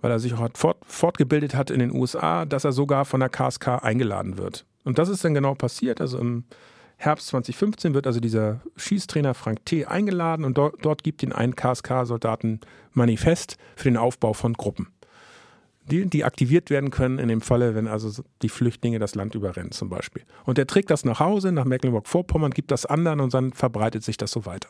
weil 0.00 0.10
er 0.10 0.18
sich 0.18 0.34
auch 0.34 0.48
fort, 0.54 0.78
fortgebildet 0.86 1.54
hat 1.54 1.70
in 1.70 1.80
den 1.80 1.92
USA, 1.92 2.44
dass 2.44 2.64
er 2.64 2.72
sogar 2.72 3.04
von 3.04 3.20
der 3.20 3.28
KSK 3.28 3.82
eingeladen 3.82 4.38
wird. 4.38 4.64
Und 4.84 4.98
das 4.98 5.08
ist 5.08 5.24
dann 5.24 5.34
genau 5.34 5.54
passiert. 5.54 6.00
Also 6.00 6.18
im 6.18 6.44
Herbst 6.96 7.28
2015 7.28 7.94
wird 7.94 8.06
also 8.06 8.20
dieser 8.20 8.60
Schießtrainer 8.76 9.34
Frank 9.34 9.64
T. 9.64 9.86
eingeladen 9.86 10.44
und 10.44 10.58
dort, 10.58 10.76
dort 10.82 11.02
gibt 11.02 11.22
ihn 11.22 11.32
ein 11.32 11.56
KSK-Soldaten 11.56 12.60
Manifest 12.92 13.56
für 13.76 13.88
den 13.88 13.96
Aufbau 13.96 14.32
von 14.32 14.54
Gruppen 14.54 14.88
die, 15.82 16.06
die 16.06 16.24
aktiviert 16.24 16.70
werden 16.70 16.90
können 16.90 17.18
in 17.18 17.28
dem 17.28 17.40
Falle, 17.40 17.74
wenn 17.74 17.88
also 17.88 18.22
die 18.42 18.48
Flüchtlinge 18.48 18.98
das 18.98 19.14
Land 19.14 19.34
überrennen 19.34 19.72
zum 19.72 19.88
Beispiel. 19.88 20.22
Und 20.44 20.58
der 20.58 20.66
trägt 20.66 20.90
das 20.90 21.04
nach 21.04 21.20
Hause, 21.20 21.52
nach 21.52 21.64
Mecklenburg-Vorpommern, 21.64 22.52
gibt 22.52 22.70
das 22.70 22.86
anderen 22.86 23.20
und 23.20 23.34
dann 23.34 23.52
verbreitet 23.52 24.04
sich 24.04 24.16
das 24.16 24.30
so 24.30 24.46
weiter. 24.46 24.68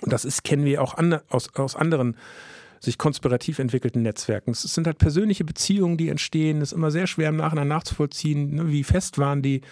Und 0.00 0.12
das 0.12 0.24
ist, 0.24 0.44
kennen 0.44 0.64
wir 0.64 0.82
auch 0.82 0.94
an, 0.94 1.20
aus, 1.28 1.54
aus 1.54 1.76
anderen 1.76 2.16
sich 2.80 2.98
konspirativ 2.98 3.58
entwickelten 3.58 4.02
Netzwerken. 4.02 4.52
Es 4.52 4.62
sind 4.62 4.86
halt 4.86 4.98
persönliche 4.98 5.44
Beziehungen, 5.44 5.96
die 5.96 6.08
entstehen. 6.08 6.60
Es 6.60 6.72
ist 6.72 6.76
immer 6.76 6.90
sehr 6.90 7.06
schwer 7.06 7.30
im 7.30 7.36
Nachhinein 7.36 7.68
nachzuvollziehen, 7.68 8.54
ne, 8.54 8.68
wie 8.68 8.84
fest 8.84 9.18
waren 9.18 9.42
die. 9.42 9.62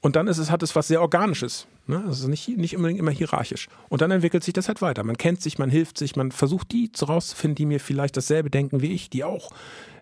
Und 0.00 0.16
dann 0.16 0.26
ist 0.26 0.38
es, 0.38 0.50
hat 0.50 0.62
es 0.62 0.74
was 0.74 0.88
sehr 0.88 1.00
Organisches. 1.00 1.66
Ne? 1.90 2.04
Das 2.06 2.26
nicht, 2.26 2.48
nicht 2.56 2.76
unbedingt 2.76 3.00
immer 3.00 3.10
hierarchisch. 3.10 3.68
Und 3.88 4.00
dann 4.00 4.10
entwickelt 4.10 4.44
sich 4.44 4.54
das 4.54 4.68
halt 4.68 4.80
weiter. 4.80 5.04
Man 5.04 5.18
kennt 5.18 5.42
sich, 5.42 5.58
man 5.58 5.68
hilft 5.68 5.98
sich, 5.98 6.16
man 6.16 6.32
versucht 6.32 6.72
die 6.72 6.90
rauszufinden, 7.00 7.56
die 7.56 7.66
mir 7.66 7.80
vielleicht 7.80 8.16
dasselbe 8.16 8.48
denken 8.48 8.80
wie 8.80 8.92
ich, 8.92 9.10
die 9.10 9.24
auch 9.24 9.50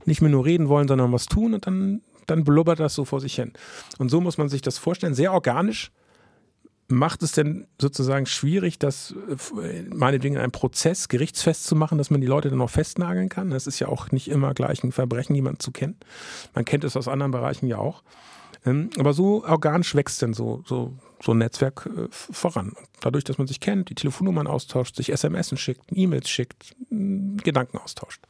nicht 0.05 0.21
mehr 0.21 0.31
nur 0.31 0.45
reden 0.45 0.69
wollen, 0.69 0.87
sondern 0.87 1.13
was 1.13 1.27
tun 1.27 1.55
und 1.55 1.67
dann, 1.67 2.03
dann 2.27 2.45
blubbert 2.45 2.79
das 2.79 2.95
so 2.95 3.05
vor 3.05 3.21
sich 3.21 3.35
hin. 3.35 3.53
Und 3.99 4.11
so 4.11 4.21
muss 4.21 4.39
man 4.39 4.49
sich 4.49 4.63
das 4.63 4.79
vorstellen, 4.79 5.15
sehr 5.15 5.33
organisch. 5.33 5.91
Macht 6.91 7.23
es 7.23 7.33
denn 7.33 7.67
sozusagen 7.79 8.25
schwierig, 8.25 8.79
das 8.79 9.15
äh, 9.63 9.83
meinetwegen 9.95 10.37
in 10.37 10.41
einem 10.41 10.53
Prozess 10.53 11.09
gerichtsfest 11.09 11.65
zu 11.65 11.77
machen, 11.77 11.99
dass 11.99 12.11
man 12.11 12.23
die 12.23 12.27
Leute 12.27 12.49
dann 12.49 12.59
noch 12.59 12.71
festnageln 12.71 13.29
kann? 13.29 13.51
Das 13.51 13.67
ist 13.67 13.79
ja 13.79 13.89
auch 13.89 14.11
nicht 14.11 14.29
immer 14.29 14.55
gleich 14.55 14.83
ein 14.83 14.93
Verbrechen, 14.93 15.35
jemanden 15.35 15.61
zu 15.61 15.71
kennen. 15.71 15.97
Man 16.55 16.65
kennt 16.65 16.85
es 16.85 16.97
aus 16.97 17.09
anderen 17.09 17.33
Bereichen 17.33 17.67
ja 17.67 17.77
auch. 17.77 18.03
Ähm, 18.67 18.91
aber 18.99 19.13
so 19.13 19.45
organisch 19.45 19.95
wächst 19.95 20.23
denn 20.23 20.35
so, 20.35 20.63
so, 20.67 20.95
so 21.23 21.33
ein 21.33 21.39
Netzwerk 21.39 21.87
äh, 21.87 22.09
voran. 22.11 22.73
Dadurch, 23.01 23.25
dass 23.25 23.39
man 23.39 23.47
sich 23.47 23.61
kennt, 23.61 23.91
die 23.91 23.95
Telefonnummern 23.95 24.47
austauscht, 24.47 24.97
sich 24.97 25.13
SMS 25.13 25.59
schickt, 25.59 25.83
E-Mails 25.91 26.29
schickt, 26.29 26.75
Gedanken 26.91 27.79
austauscht. 27.79 28.21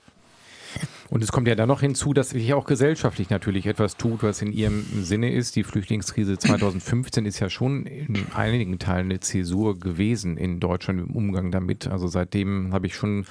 Und 1.11 1.23
es 1.25 1.33
kommt 1.33 1.49
ja 1.49 1.55
dann 1.55 1.69
noch 1.69 1.81
hinzu, 1.81 2.13
dass 2.13 2.31
sich 2.31 2.53
auch 2.53 2.67
gesellschaftlich 2.67 3.31
natürlich 3.31 3.67
etwas 3.67 3.97
tut, 3.97 4.23
was 4.23 4.43
in 4.43 4.53
ihrem 4.53 4.85
Sinne 5.03 5.33
ist. 5.33 5.57
Die 5.57 5.65
Flüchtlingskrise 5.65 6.37
2015 6.37 7.25
ist 7.25 7.41
ja 7.41 7.49
schon 7.49 7.87
in 7.87 8.27
einigen 8.35 8.79
Teilen 8.79 9.07
eine 9.07 9.21
Zäsur 9.21 9.79
gewesen 9.79 10.37
in 10.37 10.61
Deutschland 10.61 11.01
im 11.01 11.11
Umgang 11.11 11.51
damit. 11.51 11.87
Also 11.87 12.09
seitdem 12.09 12.75
habe 12.75 12.87
ich 12.87 12.95
schon 12.95 13.25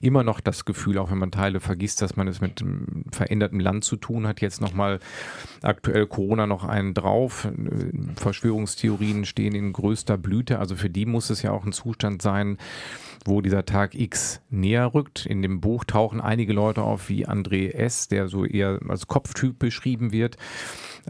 immer 0.00 0.24
noch 0.24 0.40
das 0.40 0.64
Gefühl, 0.64 0.96
auch 0.96 1.10
wenn 1.10 1.18
man 1.18 1.30
Teile 1.30 1.60
vergisst, 1.60 2.00
dass 2.00 2.16
man 2.16 2.28
es 2.28 2.40
mit 2.40 2.62
einem 2.62 3.04
veränderten 3.12 3.60
Land 3.60 3.84
zu 3.84 3.96
tun 3.96 4.26
hat. 4.26 4.40
Jetzt 4.40 4.62
nochmal 4.62 4.98
aktuell 5.62 6.06
Corona 6.06 6.46
noch 6.46 6.64
einen 6.64 6.94
drauf. 6.94 7.46
Verschwörungstheorien 8.16 9.26
stehen 9.26 9.54
in 9.54 9.74
größter 9.74 10.16
Blüte. 10.16 10.58
Also 10.58 10.76
für 10.76 10.88
die 10.88 11.04
muss 11.04 11.28
es 11.28 11.42
ja 11.42 11.50
auch 11.50 11.66
ein 11.66 11.72
Zustand 11.72 12.22
sein, 12.22 12.56
wo 13.24 13.40
dieser 13.40 13.64
Tag 13.64 13.94
X 13.94 14.40
näher 14.50 14.94
rückt. 14.94 15.26
In 15.26 15.42
dem 15.42 15.60
Buch 15.60 15.84
tauchen 15.84 16.20
einige 16.20 16.52
Leute 16.52 16.82
auf 16.82 17.08
wie 17.08 17.26
André 17.26 17.72
S., 17.72 18.08
der 18.08 18.28
so 18.28 18.44
eher 18.44 18.80
als 18.88 19.06
Kopftyp 19.06 19.58
beschrieben 19.58 20.12
wird. 20.12 20.36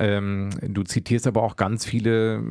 Ähm, 0.00 0.50
du 0.62 0.84
zitierst 0.84 1.26
aber 1.26 1.42
auch 1.42 1.56
ganz 1.56 1.84
viele 1.84 2.42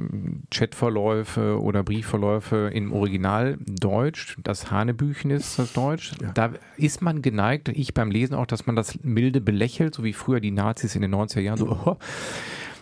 Chatverläufe 0.51 1.61
oder 1.61 1.83
Briefverläufe 1.83 2.69
im 2.73 2.91
Original 2.91 3.57
Deutsch. 3.65 4.37
Das 4.43 4.69
Hanebüchen 4.69 5.31
ist 5.31 5.57
das 5.57 5.71
Deutsch. 5.73 6.11
Ja. 6.21 6.31
Da 6.33 6.53
ist 6.75 7.01
man 7.01 7.21
geneigt, 7.21 7.69
ich 7.69 7.93
beim 7.93 8.11
Lesen 8.11 8.35
auch, 8.35 8.47
dass 8.47 8.65
man 8.65 8.75
das 8.75 9.01
milde 9.03 9.39
belächelt, 9.39 9.95
so 9.95 10.03
wie 10.03 10.13
früher 10.13 10.41
die 10.41 10.51
Nazis 10.51 10.95
in 10.95 11.01
den 11.01 11.15
90er 11.15 11.39
Jahren. 11.39 11.57
So, 11.57 11.69
oh, 11.85 11.97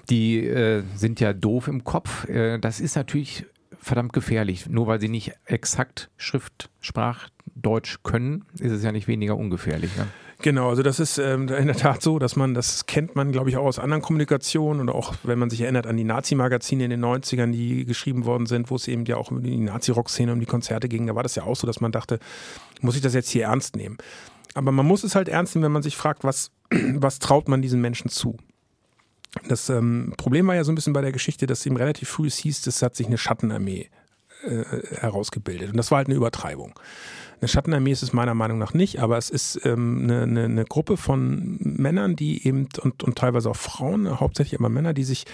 die 0.09 0.45
äh, 0.45 0.83
sind 0.95 1.19
ja 1.19 1.33
doof 1.33 1.67
im 1.67 1.83
Kopf. 1.83 2.27
Äh, 2.27 2.57
das 2.59 2.79
ist 2.79 2.95
natürlich 2.95 3.45
verdammt 3.81 4.13
gefährlich. 4.13 4.67
Nur 4.69 4.87
weil 4.87 4.99
sie 4.99 5.09
nicht 5.09 5.33
exakt 5.45 6.09
Schrift, 6.17 6.69
Sprach, 6.81 7.29
Deutsch 7.55 7.99
können, 8.03 8.45
ist 8.59 8.71
es 8.71 8.83
ja 8.83 8.91
nicht 8.91 9.07
weniger 9.07 9.37
ungefährlich. 9.37 9.95
Ne? 9.95 10.07
Genau, 10.41 10.69
also 10.69 10.83
das 10.83 10.99
ist 10.99 11.17
ähm, 11.17 11.47
in 11.47 11.67
der 11.67 11.75
Tat 11.75 12.01
so, 12.01 12.19
dass 12.19 12.35
man, 12.35 12.53
das 12.53 12.85
kennt 12.85 13.15
man, 13.15 13.31
glaube 13.31 13.49
ich, 13.49 13.57
auch 13.57 13.65
aus 13.65 13.79
anderen 13.79 14.01
Kommunikationen 14.01 14.81
und 14.81 14.89
auch, 14.89 15.15
wenn 15.23 15.39
man 15.39 15.49
sich 15.49 15.61
erinnert 15.61 15.87
an 15.87 15.95
die 15.95 16.03
Nazi-Magazine 16.03 16.83
in 16.83 16.89
den 16.89 17.03
90ern, 17.03 17.51
die 17.51 17.85
geschrieben 17.85 18.25
worden 18.25 18.45
sind, 18.45 18.69
wo 18.69 18.75
es 18.75 18.87
eben 18.87 19.05
ja 19.05 19.17
auch 19.17 19.31
um 19.31 19.41
die 19.41 19.57
Nazi-Rock-Szene, 19.57 20.33
um 20.33 20.39
die 20.39 20.45
Konzerte 20.45 20.89
ging, 20.89 21.07
da 21.07 21.15
war 21.15 21.23
das 21.23 21.35
ja 21.35 21.43
auch 21.43 21.55
so, 21.55 21.65
dass 21.65 21.79
man 21.79 21.91
dachte, 21.91 22.19
muss 22.81 22.95
ich 22.95 23.01
das 23.01 23.13
jetzt 23.13 23.29
hier 23.29 23.45
ernst 23.45 23.75
nehmen? 23.75 23.97
Aber 24.53 24.71
man 24.71 24.85
muss 24.85 25.03
es 25.03 25.15
halt 25.15 25.29
ernst 25.29 25.55
nehmen, 25.55 25.65
wenn 25.65 25.71
man 25.71 25.83
sich 25.83 25.95
fragt, 25.95 26.23
was, 26.23 26.51
was 26.69 27.19
traut 27.19 27.47
man 27.47 27.61
diesen 27.61 27.81
Menschen 27.81 28.09
zu? 28.09 28.37
Das 29.47 29.69
ähm, 29.69 30.13
Problem 30.17 30.47
war 30.47 30.55
ja 30.55 30.63
so 30.63 30.71
ein 30.71 30.75
bisschen 30.75 30.93
bei 30.93 31.01
der 31.01 31.11
Geschichte, 31.11 31.45
dass 31.45 31.65
ihm 31.65 31.75
relativ 31.75 32.09
früh 32.09 32.27
es 32.27 32.37
hieß, 32.37 32.65
es 32.67 32.81
hat 32.81 32.95
sich 32.95 33.07
eine 33.07 33.17
Schattenarmee 33.17 33.89
äh, 34.43 34.63
herausgebildet. 34.97 35.71
Und 35.71 35.77
das 35.77 35.91
war 35.91 35.97
halt 35.97 36.07
eine 36.07 36.15
Übertreibung. 36.15 36.73
Eine 37.45 37.51
Schattenarmee 37.51 37.91
ist 37.91 38.01
es 38.01 38.11
meiner 38.11 38.33
Meinung 38.33 38.57
nach 38.57 38.73
nicht, 38.73 38.97
aber 38.97 39.19
es 39.19 39.29
ist 39.29 39.63
ähm, 39.65 39.99
eine, 40.01 40.23
eine, 40.23 40.43
eine, 40.45 40.65
Gruppe 40.65 40.97
von 40.97 41.59
Männern, 41.59 42.15
die 42.15 42.47
eben 42.47 42.67
und, 42.81 43.03
und 43.03 43.15
teilweise 43.19 43.51
auch 43.51 43.55
Frauen, 43.55 44.19
hauptsächlich 44.19 44.59
aber 44.59 44.69
Männer, 44.69 44.95
die 44.95 45.03
sich, 45.03 45.25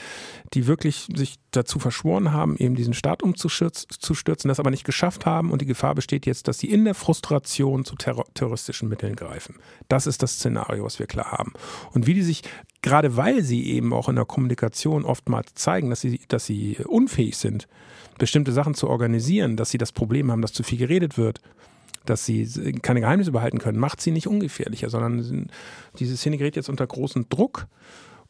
die 0.54 0.68
wirklich 0.68 1.08
sich 1.16 1.36
dazu 1.52 1.80
verschworen 1.80 2.34
haben, 2.34 2.58
eben 2.58 2.76
diesen 2.76 2.94
Staat 2.94 3.24
umzustürzen, 3.24 4.50
das 4.50 4.60
aber 4.60 4.72
nicht 4.72 4.84
geschafft 4.84 5.26
haben 5.26 5.52
und 5.52 5.62
die 5.62 5.66
Gefahr 5.66 5.96
besteht 5.96 6.26
jetzt, 6.26 6.50
dass 6.50 6.60
sie 6.60 6.70
in 6.70 6.84
der 6.84 6.96
Frustration 6.96 7.86
zu 7.86 7.96
terror 7.96 8.26
terroristischen 8.34 8.90
Mitteln 8.90 9.16
greifen. 9.16 9.56
Das 9.88 10.06
ist 10.06 10.22
das 10.22 10.34
Szenario, 10.34 10.84
was 10.84 11.00
wir 11.00 11.08
klar 11.08 11.32
haben. 11.32 11.54
Und 11.94 12.08
wie 12.08 12.14
die 12.14 12.24
sich, 12.24 12.42
gerade 12.82 13.16
weil 13.16 13.42
sie 13.42 13.72
eben 13.72 13.94
auch 13.94 14.10
in 14.10 14.18
der 14.18 14.26
Kommunikation 14.26 15.06
oftmals 15.06 15.54
zeigen, 15.54 15.90
dass 15.90 16.02
sie, 16.02 16.20
dass 16.28 16.46
sie 16.46 16.76
unfähig 16.86 17.38
sind, 17.38 17.70
bestimmte 18.18 18.52
Sachen 18.52 18.74
zu 18.74 18.90
organisieren, 18.90 19.56
dass 19.56 19.70
sie 19.70 19.78
das 19.78 19.94
Problem 19.94 20.30
haben, 20.30 20.42
dass 20.42 20.52
zu 20.52 20.64
viel 20.64 20.78
geredet 20.78 21.18
wird, 21.18 21.40
dass 22.06 22.26
sie 22.26 22.46
keine 22.82 23.02
Geheimnisse 23.02 23.32
behalten 23.32 23.60
können, 23.60 23.80
macht 23.80 24.02
sie 24.02 24.12
nicht 24.12 24.28
ungefährlicher, 24.28 24.90
sondern 24.90 25.50
diese 26.00 26.18
Szene 26.18 26.38
gerät 26.38 26.56
jetzt 26.56 26.70
unter 26.70 26.88
großen 26.88 27.28
Druck. 27.30 27.68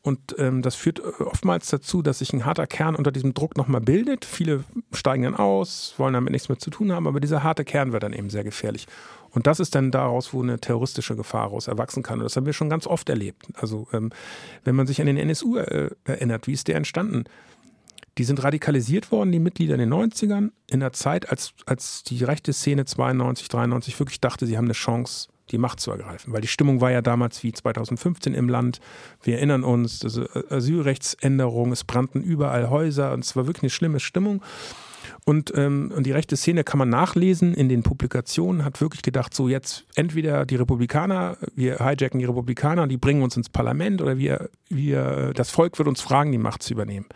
Und 0.03 0.35
ähm, 0.39 0.63
das 0.63 0.75
führt 0.75 0.99
äh, 0.99 1.23
oftmals 1.23 1.67
dazu, 1.69 2.01
dass 2.01 2.19
sich 2.19 2.33
ein 2.33 2.45
harter 2.45 2.65
Kern 2.65 2.95
unter 2.95 3.11
diesem 3.11 3.35
Druck 3.35 3.55
nochmal 3.55 3.81
bildet. 3.81 4.25
Viele 4.25 4.63
steigen 4.93 5.23
dann 5.23 5.35
aus, 5.35 5.93
wollen 5.97 6.15
damit 6.15 6.31
nichts 6.31 6.49
mehr 6.49 6.57
zu 6.57 6.71
tun 6.71 6.91
haben, 6.91 7.05
aber 7.05 7.19
dieser 7.19 7.43
harte 7.43 7.63
Kern 7.63 7.91
wird 7.91 8.01
dann 8.01 8.13
eben 8.13 8.31
sehr 8.31 8.43
gefährlich. 8.43 8.87
Und 9.29 9.47
das 9.47 9.59
ist 9.59 9.75
dann 9.75 9.91
daraus, 9.91 10.33
wo 10.33 10.41
eine 10.41 10.59
terroristische 10.59 11.15
Gefahr 11.15 11.45
daraus 11.45 11.67
erwachsen 11.67 12.01
kann. 12.03 12.19
Und 12.19 12.23
das 12.23 12.35
haben 12.35 12.47
wir 12.47 12.53
schon 12.53 12.69
ganz 12.69 12.87
oft 12.87 13.09
erlebt. 13.09 13.47
Also 13.53 13.87
ähm, 13.93 14.09
wenn 14.63 14.75
man 14.75 14.87
sich 14.87 14.99
an 15.01 15.07
den 15.07 15.17
NSU 15.17 15.57
äh, 15.57 15.91
erinnert, 16.03 16.47
wie 16.47 16.53
ist 16.53 16.67
der 16.67 16.77
entstanden? 16.77 17.25
Die 18.21 18.25
sind 18.25 18.43
radikalisiert 18.43 19.11
worden, 19.11 19.31
die 19.31 19.39
Mitglieder 19.39 19.73
in 19.73 19.79
den 19.79 19.91
90ern, 19.91 20.51
in 20.69 20.79
der 20.79 20.93
Zeit, 20.93 21.31
als, 21.31 21.55
als 21.65 22.03
die 22.03 22.23
rechte 22.23 22.53
Szene 22.53 22.85
92, 22.85 23.47
93 23.47 23.99
wirklich 23.99 24.21
dachte, 24.21 24.45
sie 24.45 24.57
haben 24.57 24.65
eine 24.65 24.75
Chance, 24.75 25.29
die 25.49 25.57
Macht 25.57 25.79
zu 25.79 25.89
ergreifen. 25.89 26.31
Weil 26.31 26.41
die 26.41 26.47
Stimmung 26.47 26.81
war 26.81 26.91
ja 26.91 27.01
damals 27.01 27.41
wie 27.41 27.51
2015 27.51 28.35
im 28.35 28.47
Land. 28.47 28.79
Wir 29.23 29.37
erinnern 29.37 29.63
uns, 29.63 30.03
also 30.03 30.27
Asylrechtsänderung, 30.51 31.71
es 31.71 31.83
brannten 31.83 32.21
überall 32.21 32.69
Häuser 32.69 33.11
und 33.13 33.25
es 33.25 33.35
war 33.35 33.47
wirklich 33.47 33.63
eine 33.63 33.71
schlimme 33.71 33.99
Stimmung. 33.99 34.43
Und, 35.25 35.51
ähm, 35.55 35.91
und 35.95 36.05
die 36.05 36.11
rechte 36.11 36.37
Szene 36.37 36.63
kann 36.63 36.77
man 36.77 36.89
nachlesen 36.89 37.55
in 37.55 37.69
den 37.69 37.81
Publikationen, 37.81 38.63
hat 38.63 38.81
wirklich 38.81 39.01
gedacht, 39.01 39.33
so 39.33 39.49
jetzt 39.49 39.85
entweder 39.95 40.45
die 40.45 40.57
Republikaner, 40.57 41.37
wir 41.55 41.79
hijacken 41.79 42.19
die 42.19 42.25
Republikaner 42.25 42.85
die 42.85 42.97
bringen 42.97 43.23
uns 43.23 43.35
ins 43.35 43.49
Parlament 43.49 43.99
oder 43.99 44.19
wir, 44.19 44.51
wir, 44.69 45.31
das 45.33 45.49
Volk 45.49 45.79
wird 45.79 45.87
uns 45.87 46.01
fragen, 46.01 46.31
die 46.31 46.37
Macht 46.37 46.61
zu 46.61 46.73
übernehmen. 46.73 47.07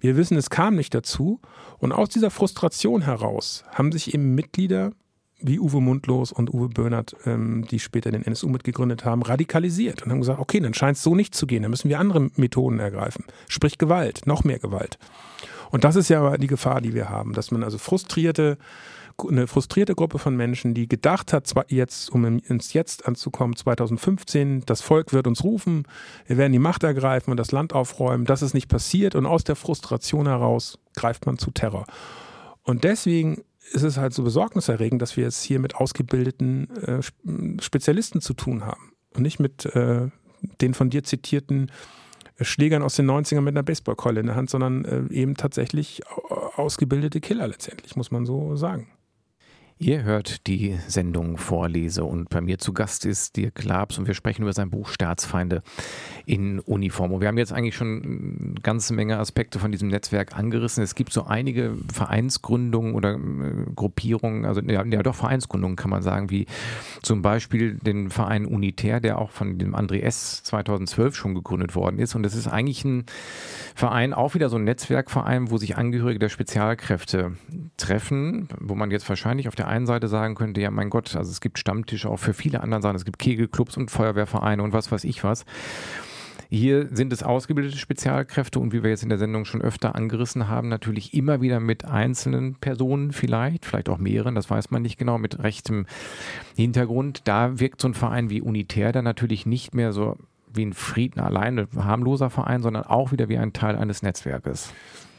Wir 0.00 0.16
wissen, 0.16 0.36
es 0.36 0.50
kam 0.50 0.76
nicht 0.76 0.94
dazu. 0.94 1.40
Und 1.78 1.92
aus 1.92 2.08
dieser 2.08 2.30
Frustration 2.30 3.02
heraus 3.02 3.64
haben 3.72 3.92
sich 3.92 4.14
eben 4.14 4.34
Mitglieder 4.34 4.92
wie 5.40 5.60
Uwe 5.60 5.80
Mundlos 5.80 6.32
und 6.32 6.52
Uwe 6.52 6.68
Böhnert, 6.68 7.14
ähm, 7.24 7.64
die 7.70 7.78
später 7.78 8.10
den 8.10 8.24
NSU 8.24 8.48
mitgegründet 8.48 9.04
haben, 9.04 9.22
radikalisiert 9.22 10.02
und 10.02 10.10
haben 10.10 10.20
gesagt, 10.20 10.40
okay, 10.40 10.58
dann 10.60 10.74
scheint 10.74 10.96
es 10.96 11.02
so 11.02 11.14
nicht 11.14 11.34
zu 11.34 11.46
gehen, 11.46 11.62
dann 11.62 11.70
müssen 11.70 11.88
wir 11.88 12.00
andere 12.00 12.28
Methoden 12.34 12.80
ergreifen. 12.80 13.24
Sprich 13.46 13.78
Gewalt, 13.78 14.26
noch 14.26 14.42
mehr 14.42 14.58
Gewalt. 14.58 14.98
Und 15.70 15.84
das 15.84 15.96
ist 15.96 16.08
ja 16.08 16.36
die 16.38 16.46
Gefahr, 16.46 16.80
die 16.80 16.94
wir 16.94 17.08
haben, 17.08 17.34
dass 17.34 17.50
man 17.50 17.62
also 17.62 17.78
frustrierte, 17.78 18.58
eine 19.28 19.46
frustrierte 19.46 19.94
Gruppe 19.94 20.18
von 20.18 20.36
Menschen, 20.36 20.74
die 20.74 20.88
gedacht 20.88 21.32
hat, 21.32 21.52
jetzt, 21.68 22.10
um 22.10 22.24
ins 22.24 22.72
Jetzt 22.72 23.06
anzukommen, 23.06 23.56
2015, 23.56 24.62
das 24.66 24.80
Volk 24.80 25.12
wird 25.12 25.26
uns 25.26 25.42
rufen, 25.42 25.84
wir 26.26 26.36
werden 26.36 26.52
die 26.52 26.58
Macht 26.58 26.84
ergreifen 26.84 27.30
und 27.30 27.36
das 27.36 27.52
Land 27.52 27.72
aufräumen, 27.72 28.24
das 28.24 28.42
ist 28.42 28.54
nicht 28.54 28.68
passiert 28.68 29.14
und 29.14 29.26
aus 29.26 29.44
der 29.44 29.56
Frustration 29.56 30.26
heraus 30.26 30.78
greift 30.94 31.26
man 31.26 31.38
zu 31.38 31.50
Terror. 31.50 31.84
Und 32.62 32.84
deswegen 32.84 33.42
ist 33.72 33.82
es 33.82 33.96
halt 33.96 34.14
so 34.14 34.22
besorgniserregend, 34.22 35.02
dass 35.02 35.16
wir 35.16 35.24
jetzt 35.24 35.42
hier 35.42 35.58
mit 35.58 35.74
ausgebildeten 35.74 36.70
äh, 36.76 37.62
Spezialisten 37.62 38.20
zu 38.20 38.34
tun 38.34 38.64
haben 38.64 38.92
und 39.14 39.22
nicht 39.22 39.40
mit 39.40 39.64
äh, 39.66 40.08
den 40.60 40.74
von 40.74 40.90
dir 40.90 41.04
zitierten 41.04 41.70
äh, 42.36 42.44
Schlägern 42.44 42.82
aus 42.82 42.96
den 42.96 43.10
90ern 43.10 43.40
mit 43.40 43.54
einer 43.54 43.62
Baseballkeule 43.62 44.20
in 44.20 44.26
der 44.26 44.36
Hand, 44.36 44.50
sondern 44.50 44.84
äh, 44.84 45.12
eben 45.12 45.34
tatsächlich 45.34 46.02
ausgebildete 46.56 47.20
Killer 47.20 47.48
letztendlich, 47.48 47.96
muss 47.96 48.10
man 48.10 48.26
so 48.26 48.56
sagen. 48.56 48.88
Ihr 49.80 50.02
hört 50.02 50.48
die 50.48 50.76
Sendung 50.88 51.36
Vorlese 51.36 52.02
und 52.02 52.30
bei 52.30 52.40
mir 52.40 52.58
zu 52.58 52.72
Gast 52.72 53.06
ist 53.06 53.36
Dirk 53.36 53.62
Labs 53.62 53.96
und 53.96 54.08
wir 54.08 54.14
sprechen 54.14 54.42
über 54.42 54.52
sein 54.52 54.70
Buch 54.70 54.88
Staatsfeinde 54.88 55.62
in 56.26 56.58
Uniform. 56.58 57.12
Und 57.12 57.20
wir 57.20 57.28
haben 57.28 57.38
jetzt 57.38 57.52
eigentlich 57.52 57.76
schon 57.76 58.02
eine 58.02 58.60
ganze 58.60 58.92
Menge 58.92 59.18
Aspekte 59.18 59.60
von 59.60 59.70
diesem 59.70 59.86
Netzwerk 59.86 60.36
angerissen. 60.36 60.82
Es 60.82 60.96
gibt 60.96 61.12
so 61.12 61.26
einige 61.26 61.76
Vereinsgründungen 61.92 62.94
oder 62.94 63.14
äh, 63.14 63.70
Gruppierungen, 63.76 64.46
also 64.46 64.60
ja, 64.62 64.84
ja 64.84 65.02
doch 65.04 65.14
Vereinsgründungen 65.14 65.76
kann 65.76 65.90
man 65.90 66.02
sagen, 66.02 66.28
wie 66.28 66.46
zum 67.02 67.22
Beispiel 67.22 67.74
den 67.74 68.10
Verein 68.10 68.46
Unitär, 68.46 68.98
der 68.98 69.20
auch 69.20 69.30
von 69.30 69.60
dem 69.60 69.76
André 69.76 70.00
S. 70.00 70.42
2012 70.42 71.14
schon 71.14 71.36
gegründet 71.36 71.76
worden 71.76 72.00
ist. 72.00 72.16
Und 72.16 72.24
das 72.24 72.34
ist 72.34 72.48
eigentlich 72.48 72.84
ein 72.84 73.06
Verein, 73.76 74.12
auch 74.12 74.34
wieder 74.34 74.48
so 74.48 74.56
ein 74.56 74.64
Netzwerkverein, 74.64 75.52
wo 75.52 75.56
sich 75.56 75.76
Angehörige 75.76 76.18
der 76.18 76.30
Spezialkräfte 76.30 77.36
treffen, 77.76 78.48
wo 78.58 78.74
man 78.74 78.90
jetzt 78.90 79.08
wahrscheinlich 79.08 79.46
auf 79.46 79.54
der 79.54 79.67
einen 79.68 79.86
Seite 79.86 80.08
sagen 80.08 80.34
könnte, 80.34 80.60
ja 80.60 80.70
mein 80.70 80.90
Gott, 80.90 81.14
also 81.16 81.30
es 81.30 81.40
gibt 81.40 81.58
Stammtische 81.58 82.08
auch 82.08 82.18
für 82.18 82.34
viele 82.34 82.62
andere 82.62 82.82
Sachen, 82.82 82.96
es 82.96 83.04
gibt 83.04 83.18
Kegelclubs 83.18 83.76
und 83.76 83.90
Feuerwehrvereine 83.90 84.62
und 84.62 84.72
was 84.72 84.90
weiß 84.90 85.04
ich 85.04 85.24
was. 85.24 85.44
Hier 86.50 86.88
sind 86.90 87.12
es 87.12 87.22
ausgebildete 87.22 87.76
Spezialkräfte 87.76 88.58
und 88.58 88.72
wie 88.72 88.82
wir 88.82 88.88
jetzt 88.88 89.02
in 89.02 89.10
der 89.10 89.18
Sendung 89.18 89.44
schon 89.44 89.60
öfter 89.60 89.94
angerissen 89.94 90.48
haben, 90.48 90.68
natürlich 90.68 91.12
immer 91.12 91.42
wieder 91.42 91.60
mit 91.60 91.84
einzelnen 91.84 92.54
Personen 92.54 93.12
vielleicht, 93.12 93.66
vielleicht 93.66 93.90
auch 93.90 93.98
mehreren, 93.98 94.34
das 94.34 94.48
weiß 94.48 94.70
man 94.70 94.80
nicht 94.80 94.98
genau, 94.98 95.18
mit 95.18 95.40
rechtem 95.40 95.84
Hintergrund. 96.56 97.28
Da 97.28 97.60
wirkt 97.60 97.82
so 97.82 97.88
ein 97.88 97.94
Verein 97.94 98.30
wie 98.30 98.40
Unitär 98.40 98.92
dann 98.92 99.04
natürlich 99.04 99.44
nicht 99.44 99.74
mehr 99.74 99.92
so 99.92 100.16
wie 100.50 100.64
ein 100.64 100.72
Frieden 100.72 101.20
alleine 101.20 101.68
harmloser 101.76 102.30
Verein, 102.30 102.62
sondern 102.62 102.84
auch 102.84 103.12
wieder 103.12 103.28
wie 103.28 103.36
ein 103.36 103.52
Teil 103.52 103.76
eines 103.76 104.02
Netzwerkes. 104.02 104.72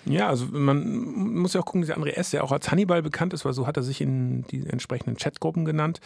Ja, 0.05 0.29
also 0.29 0.45
man 0.51 1.35
muss 1.35 1.53
ja 1.53 1.61
auch 1.61 1.65
gucken, 1.65 1.81
dass 1.81 1.95
André 1.95 2.11
S., 2.11 2.31
der 2.31 2.43
auch 2.43 2.51
als 2.51 2.71
Hannibal 2.71 3.01
bekannt 3.01 3.33
ist, 3.33 3.45
weil 3.45 3.53
so 3.53 3.67
hat 3.67 3.77
er 3.77 3.83
sich 3.83 4.01
in 4.01 4.43
die 4.43 4.65
entsprechenden 4.65 5.17
Chatgruppen 5.17 5.65
genannt, 5.65 5.99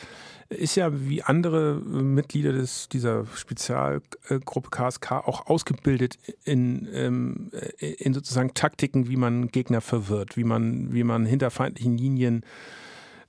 ist 0.49 0.75
ja 0.75 0.89
wie 1.07 1.21
andere 1.21 1.75
Mitglieder 1.75 2.53
des, 2.53 2.89
dieser 2.89 3.25
Spezialgruppe 3.35 4.69
KSK 4.71 5.11
auch 5.11 5.47
ausgebildet 5.47 6.17
in, 6.43 6.87
ähm, 6.93 7.51
in 7.79 8.13
sozusagen 8.13 8.53
Taktiken, 8.53 9.07
wie 9.09 9.17
man 9.17 9.49
Gegner 9.49 9.81
verwirrt, 9.81 10.37
wie 10.37 10.43
man, 10.43 10.91
wie 10.93 11.03
man 11.03 11.25
hinter 11.25 11.51
feindlichen 11.51 11.97
Linien 11.97 12.41
äh, 12.41 12.45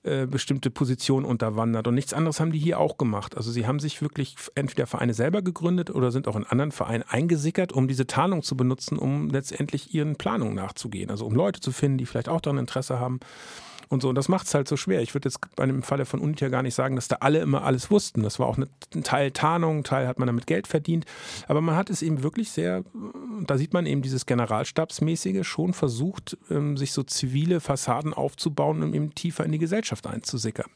bestimmte 0.04 0.70
Positionen 0.70 1.24
unterwandert. 1.24 1.88
Und 1.88 1.94
nichts 1.94 2.12
anderes 2.12 2.38
haben 2.38 2.52
die 2.52 2.58
hier 2.58 2.78
auch 2.78 2.98
gemacht. 2.98 3.36
Also 3.38 3.50
sie 3.50 3.66
haben 3.66 3.80
sich 3.80 4.02
wirklich 4.02 4.36
entweder 4.54 4.86
Vereine 4.86 5.14
selber 5.14 5.40
gegründet 5.40 5.90
oder 5.90 6.10
sind 6.10 6.28
auch 6.28 6.36
in 6.36 6.44
anderen 6.44 6.72
Vereinen 6.72 7.04
eingesickert, 7.08 7.72
um 7.72 7.88
diese 7.88 8.06
Tarnung 8.06 8.42
zu 8.42 8.54
benutzen, 8.54 8.98
um 8.98 9.30
letztendlich 9.30 9.94
ihren 9.94 10.16
Planungen 10.16 10.54
nachzugehen. 10.54 11.10
Also 11.10 11.24
um 11.24 11.34
Leute 11.34 11.60
zu 11.60 11.72
finden, 11.72 11.96
die 11.96 12.06
vielleicht 12.06 12.28
auch 12.28 12.42
daran 12.42 12.58
Interesse 12.58 13.00
haben, 13.00 13.20
und 13.88 14.02
so. 14.02 14.08
Und 14.08 14.14
das 14.14 14.28
macht 14.28 14.46
es 14.46 14.54
halt 14.54 14.68
so 14.68 14.76
schwer. 14.76 15.02
Ich 15.02 15.14
würde 15.14 15.28
jetzt 15.28 15.38
bei 15.56 15.66
dem 15.66 15.82
Falle 15.82 16.04
von 16.04 16.20
Unita 16.20 16.48
gar 16.48 16.62
nicht 16.62 16.74
sagen, 16.74 16.96
dass 16.96 17.08
da 17.08 17.16
alle 17.20 17.40
immer 17.40 17.64
alles 17.64 17.90
wussten. 17.90 18.22
Das 18.22 18.38
war 18.38 18.46
auch 18.46 18.56
eine, 18.56 18.68
ein 18.94 19.02
Teil 19.02 19.30
Tarnung, 19.30 19.78
ein 19.78 19.84
Teil 19.84 20.06
hat 20.06 20.18
man 20.18 20.26
damit 20.26 20.46
Geld 20.46 20.66
verdient. 20.66 21.04
Aber 21.48 21.60
man 21.60 21.76
hat 21.76 21.90
es 21.90 22.02
eben 22.02 22.22
wirklich 22.22 22.50
sehr, 22.50 22.84
da 23.46 23.58
sieht 23.58 23.72
man 23.72 23.86
eben 23.86 24.02
dieses 24.02 24.26
Generalstabsmäßige 24.26 25.46
schon 25.46 25.72
versucht, 25.72 26.36
ähm, 26.50 26.76
sich 26.76 26.92
so 26.92 27.02
zivile 27.02 27.60
Fassaden 27.60 28.14
aufzubauen, 28.14 28.82
um 28.82 28.94
eben 28.94 29.14
tiefer 29.14 29.44
in 29.44 29.52
die 29.52 29.58
Gesellschaft 29.58 30.06
einzusickern. 30.06 30.70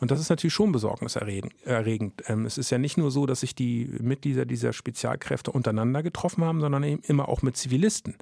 Und 0.00 0.10
das 0.10 0.20
ist 0.20 0.30
natürlich 0.30 0.54
schon 0.54 0.72
besorgniserregend. 0.72 2.22
Ähm, 2.26 2.46
es 2.46 2.58
ist 2.58 2.70
ja 2.70 2.78
nicht 2.78 2.98
nur 2.98 3.10
so, 3.10 3.26
dass 3.26 3.40
sich 3.40 3.54
die 3.54 3.90
Mitglieder 4.00 4.44
dieser 4.44 4.72
Spezialkräfte 4.72 5.50
untereinander 5.50 6.02
getroffen 6.02 6.44
haben, 6.44 6.60
sondern 6.60 6.82
eben 6.84 7.02
immer 7.06 7.28
auch 7.28 7.42
mit 7.42 7.56
Zivilisten. 7.56 8.16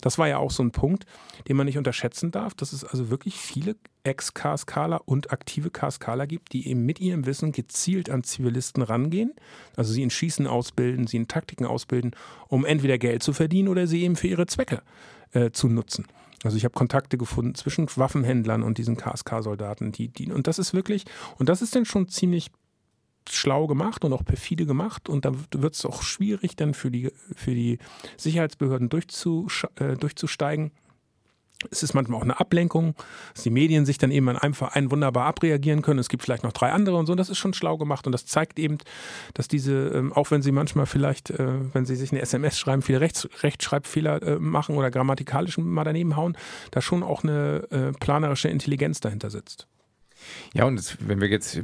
Das 0.00 0.18
war 0.18 0.28
ja 0.28 0.38
auch 0.38 0.50
so 0.50 0.62
ein 0.62 0.70
Punkt, 0.70 1.06
den 1.48 1.56
man 1.56 1.66
nicht 1.66 1.78
unterschätzen 1.78 2.30
darf, 2.30 2.54
dass 2.54 2.72
es 2.72 2.84
also 2.84 3.10
wirklich 3.10 3.36
viele 3.36 3.74
Ex-KSKler 4.04 5.02
und 5.06 5.32
aktive 5.32 5.70
KSKler 5.70 6.26
gibt, 6.26 6.52
die 6.52 6.68
eben 6.68 6.84
mit 6.86 7.00
ihrem 7.00 7.26
Wissen 7.26 7.52
gezielt 7.52 8.10
an 8.10 8.24
Zivilisten 8.24 8.82
rangehen, 8.82 9.34
also 9.76 9.92
sie 9.92 10.02
in 10.02 10.10
Schießen 10.10 10.46
ausbilden, 10.46 11.06
sie 11.06 11.18
in 11.18 11.28
Taktiken 11.28 11.66
ausbilden, 11.66 12.12
um 12.48 12.64
entweder 12.64 12.98
Geld 12.98 13.22
zu 13.22 13.32
verdienen 13.32 13.68
oder 13.68 13.86
sie 13.86 14.02
eben 14.02 14.16
für 14.16 14.28
ihre 14.28 14.46
Zwecke 14.46 14.82
äh, 15.32 15.50
zu 15.50 15.68
nutzen. 15.68 16.06
Also 16.44 16.56
ich 16.56 16.64
habe 16.64 16.74
Kontakte 16.74 17.18
gefunden 17.18 17.54
zwischen 17.54 17.88
Waffenhändlern 17.96 18.62
und 18.62 18.78
diesen 18.78 18.96
KSK-Soldaten, 18.96 19.92
die, 19.92 20.08
die, 20.08 20.30
und 20.32 20.46
das 20.46 20.58
ist 20.58 20.72
wirklich, 20.72 21.04
und 21.36 21.48
das 21.48 21.62
ist 21.62 21.74
dann 21.74 21.84
schon 21.84 22.08
ziemlich 22.08 22.50
schlau 23.28 23.66
gemacht 23.66 24.04
und 24.04 24.12
auch 24.12 24.24
perfide 24.24 24.64
gemacht 24.64 25.08
und 25.08 25.24
da 25.26 25.32
wird 25.52 25.74
es 25.74 25.84
auch 25.84 26.02
schwierig 26.02 26.56
dann 26.56 26.72
für 26.72 26.90
die, 26.90 27.10
für 27.34 27.54
die 27.54 27.78
Sicherheitsbehörden 28.16 28.88
äh, 28.88 29.96
durchzusteigen 29.96 30.70
es 31.70 31.82
ist 31.82 31.92
manchmal 31.94 32.18
auch 32.18 32.24
eine 32.24 32.38
Ablenkung, 32.38 32.94
dass 33.34 33.42
die 33.42 33.50
Medien 33.50 33.84
sich 33.84 33.98
dann 33.98 34.10
eben 34.10 34.28
an 34.28 34.36
einem 34.36 34.54
Verein 34.54 34.90
wunderbar 34.90 35.26
abreagieren 35.26 35.82
können. 35.82 35.98
Es 35.98 36.08
gibt 36.08 36.22
vielleicht 36.22 36.44
noch 36.44 36.52
drei 36.52 36.70
andere 36.70 36.96
und 36.96 37.06
so. 37.06 37.14
Das 37.14 37.28
ist 37.28 37.38
schon 37.38 37.52
schlau 37.52 37.76
gemacht 37.76 38.06
und 38.06 38.12
das 38.12 38.26
zeigt 38.26 38.58
eben, 38.58 38.78
dass 39.34 39.48
diese, 39.48 39.88
ähm, 39.88 40.12
auch 40.12 40.30
wenn 40.30 40.42
sie 40.42 40.52
manchmal 40.52 40.86
vielleicht, 40.86 41.30
äh, 41.30 41.74
wenn 41.74 41.84
sie 41.84 41.96
sich 41.96 42.12
eine 42.12 42.20
SMS 42.20 42.58
schreiben, 42.58 42.82
viele 42.82 43.00
Rechts, 43.00 43.28
Rechtschreibfehler 43.42 44.22
äh, 44.22 44.38
machen 44.38 44.76
oder 44.76 44.90
grammatikalisch 44.90 45.58
mal 45.58 45.84
daneben 45.84 46.16
hauen, 46.16 46.36
da 46.70 46.80
schon 46.80 47.02
auch 47.02 47.24
eine 47.24 47.66
äh, 47.70 47.92
planerische 47.98 48.48
Intelligenz 48.48 49.00
dahinter 49.00 49.30
sitzt. 49.30 49.66
Ja, 50.54 50.64
und 50.64 50.76
das, 50.76 50.96
wenn 51.00 51.20
wir 51.20 51.28
jetzt, 51.28 51.60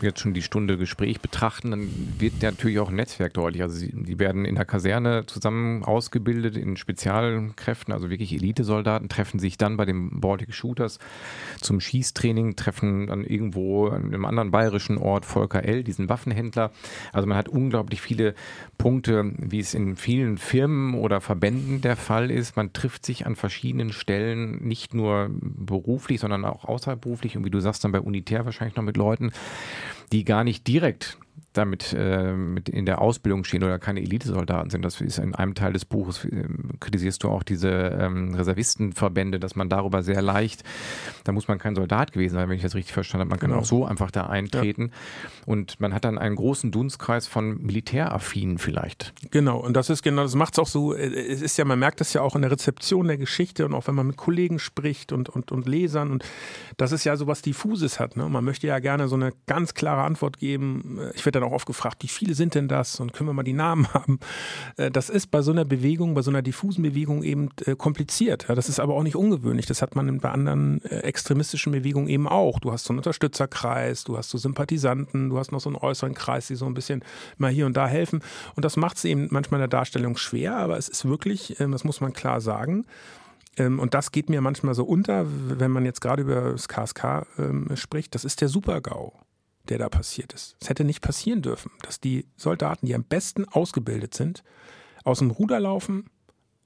jetzt 0.00 0.20
schon 0.20 0.34
die 0.34 0.42
Stunde 0.42 0.76
Gespräch 0.76 1.20
betrachten, 1.20 1.70
dann 1.70 1.88
wird 2.18 2.42
natürlich 2.42 2.78
auch 2.78 2.90
ein 2.90 2.96
Netzwerk 2.96 3.34
deutlich. 3.34 3.62
Also 3.62 3.76
sie, 3.76 3.92
die 3.92 4.18
werden 4.18 4.44
in 4.44 4.54
der 4.56 4.64
Kaserne 4.64 5.26
zusammen 5.26 5.84
ausgebildet 5.84 6.56
in 6.56 6.76
Spezialkräften, 6.76 7.92
also 7.92 8.10
wirklich 8.10 8.32
Elitesoldaten, 8.32 9.08
treffen 9.08 9.38
sich 9.38 9.58
dann 9.58 9.76
bei 9.76 9.84
den 9.84 10.20
Baltic 10.20 10.54
Shooters 10.54 10.98
zum 11.60 11.80
Schießtraining, 11.80 12.56
treffen 12.56 13.06
dann 13.06 13.24
irgendwo 13.24 13.88
an 13.88 14.06
einem 14.06 14.24
anderen 14.24 14.50
bayerischen 14.50 14.98
Ort 14.98 15.24
Volker 15.24 15.64
L., 15.64 15.82
diesen 15.84 16.08
Waffenhändler. 16.08 16.70
Also 17.12 17.26
man 17.26 17.36
hat 17.36 17.48
unglaublich 17.48 18.00
viele 18.00 18.34
Punkte, 18.76 19.32
wie 19.36 19.60
es 19.60 19.74
in 19.74 19.96
vielen 19.96 20.38
Firmen 20.38 20.94
oder 20.94 21.20
Verbänden 21.20 21.80
der 21.80 21.96
Fall 21.96 22.30
ist. 22.30 22.56
Man 22.56 22.72
trifft 22.72 23.04
sich 23.04 23.26
an 23.26 23.36
verschiedenen 23.36 23.92
Stellen, 23.92 24.66
nicht 24.66 24.94
nur 24.94 25.30
beruflich, 25.30 26.20
sondern 26.20 26.44
auch 26.44 26.64
außerberuflich. 26.64 27.36
Und 27.36 27.44
wie 27.44 27.50
du 27.50 27.60
sagst, 27.60 27.84
dann 27.88 28.00
bei 28.02 28.06
Unitär 28.06 28.44
wahrscheinlich 28.44 28.76
noch 28.76 28.84
mit 28.84 28.96
Leuten, 28.96 29.32
die 30.12 30.24
gar 30.24 30.44
nicht 30.44 30.66
direkt 30.66 31.18
damit 31.54 31.94
äh, 31.96 32.32
mit 32.32 32.68
in 32.68 32.86
der 32.86 33.00
Ausbildung 33.00 33.44
stehen 33.44 33.64
oder 33.64 33.78
keine 33.78 34.00
Elitesoldaten 34.00 34.70
sind. 34.70 34.84
Das 34.84 35.00
ist 35.00 35.18
in 35.18 35.34
einem 35.34 35.54
Teil 35.54 35.72
des 35.72 35.84
Buches, 35.84 36.24
äh, 36.24 36.44
kritisierst 36.78 37.24
du 37.24 37.30
auch 37.30 37.42
diese 37.42 37.70
ähm, 37.70 38.34
Reservistenverbände, 38.34 39.40
dass 39.40 39.56
man 39.56 39.68
darüber 39.68 40.02
sehr 40.02 40.20
leicht, 40.20 40.62
da 41.24 41.32
muss 41.32 41.48
man 41.48 41.58
kein 41.58 41.74
Soldat 41.74 42.12
gewesen 42.12 42.34
sein, 42.34 42.48
wenn 42.48 42.56
ich 42.56 42.62
das 42.62 42.74
richtig 42.74 42.92
verstanden 42.92 43.22
habe, 43.22 43.30
man 43.30 43.38
kann 43.38 43.50
genau. 43.50 43.62
auch 43.62 43.66
so 43.66 43.86
einfach 43.86 44.10
da 44.10 44.26
eintreten. 44.26 44.90
Ja. 44.90 45.30
Und 45.46 45.80
man 45.80 45.94
hat 45.94 46.04
dann 46.04 46.18
einen 46.18 46.36
großen 46.36 46.70
Dunstkreis 46.70 47.26
von 47.26 47.62
Militäraffinen 47.62 48.58
vielleicht. 48.58 49.14
Genau, 49.30 49.58
und 49.58 49.74
das 49.74 49.90
ist 49.90 50.02
genau, 50.02 50.22
das 50.22 50.34
macht 50.34 50.54
es 50.54 50.58
auch 50.58 50.68
so, 50.68 50.94
äh, 50.94 51.08
es 51.08 51.40
ist 51.40 51.56
ja, 51.56 51.64
man 51.64 51.78
merkt 51.78 52.00
das 52.00 52.12
ja 52.12 52.20
auch 52.20 52.36
in 52.36 52.42
der 52.42 52.50
Rezeption 52.50 53.08
der 53.08 53.16
Geschichte 53.16 53.64
und 53.64 53.74
auch 53.74 53.88
wenn 53.88 53.94
man 53.94 54.06
mit 54.06 54.16
Kollegen 54.16 54.58
spricht 54.58 55.12
und, 55.12 55.28
und, 55.28 55.50
und 55.50 55.66
Lesern 55.66 56.10
und 56.10 56.24
das 56.76 56.92
ist 56.92 57.04
ja 57.04 57.16
so 57.16 57.26
was 57.26 57.42
Diffuses 57.42 57.98
hat. 57.98 58.16
Ne? 58.16 58.28
Man 58.28 58.44
möchte 58.44 58.66
ja 58.66 58.78
gerne 58.78 59.08
so 59.08 59.16
eine 59.16 59.32
ganz 59.46 59.74
klare 59.74 60.02
Antwort 60.02 60.38
geben. 60.38 61.00
Ich 61.14 61.24
werde 61.24 61.37
dann 61.40 61.48
auch 61.48 61.54
oft 61.54 61.66
gefragt, 61.66 62.02
wie 62.02 62.08
viele 62.08 62.34
sind 62.34 62.54
denn 62.54 62.68
das 62.68 63.00
und 63.00 63.12
können 63.12 63.28
wir 63.28 63.34
mal 63.34 63.42
die 63.42 63.52
Namen 63.52 63.86
haben? 63.94 64.18
Äh, 64.76 64.90
das 64.90 65.10
ist 65.10 65.30
bei 65.30 65.42
so 65.42 65.50
einer 65.50 65.64
Bewegung, 65.64 66.14
bei 66.14 66.22
so 66.22 66.30
einer 66.30 66.42
diffusen 66.42 66.82
Bewegung 66.82 67.22
eben 67.22 67.50
äh, 67.64 67.76
kompliziert. 67.76 68.46
Das 68.48 68.68
ist 68.68 68.80
aber 68.80 68.94
auch 68.94 69.02
nicht 69.02 69.16
ungewöhnlich. 69.16 69.66
Das 69.66 69.82
hat 69.82 69.96
man 69.96 70.18
bei 70.18 70.30
anderen 70.30 70.82
äh, 70.84 71.00
extremistischen 71.00 71.72
Bewegungen 71.72 72.08
eben 72.08 72.28
auch. 72.28 72.60
Du 72.60 72.72
hast 72.72 72.84
so 72.84 72.92
einen 72.92 72.98
Unterstützerkreis, 72.98 74.04
du 74.04 74.16
hast 74.16 74.30
so 74.30 74.38
Sympathisanten, 74.38 75.30
du 75.30 75.38
hast 75.38 75.52
noch 75.52 75.60
so 75.60 75.68
einen 75.68 75.76
äußeren 75.76 76.14
Kreis, 76.14 76.46
die 76.48 76.56
so 76.56 76.66
ein 76.66 76.74
bisschen 76.74 77.04
mal 77.36 77.50
hier 77.50 77.66
und 77.66 77.76
da 77.76 77.86
helfen. 77.86 78.22
Und 78.56 78.64
das 78.64 78.76
macht 78.76 78.96
es 78.96 79.04
eben 79.04 79.28
manchmal 79.30 79.58
in 79.58 79.62
der 79.62 79.68
Darstellung 79.68 80.16
schwer, 80.16 80.56
aber 80.56 80.76
es 80.76 80.88
ist 80.88 81.04
wirklich, 81.04 81.56
das 81.58 81.84
muss 81.84 82.00
man 82.00 82.12
klar 82.12 82.40
sagen, 82.40 82.84
ähm, 83.58 83.78
und 83.78 83.94
das 83.94 84.12
geht 84.12 84.30
mir 84.30 84.40
manchmal 84.40 84.74
so 84.74 84.84
unter, 84.84 85.26
wenn 85.26 85.70
man 85.70 85.84
jetzt 85.84 86.00
gerade 86.00 86.22
über 86.22 86.52
das 86.52 86.68
KSK 86.68 87.26
ähm, 87.38 87.68
spricht. 87.74 88.14
Das 88.14 88.24
ist 88.24 88.40
der 88.40 88.48
Super-GAU 88.48 89.12
der 89.68 89.78
da 89.78 89.88
passiert 89.88 90.32
ist. 90.32 90.56
Es 90.60 90.68
hätte 90.68 90.84
nicht 90.84 91.00
passieren 91.00 91.42
dürfen, 91.42 91.70
dass 91.82 92.00
die 92.00 92.26
Soldaten, 92.36 92.86
die 92.86 92.94
am 92.94 93.04
besten 93.04 93.46
ausgebildet 93.48 94.14
sind, 94.14 94.42
aus 95.04 95.18
dem 95.18 95.30
Ruder 95.30 95.60
laufen, 95.60 96.10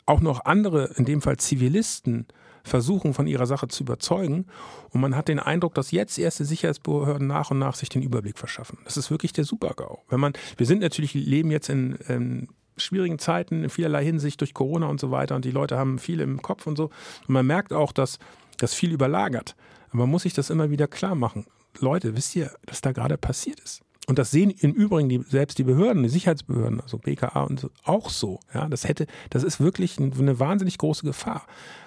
auch 0.07 0.20
noch 0.20 0.44
andere, 0.44 0.92
in 0.96 1.05
dem 1.05 1.22
Fall 1.22 1.36
Zivilisten, 1.36 2.26
versuchen, 2.64 3.14
von 3.14 3.26
ihrer 3.26 3.46
Sache 3.46 3.68
zu 3.68 3.82
überzeugen. 3.82 4.46
Und 4.90 5.00
man 5.00 5.16
hat 5.16 5.28
den 5.28 5.40
Eindruck, 5.40 5.74
dass 5.74 5.90
jetzt 5.90 6.18
erste 6.18 6.44
Sicherheitsbehörden 6.44 7.26
nach 7.26 7.50
und 7.50 7.59
nach 7.59 7.74
sich 7.74 7.88
den 7.88 8.03
Überblick 8.03 8.38
verschaffen. 8.38 8.78
Das 8.84 8.96
ist 8.96 9.11
wirklich 9.11 9.32
der 9.32 9.44
Super-GAU. 9.44 9.98
Wenn 10.09 10.20
man, 10.20 10.32
wir 10.57 10.66
sind 10.66 10.80
natürlich, 10.80 11.14
leben 11.14 11.50
jetzt 11.50 11.68
in, 11.68 11.96
in 12.09 12.48
schwierigen 12.76 13.18
Zeiten 13.18 13.64
in 13.64 13.70
vielerlei 13.70 14.05
Hinsicht 14.05 14.40
durch 14.40 14.55
Corona 14.55 14.86
und 14.86 15.00
so 15.00 15.11
weiter 15.11 15.36
und 15.36 15.44
die 15.44 15.50
Leute 15.50 15.76
haben 15.76 15.98
viel 15.98 16.20
im 16.20 16.40
Kopf 16.40 16.66
und 16.66 16.76
so. 16.76 16.84
Und 17.26 17.30
man 17.30 17.46
merkt 17.46 17.72
auch, 17.72 17.92
dass 17.92 18.18
das 18.59 18.74
viel 18.74 18.92
überlagert. 18.92 19.57
Aber 19.88 19.98
man 19.98 20.11
muss 20.11 20.22
sich 20.22 20.32
das 20.32 20.50
immer 20.50 20.70
wieder 20.70 20.88
klar 20.88 21.14
machen. 21.14 21.46
Leute, 21.78 22.16
wisst 22.16 22.36
ihr, 22.36 22.50
was 22.66 22.80
da 22.80 22.92
gerade 22.92 23.18
passiert 23.18 23.60
ist? 23.60 23.82
Und 24.08 24.18
das 24.18 24.30
sehen 24.30 24.50
im 24.50 24.72
Übrigen 24.72 25.08
die, 25.08 25.22
selbst 25.28 25.58
die 25.58 25.64
Behörden, 25.64 26.02
die 26.02 26.08
Sicherheitsbehörden, 26.08 26.80
also 26.80 26.98
BKA 26.98 27.42
und 27.42 27.60
so, 27.60 27.70
auch 27.84 28.10
so. 28.10 28.40
Ja, 28.52 28.68
das 28.68 28.88
hätte, 28.88 29.06
das 29.30 29.44
ist 29.44 29.60
wirklich 29.60 29.98
eine 29.98 30.40
wahnsinnig 30.40 30.76
große 30.78 31.06
Gefahr, 31.06 31.46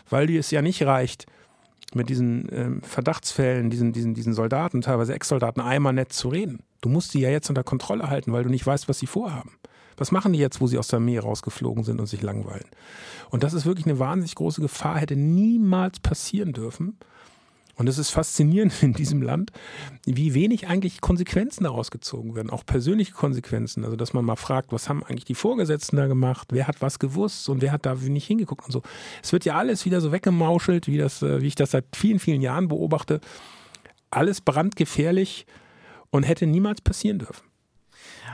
weil 0.09 0.29
es 0.35 0.49
ja 0.51 0.61
nicht 0.61 0.83
reicht, 0.83 1.25
mit 1.93 2.09
diesen 2.09 2.47
ähm, 2.51 2.81
Verdachtsfällen, 2.81 3.69
diesen, 3.69 3.93
diesen, 3.93 4.13
diesen 4.13 4.33
Soldaten, 4.33 4.81
teilweise 4.81 5.13
Ex-Soldaten, 5.13 5.61
einmal 5.61 5.93
nett 5.93 6.13
zu 6.13 6.29
reden. 6.29 6.59
Du 6.81 6.89
musst 6.89 7.13
die 7.13 7.19
ja 7.19 7.29
jetzt 7.29 7.49
unter 7.49 7.63
Kontrolle 7.63 8.09
halten, 8.09 8.33
weil 8.33 8.43
du 8.43 8.49
nicht 8.49 8.65
weißt, 8.65 8.89
was 8.89 8.99
sie 8.99 9.07
vorhaben. 9.07 9.51
Was 9.97 10.11
machen 10.11 10.33
die 10.33 10.39
jetzt, 10.39 10.59
wo 10.59 10.67
sie 10.67 10.77
aus 10.77 10.89
der 10.89 10.97
Armee 10.97 11.19
rausgeflogen 11.19 11.83
sind 11.83 11.99
und 11.99 12.07
sich 12.07 12.21
langweilen? 12.21 12.65
Und 13.29 13.43
das 13.43 13.53
ist 13.53 13.65
wirklich 13.65 13.85
eine 13.85 13.99
wahnsinnig 13.99 14.35
große 14.35 14.61
Gefahr, 14.61 14.99
hätte 14.99 15.15
niemals 15.15 15.99
passieren 15.99 16.53
dürfen. 16.53 16.97
Und 17.75 17.87
es 17.89 17.97
ist 17.97 18.11
faszinierend 18.11 18.73
in 18.83 18.93
diesem 18.93 19.21
Land, 19.21 19.51
wie 20.05 20.33
wenig 20.33 20.67
eigentlich 20.67 21.01
Konsequenzen 21.01 21.65
daraus 21.65 21.91
gezogen 21.91 22.35
werden, 22.35 22.49
auch 22.49 22.65
persönliche 22.65 23.13
Konsequenzen. 23.13 23.83
Also, 23.83 23.95
dass 23.95 24.13
man 24.13 24.25
mal 24.25 24.35
fragt, 24.35 24.71
was 24.71 24.89
haben 24.89 25.03
eigentlich 25.03 25.25
die 25.25 25.35
Vorgesetzten 25.35 25.97
da 25.97 26.07
gemacht, 26.07 26.47
wer 26.51 26.67
hat 26.67 26.81
was 26.81 26.99
gewusst 26.99 27.49
und 27.49 27.61
wer 27.61 27.71
hat 27.71 27.85
da 27.85 27.95
nicht 27.95 28.27
hingeguckt 28.27 28.65
und 28.65 28.71
so. 28.71 28.81
Es 29.21 29.33
wird 29.33 29.45
ja 29.45 29.55
alles 29.55 29.85
wieder 29.85 30.01
so 30.01 30.11
weggemauschelt, 30.11 30.87
wie, 30.87 30.97
das, 30.97 31.21
äh, 31.21 31.41
wie 31.41 31.47
ich 31.47 31.55
das 31.55 31.71
seit 31.71 31.85
vielen, 31.95 32.19
vielen 32.19 32.41
Jahren 32.41 32.67
beobachte. 32.67 33.19
Alles 34.09 34.41
brandgefährlich 34.41 35.45
und 36.09 36.23
hätte 36.23 36.47
niemals 36.47 36.81
passieren 36.81 37.19
dürfen. 37.19 37.43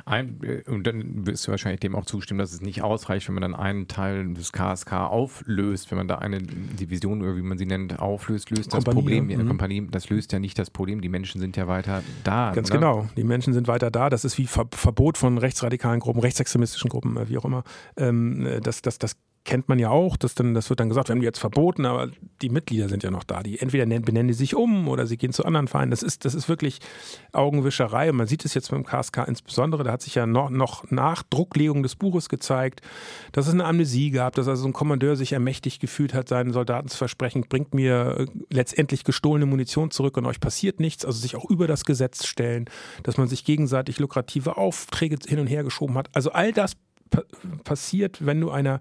Ein, 0.05 0.39
äh, 0.43 0.69
und 0.69 0.85
dann 0.87 1.25
wirst 1.25 1.47
du 1.47 1.51
wahrscheinlich 1.51 1.79
dem 1.79 1.95
auch 1.95 2.05
zustimmen, 2.05 2.39
dass 2.39 2.53
es 2.53 2.61
nicht 2.61 2.81
ausreicht, 2.81 3.27
wenn 3.27 3.35
man 3.35 3.41
dann 3.41 3.55
einen 3.55 3.87
Teil 3.87 4.33
des 4.33 4.51
KSK 4.51 4.93
auflöst, 4.93 5.91
wenn 5.91 5.97
man 5.97 6.07
da 6.07 6.15
eine 6.17 6.39
Division 6.39 7.21
oder 7.21 7.35
wie 7.35 7.41
man 7.41 7.57
sie 7.57 7.65
nennt, 7.65 7.99
auflöst, 7.99 8.49
löst 8.49 8.71
Kompanie, 8.71 8.85
das 8.85 8.93
Problem, 8.93 9.29
ja. 9.29 9.43
Kompanie, 9.43 9.87
das 9.89 10.09
löst 10.09 10.31
ja 10.31 10.39
nicht 10.39 10.57
das 10.57 10.69
Problem, 10.69 11.01
die 11.01 11.09
Menschen 11.09 11.39
sind 11.39 11.57
ja 11.57 11.67
weiter 11.67 12.03
da. 12.23 12.51
Ganz 12.53 12.69
oder? 12.69 12.79
genau, 12.79 13.09
die 13.15 13.23
Menschen 13.23 13.53
sind 13.53 13.67
weiter 13.67 13.91
da, 13.91 14.09
das 14.09 14.25
ist 14.25 14.37
wie 14.37 14.47
Verbot 14.47 15.17
von 15.17 15.37
rechtsradikalen 15.37 15.99
Gruppen, 15.99 16.19
rechtsextremistischen 16.19 16.89
Gruppen, 16.89 17.17
äh, 17.17 17.29
wie 17.29 17.37
auch 17.37 17.45
immer. 17.45 17.63
Ähm, 17.97 18.45
äh, 18.45 18.59
das, 18.61 18.81
das, 18.81 18.97
das 18.97 19.15
kennt 19.43 19.69
man 19.69 19.79
ja 19.79 19.89
auch, 19.89 20.17
dass 20.17 20.35
dann, 20.35 20.53
das 20.53 20.69
wird 20.69 20.79
dann 20.79 20.89
gesagt, 20.89 21.09
wir 21.09 21.13
haben 21.13 21.21
die 21.21 21.25
jetzt 21.25 21.39
verboten, 21.39 21.85
aber 21.85 22.11
die 22.41 22.49
Mitglieder 22.49 22.89
sind 22.89 23.03
ja 23.03 23.09
noch 23.09 23.23
da. 23.23 23.41
Die 23.41 23.59
entweder 23.59 23.85
benennen 23.85 24.27
die 24.27 24.33
sich 24.33 24.55
um 24.55 24.87
oder 24.87 25.07
sie 25.07 25.17
gehen 25.17 25.33
zu 25.33 25.45
anderen 25.45 25.67
Vereinen. 25.67 25.89
Das 25.89 26.03
ist, 26.03 26.25
das 26.25 26.35
ist 26.35 26.47
wirklich 26.47 26.79
Augenwischerei. 27.31 28.11
Und 28.11 28.17
man 28.17 28.27
sieht 28.27 28.45
es 28.45 28.53
jetzt 28.53 28.69
beim 28.69 28.85
KSK 28.85 29.25
insbesondere, 29.27 29.83
da 29.83 29.91
hat 29.93 30.01
sich 30.03 30.15
ja 30.15 30.27
noch, 30.27 30.49
noch 30.49 30.89
nach 30.91 31.23
Drucklegung 31.23 31.81
des 31.81 31.95
Buches 31.95 32.29
gezeigt, 32.29 32.81
dass 33.31 33.47
es 33.47 33.53
eine 33.53 33.65
Amnesie 33.65 34.11
gab, 34.11 34.35
dass 34.35 34.47
also 34.47 34.67
ein 34.67 34.73
Kommandeur 34.73 35.15
sich 35.15 35.33
ermächtigt 35.33 35.81
gefühlt 35.81 36.13
hat, 36.13 36.29
seinen 36.29 36.53
Soldaten 36.53 36.87
zu 36.87 36.97
versprechen, 36.97 37.45
bringt 37.49 37.73
mir 37.73 38.17
äh, 38.19 38.25
letztendlich 38.51 39.03
gestohlene 39.03 39.47
Munition 39.47 39.89
zurück 39.89 40.17
und 40.17 40.25
euch 40.27 40.39
passiert 40.39 40.79
nichts, 40.79 41.03
also 41.03 41.19
sich 41.19 41.35
auch 41.35 41.49
über 41.49 41.67
das 41.67 41.83
Gesetz 41.85 42.27
stellen, 42.27 42.65
dass 43.03 43.17
man 43.17 43.27
sich 43.27 43.43
gegenseitig 43.43 43.99
lukrative 43.99 44.57
Aufträge 44.57 45.17
hin 45.27 45.39
und 45.39 45.47
her 45.47 45.63
geschoben 45.63 45.95
hat. 45.97 46.09
Also 46.13 46.31
all 46.31 46.51
das 46.51 46.73
passiert, 47.63 48.25
wenn 48.25 48.39
du 48.39 48.51
einer 48.51 48.79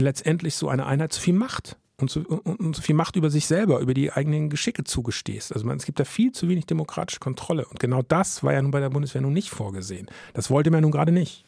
letztendlich 0.00 0.54
so 0.54 0.68
eine 0.68 0.86
Einheit 0.86 1.12
zu 1.12 1.20
viel 1.20 1.34
Macht 1.34 1.76
und 1.98 2.10
zu, 2.10 2.20
und, 2.20 2.60
und 2.60 2.76
zu 2.76 2.82
viel 2.82 2.94
Macht 2.94 3.16
über 3.16 3.30
sich 3.30 3.46
selber, 3.46 3.80
über 3.80 3.94
die 3.94 4.12
eigenen 4.12 4.50
Geschicke 4.50 4.84
zugestehst. 4.84 5.52
Also 5.52 5.66
man, 5.66 5.76
es 5.76 5.86
gibt 5.86 6.00
da 6.00 6.04
viel 6.04 6.32
zu 6.32 6.48
wenig 6.48 6.66
demokratische 6.66 7.20
Kontrolle. 7.20 7.66
Und 7.66 7.78
genau 7.78 8.02
das 8.02 8.42
war 8.42 8.52
ja 8.52 8.62
nun 8.62 8.70
bei 8.70 8.80
der 8.80 8.90
Bundeswehr 8.90 9.20
nun 9.20 9.32
nicht 9.32 9.50
vorgesehen. 9.50 10.08
Das 10.32 10.50
wollte 10.50 10.70
man 10.70 10.82
nun 10.82 10.90
gerade 10.90 11.12
nicht. 11.12 11.44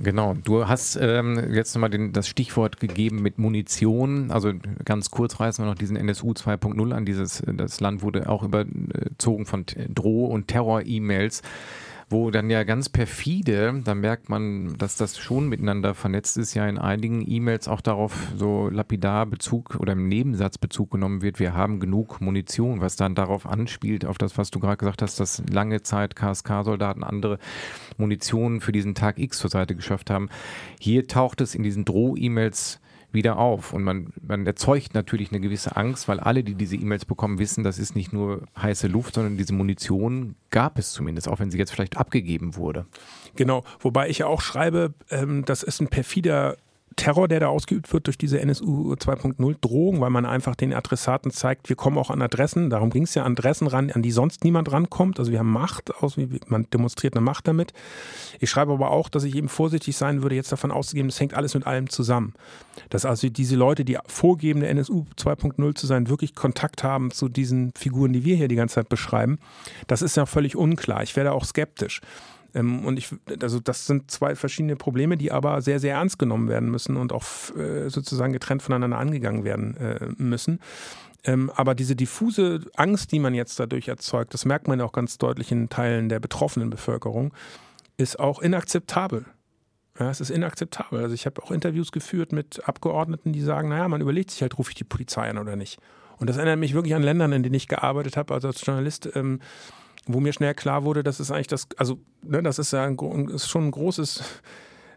Genau, 0.00 0.34
du 0.42 0.66
hast 0.68 0.96
ähm, 0.96 1.52
jetzt 1.52 1.74
nochmal 1.74 1.90
das 2.10 2.26
Stichwort 2.26 2.80
gegeben 2.80 3.20
mit 3.20 3.38
Munition. 3.38 4.30
Also 4.30 4.52
ganz 4.86 5.10
kurz 5.10 5.38
reißen 5.38 5.62
wir 5.62 5.68
noch 5.68 5.78
diesen 5.78 5.96
NSU 5.96 6.32
2.0 6.32 6.92
an. 6.92 7.04
Dieses, 7.04 7.42
das 7.46 7.78
Land 7.80 8.00
wurde 8.00 8.28
auch 8.28 8.42
überzogen 8.42 9.44
von 9.44 9.66
Droh- 9.94 10.28
und 10.28 10.48
Terror-E-Mails 10.48 11.42
wo 12.12 12.30
dann 12.30 12.50
ja 12.50 12.62
ganz 12.62 12.88
perfide, 12.88 13.80
da 13.84 13.94
merkt 13.94 14.28
man, 14.28 14.76
dass 14.78 14.96
das 14.96 15.18
schon 15.18 15.48
miteinander 15.48 15.94
vernetzt 15.94 16.36
ist, 16.36 16.54
ja 16.54 16.68
in 16.68 16.78
einigen 16.78 17.28
E-Mails 17.28 17.66
auch 17.66 17.80
darauf 17.80 18.14
so 18.36 18.68
lapidar 18.68 19.26
Bezug 19.26 19.76
oder 19.80 19.94
im 19.94 20.08
Nebensatz 20.08 20.58
Bezug 20.58 20.90
genommen 20.92 21.22
wird, 21.22 21.40
wir 21.40 21.54
haben 21.54 21.80
genug 21.80 22.20
Munition, 22.20 22.80
was 22.80 22.96
dann 22.96 23.14
darauf 23.14 23.46
anspielt, 23.46 24.04
auf 24.04 24.18
das, 24.18 24.38
was 24.38 24.50
du 24.50 24.60
gerade 24.60 24.76
gesagt 24.76 25.02
hast, 25.02 25.18
dass 25.18 25.42
lange 25.50 25.82
Zeit 25.82 26.14
KSK-Soldaten 26.14 27.02
andere 27.02 27.38
Munition 27.96 28.60
für 28.60 28.72
diesen 28.72 28.94
Tag 28.94 29.18
X 29.18 29.38
zur 29.38 29.50
Seite 29.50 29.74
geschafft 29.74 30.10
haben. 30.10 30.28
Hier 30.78 31.08
taucht 31.08 31.40
es 31.40 31.54
in 31.54 31.62
diesen 31.62 31.84
Droh-E-Mails 31.84 32.78
wieder 33.12 33.38
auf. 33.38 33.72
Und 33.72 33.82
man, 33.82 34.12
man 34.26 34.46
erzeugt 34.46 34.94
natürlich 34.94 35.30
eine 35.30 35.40
gewisse 35.40 35.76
Angst, 35.76 36.08
weil 36.08 36.20
alle, 36.20 36.44
die 36.44 36.54
diese 36.54 36.76
E-Mails 36.76 37.04
bekommen, 37.04 37.38
wissen, 37.38 37.64
das 37.64 37.78
ist 37.78 37.94
nicht 37.96 38.12
nur 38.12 38.42
heiße 38.60 38.88
Luft, 38.88 39.14
sondern 39.14 39.36
diese 39.36 39.52
Munition 39.52 40.34
gab 40.50 40.78
es 40.78 40.92
zumindest, 40.92 41.28
auch 41.28 41.38
wenn 41.38 41.50
sie 41.50 41.58
jetzt 41.58 41.72
vielleicht 41.72 41.96
abgegeben 41.96 42.56
wurde. 42.56 42.86
Genau, 43.36 43.64
wobei 43.80 44.08
ich 44.08 44.18
ja 44.18 44.26
auch 44.26 44.40
schreibe, 44.40 44.94
ähm, 45.10 45.44
das 45.44 45.62
ist 45.62 45.80
ein 45.80 45.88
perfider 45.88 46.56
Terror, 46.96 47.28
der 47.28 47.40
da 47.40 47.48
ausgeübt 47.48 47.92
wird 47.92 48.06
durch 48.06 48.18
diese 48.18 48.40
NSU 48.40 48.94
2.0 48.94 49.56
Drohung, 49.60 50.00
weil 50.00 50.10
man 50.10 50.26
einfach 50.26 50.54
den 50.54 50.72
Adressaten 50.72 51.30
zeigt, 51.30 51.68
wir 51.68 51.76
kommen 51.76 51.98
auch 51.98 52.10
an 52.10 52.22
Adressen. 52.22 52.70
Darum 52.70 52.90
ging 52.90 53.04
es 53.04 53.14
ja, 53.14 53.24
an 53.24 53.32
Adressen 53.32 53.66
ran, 53.66 53.90
an 53.90 54.02
die 54.02 54.12
sonst 54.12 54.44
niemand 54.44 54.70
rankommt. 54.72 55.18
Also 55.18 55.32
wir 55.32 55.38
haben 55.38 55.50
Macht, 55.50 55.94
aus, 56.02 56.16
man 56.46 56.66
demonstriert 56.72 57.14
eine 57.14 57.24
Macht 57.24 57.48
damit. 57.48 57.72
Ich 58.40 58.50
schreibe 58.50 58.72
aber 58.72 58.90
auch, 58.90 59.08
dass 59.08 59.24
ich 59.24 59.34
eben 59.34 59.48
vorsichtig 59.48 59.96
sein 59.96 60.22
würde, 60.22 60.34
jetzt 60.34 60.52
davon 60.52 60.70
auszugehen, 60.70 61.08
das 61.08 61.20
hängt 61.20 61.34
alles 61.34 61.54
mit 61.54 61.66
allem 61.66 61.88
zusammen. 61.88 62.34
Dass 62.90 63.04
also 63.04 63.28
diese 63.28 63.56
Leute, 63.56 63.84
die 63.84 63.98
vorgeben, 64.06 64.60
der 64.60 64.70
NSU 64.70 65.04
2.0 65.16 65.74
zu 65.74 65.86
sein, 65.86 66.08
wirklich 66.08 66.34
Kontakt 66.34 66.82
haben 66.82 67.10
zu 67.10 67.28
diesen 67.28 67.72
Figuren, 67.76 68.12
die 68.12 68.24
wir 68.24 68.36
hier 68.36 68.48
die 68.48 68.56
ganze 68.56 68.76
Zeit 68.76 68.88
beschreiben, 68.88 69.38
das 69.86 70.02
ist 70.02 70.16
ja 70.16 70.26
völlig 70.26 70.56
unklar. 70.56 71.02
Ich 71.02 71.16
werde 71.16 71.32
auch 71.32 71.44
skeptisch. 71.44 72.00
Ähm, 72.54 72.84
und 72.84 72.98
ich, 72.98 73.08
also 73.40 73.60
das 73.60 73.86
sind 73.86 74.10
zwei 74.10 74.34
verschiedene 74.34 74.76
Probleme, 74.76 75.16
die 75.16 75.32
aber 75.32 75.62
sehr, 75.62 75.80
sehr 75.80 75.94
ernst 75.94 76.18
genommen 76.18 76.48
werden 76.48 76.70
müssen 76.70 76.96
und 76.96 77.12
auch 77.12 77.24
äh, 77.56 77.88
sozusagen 77.88 78.32
getrennt 78.32 78.62
voneinander 78.62 78.98
angegangen 78.98 79.44
werden 79.44 79.76
äh, 79.76 80.08
müssen. 80.16 80.60
Ähm, 81.24 81.50
aber 81.54 81.74
diese 81.74 81.94
diffuse 81.94 82.60
Angst, 82.76 83.12
die 83.12 83.20
man 83.20 83.34
jetzt 83.34 83.60
dadurch 83.60 83.88
erzeugt, 83.88 84.34
das 84.34 84.44
merkt 84.44 84.66
man 84.66 84.80
ja 84.80 84.84
auch 84.84 84.92
ganz 84.92 85.18
deutlich 85.18 85.52
in 85.52 85.68
Teilen 85.68 86.08
der 86.08 86.18
betroffenen 86.18 86.70
Bevölkerung, 86.70 87.32
ist 87.96 88.18
auch 88.18 88.40
inakzeptabel. 88.40 89.26
Ja, 89.98 90.10
es 90.10 90.20
ist 90.20 90.30
inakzeptabel. 90.30 91.00
Also 91.00 91.14
ich 91.14 91.26
habe 91.26 91.42
auch 91.42 91.50
Interviews 91.50 91.92
geführt 91.92 92.32
mit 92.32 92.66
Abgeordneten, 92.66 93.32
die 93.32 93.42
sagen, 93.42 93.68
naja, 93.68 93.86
man 93.88 94.00
überlegt 94.00 94.30
sich 94.30 94.42
halt, 94.42 94.58
rufe 94.58 94.70
ich 94.70 94.74
die 94.74 94.84
Polizei 94.84 95.28
an 95.28 95.38
oder 95.38 95.54
nicht. 95.54 95.78
Und 96.18 96.28
das 96.28 96.38
erinnert 96.38 96.58
mich 96.58 96.74
wirklich 96.74 96.94
an 96.94 97.02
Ländern, 97.02 97.32
in 97.32 97.42
denen 97.42 97.54
ich 97.54 97.68
gearbeitet 97.68 98.16
habe, 98.16 98.34
also 98.34 98.48
als 98.48 98.64
Journalist. 98.64 99.08
Ähm, 99.14 99.40
wo 100.06 100.20
mir 100.20 100.32
schnell 100.32 100.54
klar 100.54 100.84
wurde, 100.84 101.02
dass 101.02 101.20
es 101.20 101.30
eigentlich 101.30 101.46
das, 101.46 101.68
also 101.76 101.98
ne, 102.22 102.42
das 102.42 102.58
ist 102.58 102.72
ja 102.72 102.84
ein, 102.84 102.96
ist 103.28 103.48
schon 103.48 103.68
ein 103.68 103.70
großes 103.70 104.22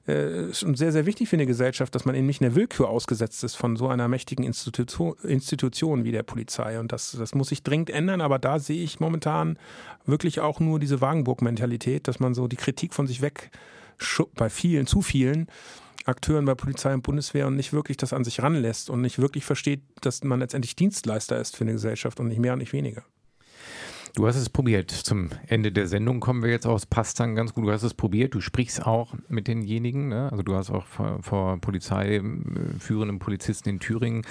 äh, 0.08 0.54
schon 0.54 0.76
sehr, 0.76 0.92
sehr 0.92 1.08
wichtig 1.08 1.30
für 1.30 1.36
eine 1.36 1.48
Gesellschaft, 1.48 1.96
dass 1.96 2.06
man 2.06 2.14
eben 2.14 2.28
nicht 2.28 2.40
in 2.40 2.46
der 2.46 2.56
Willkür 2.56 2.90
ausgesetzt 2.90 3.44
ist 3.44 3.56
von 3.56 3.76
so 3.76 3.88
einer 3.88 4.08
mächtigen 4.08 4.46
Institution, 4.46 5.16
Institution 5.24 6.04
wie 6.04 6.12
der 6.12 6.22
Polizei. 6.22 6.80
Und 6.80 6.92
das, 6.92 7.16
das 7.18 7.34
muss 7.34 7.50
sich 7.50 7.64
dringend 7.64 7.90
ändern, 7.90 8.22
aber 8.22 8.38
da 8.38 8.60
sehe 8.60 8.84
ich 8.84 9.00
momentan 9.00 9.58
wirklich 10.06 10.42
auch 10.42 10.60
nur 10.60 10.80
diese 10.80 11.02
Wagenburg-Mentalität, 11.02 12.08
dass 12.08 12.20
man 12.20 12.36
so 12.36 12.48
die 12.48 12.56
Kritik 12.56 12.94
von 12.94 13.08
sich 13.08 13.22
weg 13.22 13.50
bei 14.36 14.50
vielen, 14.50 14.86
zu 14.86 15.02
vielen 15.02 15.48
Akteuren 16.06 16.46
bei 16.46 16.54
Polizei 16.54 16.94
und 16.94 17.02
Bundeswehr 17.02 17.48
und 17.48 17.56
nicht 17.56 17.74
wirklich 17.74 17.98
das 17.98 18.14
an 18.14 18.24
sich 18.24 18.44
ranlässt 18.44 18.92
und 18.92 19.02
nicht 19.02 19.18
wirklich 19.18 19.44
versteht, 19.44 19.82
dass 20.02 20.24
man 20.24 20.40
letztendlich 20.40 20.76
Dienstleister 20.76 21.40
ist 21.40 21.56
für 21.56 21.64
eine 21.64 21.72
Gesellschaft 21.72 22.20
und 22.20 22.28
nicht 22.28 22.40
mehr 22.40 22.54
und 22.54 22.60
nicht 22.60 22.74
weniger. 22.74 23.04
Du 24.16 24.26
hast 24.26 24.38
es 24.38 24.50
probiert. 24.50 24.92
Zum 24.92 25.30
Ende 25.48 25.74
der 25.74 25.88
Sendung 25.88 26.22
kommen 26.22 26.42
wir 26.42 26.50
jetzt 26.50 26.66
aus. 26.66 26.86
Passt 26.86 27.20
dann 27.20 27.36
ganz 27.36 27.54
gut. 27.54 27.66
Du 27.66 27.72
hast 27.72 27.84
es 27.84 27.94
probiert. 27.94 28.34
Du 28.34 28.40
sprichst 28.40 28.86
auch 28.86 29.14
mit 29.28 29.50
denjenigen. 29.50 30.08
Ne? 30.08 30.30
Also 30.32 30.42
du 30.42 30.56
hast 30.56 30.72
auch 30.72 30.86
vor, 30.86 31.22
vor 31.22 31.60
Polizei, 31.60 32.22
Polizisten 33.20 33.68
in 33.68 33.80
Thüringen 33.82 34.26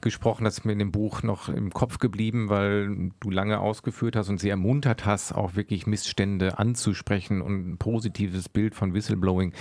gesprochen. 0.00 0.42
Das 0.42 0.58
ist 0.58 0.64
mir 0.64 0.72
in 0.72 0.80
dem 0.80 0.90
Buch 0.90 1.22
noch 1.22 1.48
im 1.48 1.72
Kopf 1.72 1.98
geblieben, 1.98 2.48
weil 2.48 3.12
du 3.20 3.30
lange 3.30 3.60
ausgeführt 3.60 4.16
hast 4.16 4.28
und 4.28 4.40
sie 4.40 4.48
ermuntert 4.48 5.06
hast, 5.06 5.32
auch 5.32 5.54
wirklich 5.54 5.86
Missstände 5.86 6.58
anzusprechen 6.58 7.40
und 7.40 7.68
ein 7.68 7.78
positives 7.78 8.48
Bild 8.48 8.74
von 8.74 8.92
Whistleblowing 8.92 9.52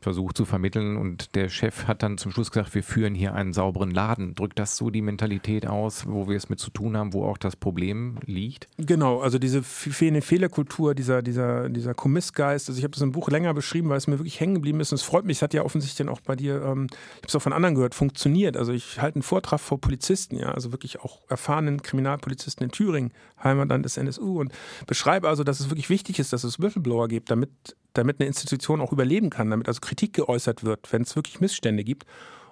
versucht 0.00 0.36
zu 0.36 0.44
vermitteln. 0.44 0.96
Und 0.96 1.34
der 1.34 1.48
Chef 1.48 1.86
hat 1.86 2.02
dann 2.02 2.18
zum 2.18 2.32
Schluss 2.32 2.50
gesagt, 2.50 2.74
wir 2.74 2.82
führen 2.82 3.14
hier 3.14 3.34
einen 3.34 3.52
sauberen 3.52 3.90
Laden. 3.90 4.34
Drückt 4.34 4.58
das 4.58 4.76
so 4.76 4.90
die 4.90 5.02
Mentalität 5.02 5.66
aus, 5.66 6.06
wo 6.06 6.28
wir 6.28 6.36
es 6.36 6.48
mit 6.48 6.60
zu 6.60 6.70
tun 6.70 6.96
haben, 6.96 7.12
wo 7.12 7.24
auch 7.24 7.38
das 7.38 7.56
Problem 7.56 8.18
liegt? 8.24 8.68
Genau, 8.76 9.20
also 9.20 9.38
diese 9.38 9.62
Fehlerkultur, 9.62 10.94
dieser, 10.94 11.22
dieser, 11.22 11.68
dieser 11.68 11.94
Kommissgeist. 11.94 12.68
Also 12.68 12.78
ich 12.78 12.84
habe 12.84 12.92
das 12.92 13.02
im 13.02 13.12
Buch 13.12 13.28
länger 13.28 13.54
beschrieben, 13.54 13.88
weil 13.88 13.98
es 13.98 14.06
mir 14.06 14.18
wirklich 14.18 14.40
hängen 14.40 14.54
geblieben 14.54 14.80
ist. 14.80 14.92
Und 14.92 14.96
es 14.96 15.02
freut 15.02 15.24
mich, 15.24 15.38
es 15.38 15.42
hat 15.42 15.54
ja 15.54 15.62
offensichtlich 15.62 15.98
dann 15.98 16.08
auch 16.08 16.20
bei 16.20 16.36
dir, 16.36 16.62
ähm, 16.62 16.86
ich 16.90 17.18
habe 17.18 17.28
es 17.28 17.36
auch 17.36 17.42
von 17.42 17.52
anderen 17.52 17.74
gehört, 17.74 17.94
funktioniert. 17.94 18.56
Also 18.56 18.72
ich 18.72 19.00
halte 19.00 19.16
einen 19.16 19.22
Vortrag 19.22 19.60
vor 19.60 19.80
Polizisten, 19.80 20.36
ja, 20.36 20.52
also 20.52 20.72
wirklich 20.72 21.00
auch 21.00 21.20
erfahrenen 21.28 21.82
Kriminalpolizisten 21.82 22.64
in 22.64 22.70
Thüringen, 22.70 23.12
Heimatland 23.42 23.84
des 23.84 23.96
NSU 23.96 24.40
und 24.40 24.52
beschreibe 24.86 25.28
also, 25.28 25.44
dass 25.44 25.60
es 25.60 25.70
wirklich 25.70 25.90
wichtig 25.90 26.18
ist, 26.18 26.32
dass 26.32 26.44
es 26.44 26.60
Whistleblower 26.60 27.08
gibt, 27.08 27.30
damit 27.30 27.50
damit 27.98 28.20
eine 28.20 28.26
Institution 28.26 28.80
auch 28.80 28.92
überleben 28.92 29.30
kann, 29.30 29.50
damit 29.50 29.68
also 29.68 29.80
Kritik 29.80 30.14
geäußert 30.14 30.64
wird, 30.64 30.92
wenn 30.92 31.02
es 31.02 31.16
wirklich 31.16 31.40
Missstände 31.40 31.84
gibt 31.84 32.06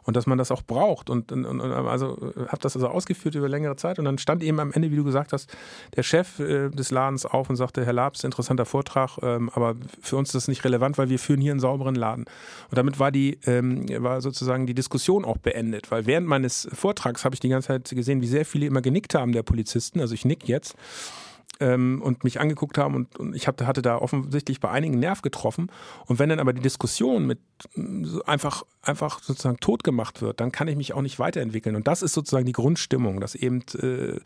und 0.07 0.16
dass 0.16 0.26
man 0.26 0.38
das 0.38 0.51
auch 0.51 0.62
braucht. 0.62 1.11
Und, 1.11 1.32
und, 1.32 1.44
und 1.44 1.61
also 1.61 2.32
äh, 2.36 2.47
habe 2.47 2.59
das 2.61 2.76
also 2.76 2.88
ausgeführt 2.88 3.34
über 3.34 3.49
längere 3.49 3.76
Zeit 3.76 3.99
und 3.99 4.05
dann 4.05 4.18
stand 4.18 4.42
eben 4.42 4.61
am 4.61 4.72
Ende, 4.72 4.90
wie 4.90 4.97
du 4.97 5.05
gesagt 5.05 5.32
hast, 5.32 5.55
der 5.97 6.03
Chef 6.03 6.38
äh, 6.38 6.70
des 6.70 6.90
Ladens 6.90 7.26
auf 7.26 7.51
und 7.51 7.57
sagte, 7.57 7.84
Herr 7.84 7.92
Labs, 7.92 8.24
interessanter 8.24 8.64
Vortrag, 8.64 9.18
ähm, 9.22 9.51
aber 9.53 9.74
für 10.01 10.16
uns 10.16 10.28
ist 10.28 10.34
das 10.34 10.49
nicht 10.49 10.64
relevant, 10.64 10.97
weil 10.97 11.11
wir 11.11 11.18
führen 11.18 11.40
hier 11.40 11.51
einen 11.51 11.61
sauberen 11.61 11.97
Laden. 11.97 12.24
Und 12.70 12.78
damit 12.78 12.99
war 12.99 13.11
die 13.11 13.38
ähm, 13.47 13.86
war 14.03 14.20
sozusagen 14.20 14.66
die 14.66 14.74
Diskussion 14.74 15.24
auch 15.24 15.38
beendet, 15.38 15.90
weil 15.90 16.07
während 16.07 16.26
meines 16.26 16.68
Vortrags 16.72 17.24
habe 17.24 17.34
ich 17.34 17.40
die 17.40 17.49
ganze 17.49 17.68
Zeit 17.68 17.90
gesehen, 17.90 18.22
wie 18.22 18.26
sehr 18.26 18.44
viele 18.44 18.66
immer 18.66 18.82
genickt 18.82 19.14
haben 19.14 19.32
der 19.32 19.42
Polizisten. 19.42 20.01
Also 20.01 20.14
ich 20.14 20.24
nick 20.24 20.49
jetzt 20.49 20.76
ähm, 21.61 22.01
und 22.03 22.25
mich 22.25 22.41
angeguckt 22.41 22.79
haben 22.79 22.95
und, 22.95 23.19
und 23.19 23.35
ich 23.35 23.47
hab, 23.47 23.61
hatte 23.63 23.83
da 23.83 23.99
offensichtlich 23.99 24.61
bei 24.61 24.71
einigen 24.71 24.99
Nerv 24.99 25.23
getroffen. 25.23 25.71
Und 26.07 26.19
wenn 26.19 26.29
dann 26.29 26.41
aber 26.41 26.53
die 26.53 26.61
Diskussion 26.61 27.27
mit 27.27 27.39
so 27.75 28.23
einfach, 28.25 28.65
einfach 28.83 29.23
sozusagen 29.23 29.59
tot 29.59 29.85
gemacht 29.85 30.23
wird, 30.23 30.41
dann 30.41 30.53
kann 30.53 30.69
ich 30.69 30.77
mich 30.77 30.93
auch 30.93 31.03
nicht 31.03 31.19
weiterentwickeln. 31.19 31.77
Und 31.77 31.89
das 31.89 32.03
ist 32.03 32.13
sozusagen 32.13 32.47
die 32.47 32.53
Grundstimmung, 32.53 33.21
dass 33.21 33.35
eben 33.35 33.63
äh, 33.81 34.21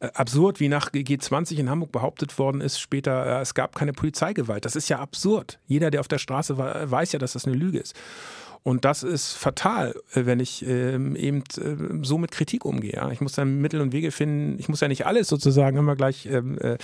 absurd, 0.00 0.60
wie 0.60 0.68
nach 0.68 0.90
G20 0.90 1.56
in 1.56 1.70
Hamburg 1.70 1.92
behauptet 1.92 2.38
worden 2.38 2.60
ist, 2.60 2.78
später, 2.78 3.38
äh, 3.38 3.40
es 3.40 3.54
gab 3.54 3.74
keine 3.74 3.92
Polizeigewalt. 3.92 4.64
Das 4.64 4.76
ist 4.76 4.88
ja 4.88 4.98
absurd. 4.98 5.58
Jeder, 5.66 5.90
der 5.90 6.00
auf 6.00 6.08
der 6.08 6.18
Straße 6.18 6.58
war, 6.58 6.90
weiß 6.90 7.12
ja, 7.12 7.18
dass 7.18 7.32
das 7.32 7.46
eine 7.46 7.56
Lüge 7.56 7.78
ist. 7.78 7.94
Und 8.66 8.84
das 8.84 9.04
ist 9.04 9.34
fatal, 9.34 9.94
äh, 10.12 10.26
wenn 10.26 10.40
ich 10.40 10.66
ähm, 10.66 11.14
eben 11.14 11.44
äh, 11.56 12.04
so 12.04 12.18
mit 12.18 12.32
Kritik 12.32 12.64
umgehe. 12.64 13.08
Ich 13.12 13.20
muss 13.20 13.34
dann 13.34 13.60
Mittel 13.60 13.80
und 13.80 13.92
Wege 13.92 14.10
finden. 14.10 14.58
Ich 14.58 14.68
muss 14.68 14.80
ja 14.80 14.88
nicht 14.88 15.06
alles 15.06 15.28
sozusagen 15.28 15.76
immer 15.76 15.94
gleich 15.94 16.26
ähm, 16.26 16.58
äh, 16.58 16.76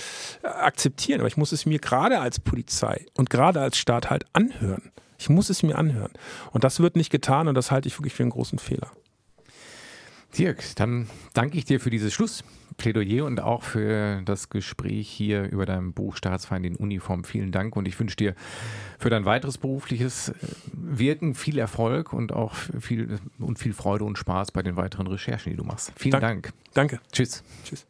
akzeptieren, 0.43 1.19
aber 1.19 1.27
ich 1.27 1.35
muss 1.35 1.51
es 1.51 1.65
mir 1.65 1.79
gerade 1.79 2.21
als 2.21 2.39
Polizei 2.39 3.05
und 3.15 3.29
gerade 3.29 3.59
als 3.59 3.77
Staat 3.77 4.09
halt 4.09 4.23
anhören. 4.31 4.93
Ich 5.17 5.27
muss 5.27 5.49
es 5.49 5.61
mir 5.61 5.77
anhören. 5.77 6.13
Und 6.51 6.63
das 6.63 6.79
wird 6.79 6.95
nicht 6.95 7.09
getan 7.09 7.49
und 7.49 7.55
das 7.55 7.69
halte 7.69 7.89
ich 7.89 7.99
wirklich 7.99 8.13
für 8.13 8.23
einen 8.23 8.29
großen 8.29 8.59
Fehler. 8.59 8.89
Dirk, 10.37 10.63
dann 10.77 11.09
danke 11.33 11.57
ich 11.57 11.65
dir 11.65 11.81
für 11.81 11.89
dieses 11.89 12.13
Schlussplädoyer 12.73 13.25
und 13.25 13.39
auch 13.41 13.63
für 13.63 14.21
das 14.25 14.49
Gespräch 14.49 15.09
hier 15.09 15.49
über 15.51 15.65
dein 15.65 15.93
Buch 15.93 16.15
Staatsfeind 16.15 16.65
in 16.65 16.75
Uniform. 16.75 17.23
Vielen 17.23 17.51
Dank 17.51 17.75
und 17.75 17.87
ich 17.87 17.99
wünsche 17.99 18.15
dir 18.15 18.35
für 18.99 19.09
dein 19.09 19.25
weiteres 19.25 19.57
berufliches 19.57 20.29
äh, 20.29 20.33
Wirken 20.73 21.35
viel 21.35 21.57
Erfolg 21.57 22.13
und 22.13 22.33
auch 22.33 22.53
viel 22.53 23.19
und 23.39 23.59
viel 23.59 23.73
Freude 23.73 24.03
und 24.03 24.17
Spaß 24.17 24.51
bei 24.51 24.61
den 24.61 24.75
weiteren 24.75 25.07
Recherchen, 25.07 25.51
die 25.51 25.57
du 25.57 25.63
machst. 25.63 25.91
Vielen 25.95 26.19
Dank. 26.19 26.23
Dank. 26.23 26.53
Danke. 26.73 26.99
Tschüss. 27.11 27.43
Tschüss. 27.63 27.85